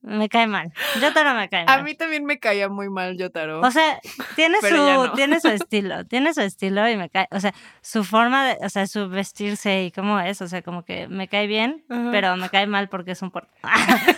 me 0.03 0.28
cae 0.28 0.48
mal. 0.48 0.72
Yotaro 1.00 1.34
me 1.34 1.48
cae 1.48 1.64
mal. 1.64 1.78
A 1.78 1.82
mí 1.82 1.94
también 1.94 2.24
me 2.24 2.40
caía 2.40 2.68
muy 2.68 2.90
mal 2.90 3.16
Yotaro. 3.16 3.61
O 3.61 3.70
sea, 3.70 4.00
tiene 4.34 4.61
su, 4.61 4.74
no. 4.74 5.12
tiene 5.12 5.38
su 5.40 5.48
estilo, 5.48 6.05
tiene 6.05 6.34
su 6.34 6.40
estilo 6.40 6.88
y 6.88 6.96
me 6.96 7.09
cae, 7.09 7.28
o 7.30 7.38
sea, 7.38 7.55
su 7.80 8.03
forma 8.03 8.44
de, 8.44 8.59
o 8.64 8.68
sea, 8.68 8.86
su 8.88 9.09
vestirse 9.09 9.84
y 9.84 9.92
cómo 9.92 10.18
es, 10.18 10.42
o 10.42 10.48
sea, 10.48 10.62
como 10.62 10.84
que 10.84 11.07
me 11.07 11.28
cae 11.28 11.46
bien, 11.46 11.84
pero 12.11 12.36
me 12.36 12.50
cae 12.50 12.66
mal 12.66 12.88
porque 12.88 13.12
es 13.12 13.22
un 13.22 13.30
puerco. 13.30 13.50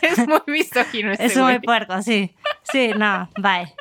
es 0.00 0.26
muy 0.26 0.40
misógino 0.46 1.12
ese 1.12 1.26
es 1.26 1.36
muy 1.36 1.58
puerco, 1.58 2.00
sí. 2.02 2.34
Sí, 2.72 2.92
no, 2.96 3.28
bye. 3.36 3.74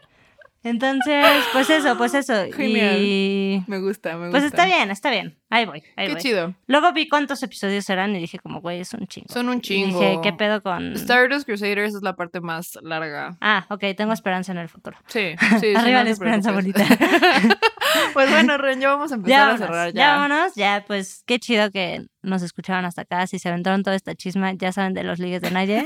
Entonces, 0.63 1.25
pues 1.51 1.69
eso, 1.69 1.97
pues 1.97 2.13
eso. 2.15 2.33
Genial. 2.55 2.97
Y 2.99 3.63
Me 3.67 3.79
gusta, 3.79 4.11
me 4.17 4.27
gusta. 4.27 4.31
pues 4.31 4.43
está 4.43 4.65
bien, 4.65 4.91
está 4.91 5.09
bien. 5.11 5.37
Ahí 5.49 5.65
voy, 5.65 5.83
ahí 5.97 6.07
Qué 6.07 6.13
voy. 6.13 6.21
chido. 6.21 6.55
Luego 6.65 6.91
vi 6.93 7.07
cuántos 7.07 7.43
episodios 7.43 7.87
eran 7.89 8.15
y 8.15 8.19
dije 8.19 8.39
como, 8.39 8.59
güey, 8.61 8.79
es 8.79 8.91
un 8.93 9.05
chingo. 9.07 9.27
Son 9.31 9.49
un 9.49 9.57
Y 9.57 9.61
chingo. 9.61 9.99
dije, 9.99 10.19
¿qué 10.23 10.33
pedo 10.33 10.63
con...? 10.63 10.93
Stardust 10.93 11.45
Crusaders 11.45 11.93
es 11.93 12.01
la 12.01 12.15
parte 12.15 12.39
más 12.41 12.79
larga. 12.81 13.37
Ah, 13.39 13.65
ok, 13.69 13.83
tengo 13.95 14.13
esperanza 14.13 14.51
en 14.51 14.57
el 14.57 14.67
futuro. 14.69 14.97
Sí, 15.07 15.35
sí. 15.39 15.47
sí, 15.61 15.75
Arriba 15.75 15.99
no 15.99 16.05
la 16.05 16.09
esperanza 16.09 16.51
bonita. 16.51 16.83
pues 18.13 18.29
bueno, 18.31 18.57
Ren, 18.57 18.79
ya 18.81 18.89
vamos 18.89 19.11
a 19.11 19.15
empezar 19.15 19.29
ya 19.29 19.41
a 19.43 19.45
vámonos, 19.47 19.67
cerrar 19.67 19.93
ya. 19.93 19.99
ya. 20.01 20.13
vámonos, 20.15 20.55
ya, 20.55 20.83
pues 20.87 21.23
qué 21.27 21.37
chido 21.39 21.69
que 21.69 22.03
nos 22.23 22.41
escucharon 22.41 22.85
hasta 22.85 23.03
acá. 23.03 23.27
Si 23.27 23.37
se 23.37 23.49
aventaron 23.49 23.83
toda 23.83 23.95
esta 23.95 24.15
chisma, 24.15 24.53
ya 24.53 24.71
saben 24.71 24.93
de 24.95 25.03
los 25.03 25.19
ligues 25.19 25.41
de 25.41 25.51
Naye. 25.51 25.85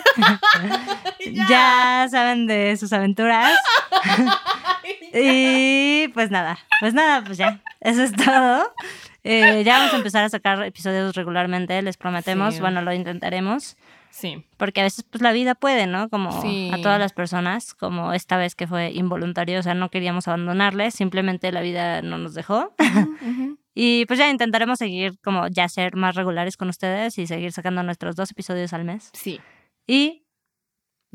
ya 1.49 2.07
saben 2.09 2.47
de 2.47 2.77
sus 2.77 2.93
aventuras. 2.93 3.51
Y 5.23 6.07
pues 6.09 6.31
nada, 6.31 6.57
pues 6.79 6.93
nada, 6.93 7.23
pues 7.23 7.37
ya, 7.37 7.61
eso 7.81 8.03
es 8.03 8.13
todo. 8.13 8.71
Eh, 9.23 9.63
ya 9.65 9.77
vamos 9.79 9.93
a 9.93 9.97
empezar 9.97 10.23
a 10.23 10.29
sacar 10.29 10.63
episodios 10.63 11.13
regularmente, 11.15 11.81
les 11.81 11.97
prometemos. 11.97 12.55
Sí. 12.55 12.61
Bueno, 12.61 12.81
lo 12.81 12.93
intentaremos. 12.93 13.75
Sí, 14.09 14.45
Porque 14.55 14.79
a 14.81 14.83
veces 14.85 15.03
pues 15.03 15.21
la 15.21 15.31
vida 15.31 15.53
puede, 15.53 15.85
¿no? 15.85 16.09
Como 16.09 16.41
Sí. 16.41 16.71
a 16.73 16.77
todas 16.81 16.97
las 16.97 17.13
personas, 17.13 17.73
como 17.75 18.13
esta 18.13 18.37
vez 18.37 18.55
que 18.55 18.65
fue 18.65 18.89
involuntario, 18.91 19.59
o 19.59 19.63
sea, 19.63 19.73
no 19.75 19.89
queríamos 19.89 20.27
abandonarle, 20.27 20.89
simplemente 20.91 21.51
la 21.51 21.61
vida 21.61 22.01
no 22.01 22.17
nos 22.17 22.33
dejó. 22.33 22.73
y 23.75 24.05
pues 24.05 24.17
ya 24.17 24.29
intentaremos 24.29 24.79
seguir 24.79 25.19
como 25.19 25.47
ya 25.49 25.67
ser 25.69 25.95
más 25.97 26.15
regulares 26.15 26.57
con 26.57 26.69
ustedes 26.69 27.17
y 27.19 27.27
seguir 27.27 27.51
sacando 27.51 27.83
nuestros 27.83 28.15
dos 28.15 28.31
episodios 28.31 28.73
al 28.73 28.85
mes. 28.85 29.09
sí. 29.13 29.39
Y 29.85 30.25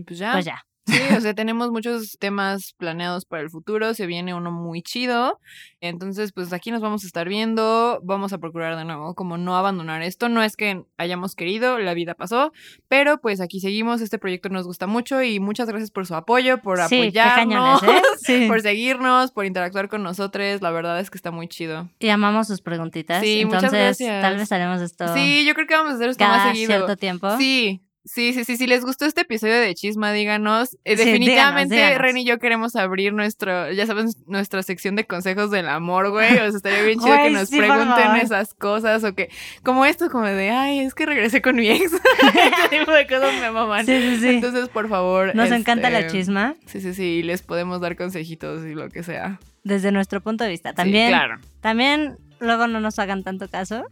Pues 0.06 0.18
ya. 0.18 0.32
pues 0.32 0.44
ya. 0.44 0.64
Sí, 0.86 0.98
o 1.16 1.20
sea, 1.20 1.32
tenemos 1.34 1.70
muchos 1.70 2.16
temas 2.18 2.74
planeados 2.76 3.24
para 3.24 3.42
el 3.42 3.50
futuro, 3.50 3.94
se 3.94 4.06
viene 4.06 4.34
uno 4.34 4.50
muy 4.50 4.82
chido. 4.82 5.38
Entonces, 5.80 6.32
pues 6.32 6.52
aquí 6.52 6.70
nos 6.70 6.80
vamos 6.80 7.04
a 7.04 7.06
estar 7.06 7.28
viendo, 7.28 8.00
vamos 8.02 8.32
a 8.32 8.38
procurar 8.38 8.76
de 8.76 8.84
nuevo 8.84 9.14
como 9.14 9.38
no 9.38 9.56
abandonar 9.56 10.02
esto. 10.02 10.28
No 10.28 10.42
es 10.42 10.56
que 10.56 10.82
hayamos 10.96 11.34
querido, 11.36 11.78
la 11.78 11.94
vida 11.94 12.14
pasó, 12.14 12.52
pero 12.88 13.18
pues 13.20 13.40
aquí 13.40 13.60
seguimos, 13.60 14.00
este 14.00 14.18
proyecto 14.18 14.48
nos 14.48 14.66
gusta 14.66 14.86
mucho 14.86 15.22
y 15.22 15.38
muchas 15.38 15.68
gracias 15.68 15.90
por 15.90 16.06
su 16.06 16.14
apoyo, 16.16 16.58
por 16.62 16.78
sí, 16.88 16.96
apoyarnos, 16.96 17.80
cañones, 17.80 18.02
¿eh? 18.02 18.02
Sí. 18.18 18.44
por 18.48 18.60
seguirnos, 18.60 19.30
por 19.30 19.44
interactuar 19.46 19.88
con 19.88 20.02
nosotros. 20.02 20.62
La 20.62 20.70
verdad 20.70 20.98
es 20.98 21.10
que 21.10 21.16
está 21.18 21.30
muy 21.30 21.46
chido. 21.48 21.88
Y 22.00 22.08
amamos 22.08 22.48
sus 22.48 22.60
preguntitas. 22.60 23.22
Sí, 23.22 23.44
muchas 23.44 23.72
gracias. 23.72 24.20
tal 24.20 24.36
vez 24.36 24.50
haremos 24.50 24.80
esto 24.80 25.12
Sí, 25.14 25.44
yo 25.46 25.54
creo 25.54 25.66
que 25.66 25.74
vamos 25.74 25.92
a 25.92 25.94
hacer 25.96 26.08
esto 26.10 26.24
cada 26.24 26.38
más 26.38 26.52
seguido. 26.52 26.66
cierto 26.68 26.96
tiempo. 26.96 27.36
Sí, 27.38 27.82
sí, 28.04 28.32
sí, 28.32 28.44
sí. 28.44 28.56
Si 28.56 28.66
les 28.66 28.84
gustó 28.84 29.04
este 29.06 29.22
episodio 29.22 29.54
de 29.60 29.74
Chisma, 29.74 30.12
díganos. 30.12 30.74
Eh, 30.84 30.96
Sí, 30.96 31.04
definitivamente, 31.04 31.74
díganos, 31.74 31.90
díganos. 31.90 31.98
Ren 32.02 32.16
y 32.18 32.24
yo 32.24 32.38
queremos 32.38 32.76
abrir 32.76 33.12
nuestro, 33.12 33.70
ya 33.72 33.86
saben, 33.86 34.08
nuestra 34.26 34.62
sección 34.62 34.96
de 34.96 35.06
consejos 35.06 35.50
del 35.50 35.68
amor, 35.68 36.10
güey. 36.10 36.32
O 36.32 36.36
sea, 36.36 36.46
estaría 36.48 36.82
bien 36.82 36.98
chido 37.00 37.16
que 37.16 37.30
nos 37.30 37.48
sí, 37.48 37.58
pregunten 37.58 38.16
esas 38.16 38.54
cosas 38.54 39.04
o 39.04 39.14
que, 39.14 39.30
como 39.62 39.84
esto, 39.84 40.10
como 40.10 40.24
de, 40.26 40.50
ay, 40.50 40.80
es 40.80 40.94
que 40.94 41.06
regresé 41.06 41.40
con 41.42 41.56
mi 41.56 41.68
ex. 41.70 41.92
Ese 41.92 42.68
tipo 42.78 42.92
de 42.92 43.06
cosas 43.06 43.40
me 43.40 43.50
maman. 43.50 43.86
Sí, 43.86 43.98
sí, 44.00 44.16
sí. 44.20 44.28
Entonces, 44.28 44.68
por 44.68 44.88
favor. 44.88 45.34
Nos 45.34 45.50
encanta 45.50 45.90
la 45.90 46.00
este, 46.00 46.12
chisma 46.18 46.54
Sí, 46.66 46.80
sí, 46.80 46.94
sí. 46.94 47.04
y 47.04 47.22
Les 47.22 47.42
podemos 47.42 47.80
dar 47.80 47.96
consejitos 47.96 48.64
y 48.66 48.74
lo 48.74 48.88
que 48.88 49.02
sea. 49.02 49.38
desde 49.64 49.92
nuestro 49.92 50.20
punto 50.20 50.44
de 50.44 50.50
vista. 50.50 50.70
Sí, 50.70 50.76
También 50.76 51.08
claro. 51.08 51.38
También 51.60 52.16
luego 52.40 52.66
no 52.66 52.80
nos 52.80 52.98
hagan 52.98 53.22
tanto 53.22 53.48
caso. 53.48 53.84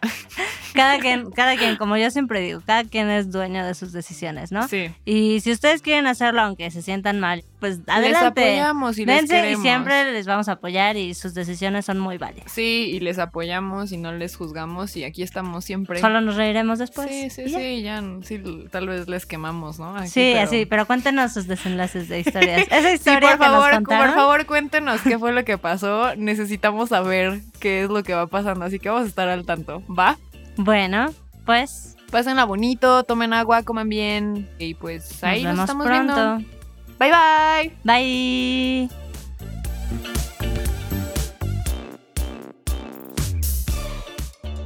cada 0.74 0.98
quien, 0.98 1.30
cada 1.30 1.56
quien, 1.56 1.76
como 1.76 1.96
yo 1.96 2.10
siempre 2.10 2.40
digo, 2.40 2.60
cada 2.64 2.84
quien 2.84 3.08
es 3.10 3.30
dueño 3.30 3.64
de 3.66 3.74
sus 3.74 3.92
decisiones, 3.92 4.52
¿no? 4.52 4.66
Sí. 4.68 4.90
Y 5.04 5.40
si 5.40 5.52
ustedes 5.52 5.82
quieren 5.82 6.06
hacerlo 6.06 6.40
aunque 6.42 6.70
se 6.70 6.82
sientan 6.82 7.20
mal, 7.20 7.44
pues 7.60 7.78
Les 7.78 7.88
adelante. 7.88 8.42
apoyamos 8.44 8.98
y 8.98 9.04
les 9.04 9.16
Dense 9.20 9.38
y 9.38 9.40
queremos. 9.42 9.62
siempre 9.62 10.12
les 10.12 10.26
vamos 10.26 10.48
a 10.48 10.52
apoyar 10.52 10.96
y 10.96 11.14
sus 11.14 11.34
decisiones 11.34 11.84
son 11.86 11.98
muy 11.98 12.18
válidas. 12.18 12.50
Sí, 12.52 12.90
y 12.92 13.00
les 13.00 13.18
apoyamos 13.18 13.92
y 13.92 13.96
no 13.96 14.12
les 14.12 14.36
juzgamos 14.36 14.96
y 14.96 15.04
aquí 15.04 15.22
estamos 15.22 15.64
siempre. 15.64 16.00
Solo 16.00 16.20
nos 16.20 16.36
reiremos 16.36 16.78
después. 16.78 17.08
Sí, 17.08 17.30
sí, 17.30 17.50
ya. 17.50 17.58
sí, 17.58 17.82
ya, 17.82 18.02
sí, 18.22 18.42
tal 18.70 18.86
vez 18.88 19.08
les 19.08 19.26
quemamos, 19.26 19.78
¿no? 19.78 19.96
Aquí, 19.96 20.08
Sí, 20.08 20.30
pero- 20.34 20.40
así, 20.44 20.66
pero 20.66 20.86
cuéntenos 20.86 21.32
sus 21.32 21.46
desenlaces 21.48 22.08
de 22.08 22.20
historias. 22.20 22.66
Esa 22.70 22.88
Sí, 22.88 22.94
historia 22.94 23.20
por 23.20 23.30
que 23.32 23.44
favor, 23.44 23.72
nos 23.74 23.82
por 23.82 24.14
favor, 24.14 24.46
cuéntenos 24.46 25.00
qué 25.02 25.18
fue 25.18 25.32
lo 25.32 25.44
que 25.44 25.58
pasó. 25.58 26.14
Necesitamos 26.16 26.90
saber 26.90 27.40
qué 27.58 27.82
es 27.84 27.90
lo 27.90 28.02
que 28.02 28.14
va 28.14 28.26
pasando, 28.28 28.64
así 28.64 28.78
que 28.78 28.88
vamos 28.88 29.04
a 29.04 29.08
estar 29.08 29.28
al 29.28 29.44
tanto, 29.44 29.82
¿va? 29.88 30.16
Bueno, 30.58 31.14
pues 31.46 31.96
Pásenla 32.10 32.44
bonito, 32.44 33.04
tomen 33.04 33.34
agua, 33.34 33.62
coman 33.64 33.88
bien 33.90 34.48
y 34.58 34.72
pues 34.74 35.22
ahí 35.22 35.44
nos 35.44 35.56
nos, 35.56 35.68
vemos 35.68 35.84
estamos 35.84 35.86
pronto. 35.86 36.36
viendo. 36.36 36.58
Bye 36.98 37.12
bye. 37.12 37.76
Bye. 37.84 38.88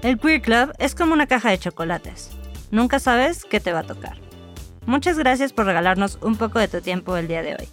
El 0.03 0.19
Queer 0.19 0.41
Club 0.41 0.73
es 0.79 0.95
como 0.95 1.15
una 1.15 1.27
caja 1.27 1.51
de 1.51 1.59
chocolates. 1.59 2.31
Nunca 2.71 3.01
sabes 3.01 3.45
qué 3.45 3.59
te 3.59 3.73
va 3.73 3.81
a 3.81 3.85
tocar. 3.85 4.19
Muchas 4.87 5.19
gracias 5.19 5.53
por 5.53 5.67
regalarnos 5.67 6.19
un 6.23 6.37
poco 6.37 6.59
de 6.61 6.69
tu 6.69 6.81
tiempo 6.81 7.17
el 7.17 7.27
día 7.27 7.43
de 7.43 7.57
hoy. 7.57 7.69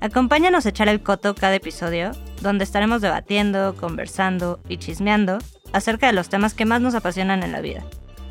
Acompáñanos 0.00 0.64
a 0.64 0.68
echar 0.68 0.88
el 0.88 1.02
coto 1.02 1.34
cada 1.34 1.56
episodio, 1.56 2.12
donde 2.40 2.64
estaremos 2.64 3.02
debatiendo, 3.02 3.74
conversando 3.74 4.60
y 4.68 4.78
chismeando 4.78 5.38
acerca 5.72 6.06
de 6.06 6.12
los 6.12 6.28
temas 6.28 6.54
que 6.54 6.64
más 6.64 6.80
nos 6.80 6.94
apasionan 6.94 7.42
en 7.42 7.52
la 7.52 7.60
vida. 7.60 7.84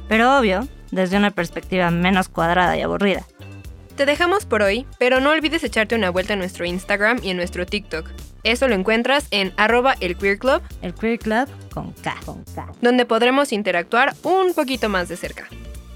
Pero 0.08 0.38
obvio, 0.38 0.68
desde 0.92 1.18
una 1.18 1.32
perspectiva 1.32 1.92
menos 1.92 2.30
cuadrada 2.30 2.78
y 2.78 2.82
aburrida. 2.82 3.26
Te 3.98 4.06
dejamos 4.06 4.46
por 4.46 4.62
hoy, 4.62 4.86
pero 5.00 5.20
no 5.20 5.32
olvides 5.32 5.64
echarte 5.64 5.96
una 5.96 6.10
vuelta 6.12 6.34
en 6.34 6.40
nuestro 6.40 6.66
Instagram 6.66 7.20
y 7.24 7.32
en 7.32 7.38
nuestro 7.38 7.66
TikTok. 7.66 8.10
Eso 8.44 8.68
lo 8.68 8.76
encuentras 8.76 9.28
en 9.32 9.54
arroba 9.58 9.96
el 10.00 10.16
Queer 10.16 10.38
Club, 10.38 10.62
El 10.82 10.94
Queer 10.94 11.20
Club 11.20 11.50
con 11.74 11.92
K. 11.94 12.16
Con 12.26 12.44
K. 12.44 12.72
donde 12.82 13.06
podremos 13.06 13.52
interactuar 13.52 14.14
un 14.24 14.54
poquito 14.54 14.88
más 14.88 15.10
de 15.10 15.18
cerca. 15.18 15.48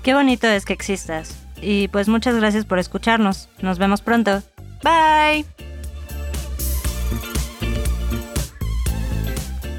Qué 0.03 0.15
bonito 0.15 0.47
es 0.47 0.65
que 0.65 0.74
existas. 0.74 1.45
Y 1.61 1.88
pues 1.89 2.09
muchas 2.09 2.36
gracias 2.36 2.65
por 2.65 2.80
escucharnos. 2.80 3.47
Nos 3.61 3.78
vemos 3.78 4.01
pronto. 4.01 4.41
Bye. 4.84 5.46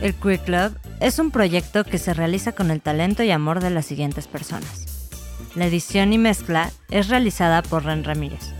El 0.01 0.15
Queer 0.15 0.41
Club 0.41 0.79
es 1.01 1.19
un 1.19 1.31
proyecto 1.31 1.85
que 1.85 1.99
se 1.99 2.15
realiza 2.15 2.53
con 2.53 2.71
el 2.71 2.81
talento 2.81 3.23
y 3.23 3.31
amor 3.31 3.61
de 3.61 3.71
las 3.71 3.87
siguientes 3.87 4.27
personas. 4.27 4.87
La 5.55 5.67
edición 5.67 6.13
y 6.13 6.19
mezcla 6.19 6.71
es 6.91 7.09
realizada 7.09 7.63
por 7.63 7.85
Ren 7.85 8.05
Ramírez. 8.05 8.53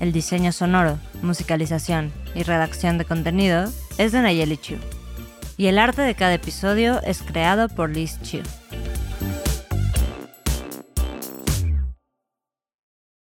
El 0.00 0.12
diseño 0.12 0.52
sonoro, 0.52 0.98
musicalización 1.22 2.12
y 2.34 2.42
redacción 2.42 2.98
de 2.98 3.04
contenido 3.04 3.70
es 3.98 4.12
de 4.12 4.22
Nayeli 4.22 4.56
Chu. 4.56 4.76
Y 5.56 5.66
el 5.66 5.78
arte 5.78 6.02
de 6.02 6.14
cada 6.14 6.34
episodio 6.34 7.00
es 7.02 7.22
creado 7.22 7.68
por 7.68 7.90
Liz 7.90 8.20
Chu. 8.22 8.40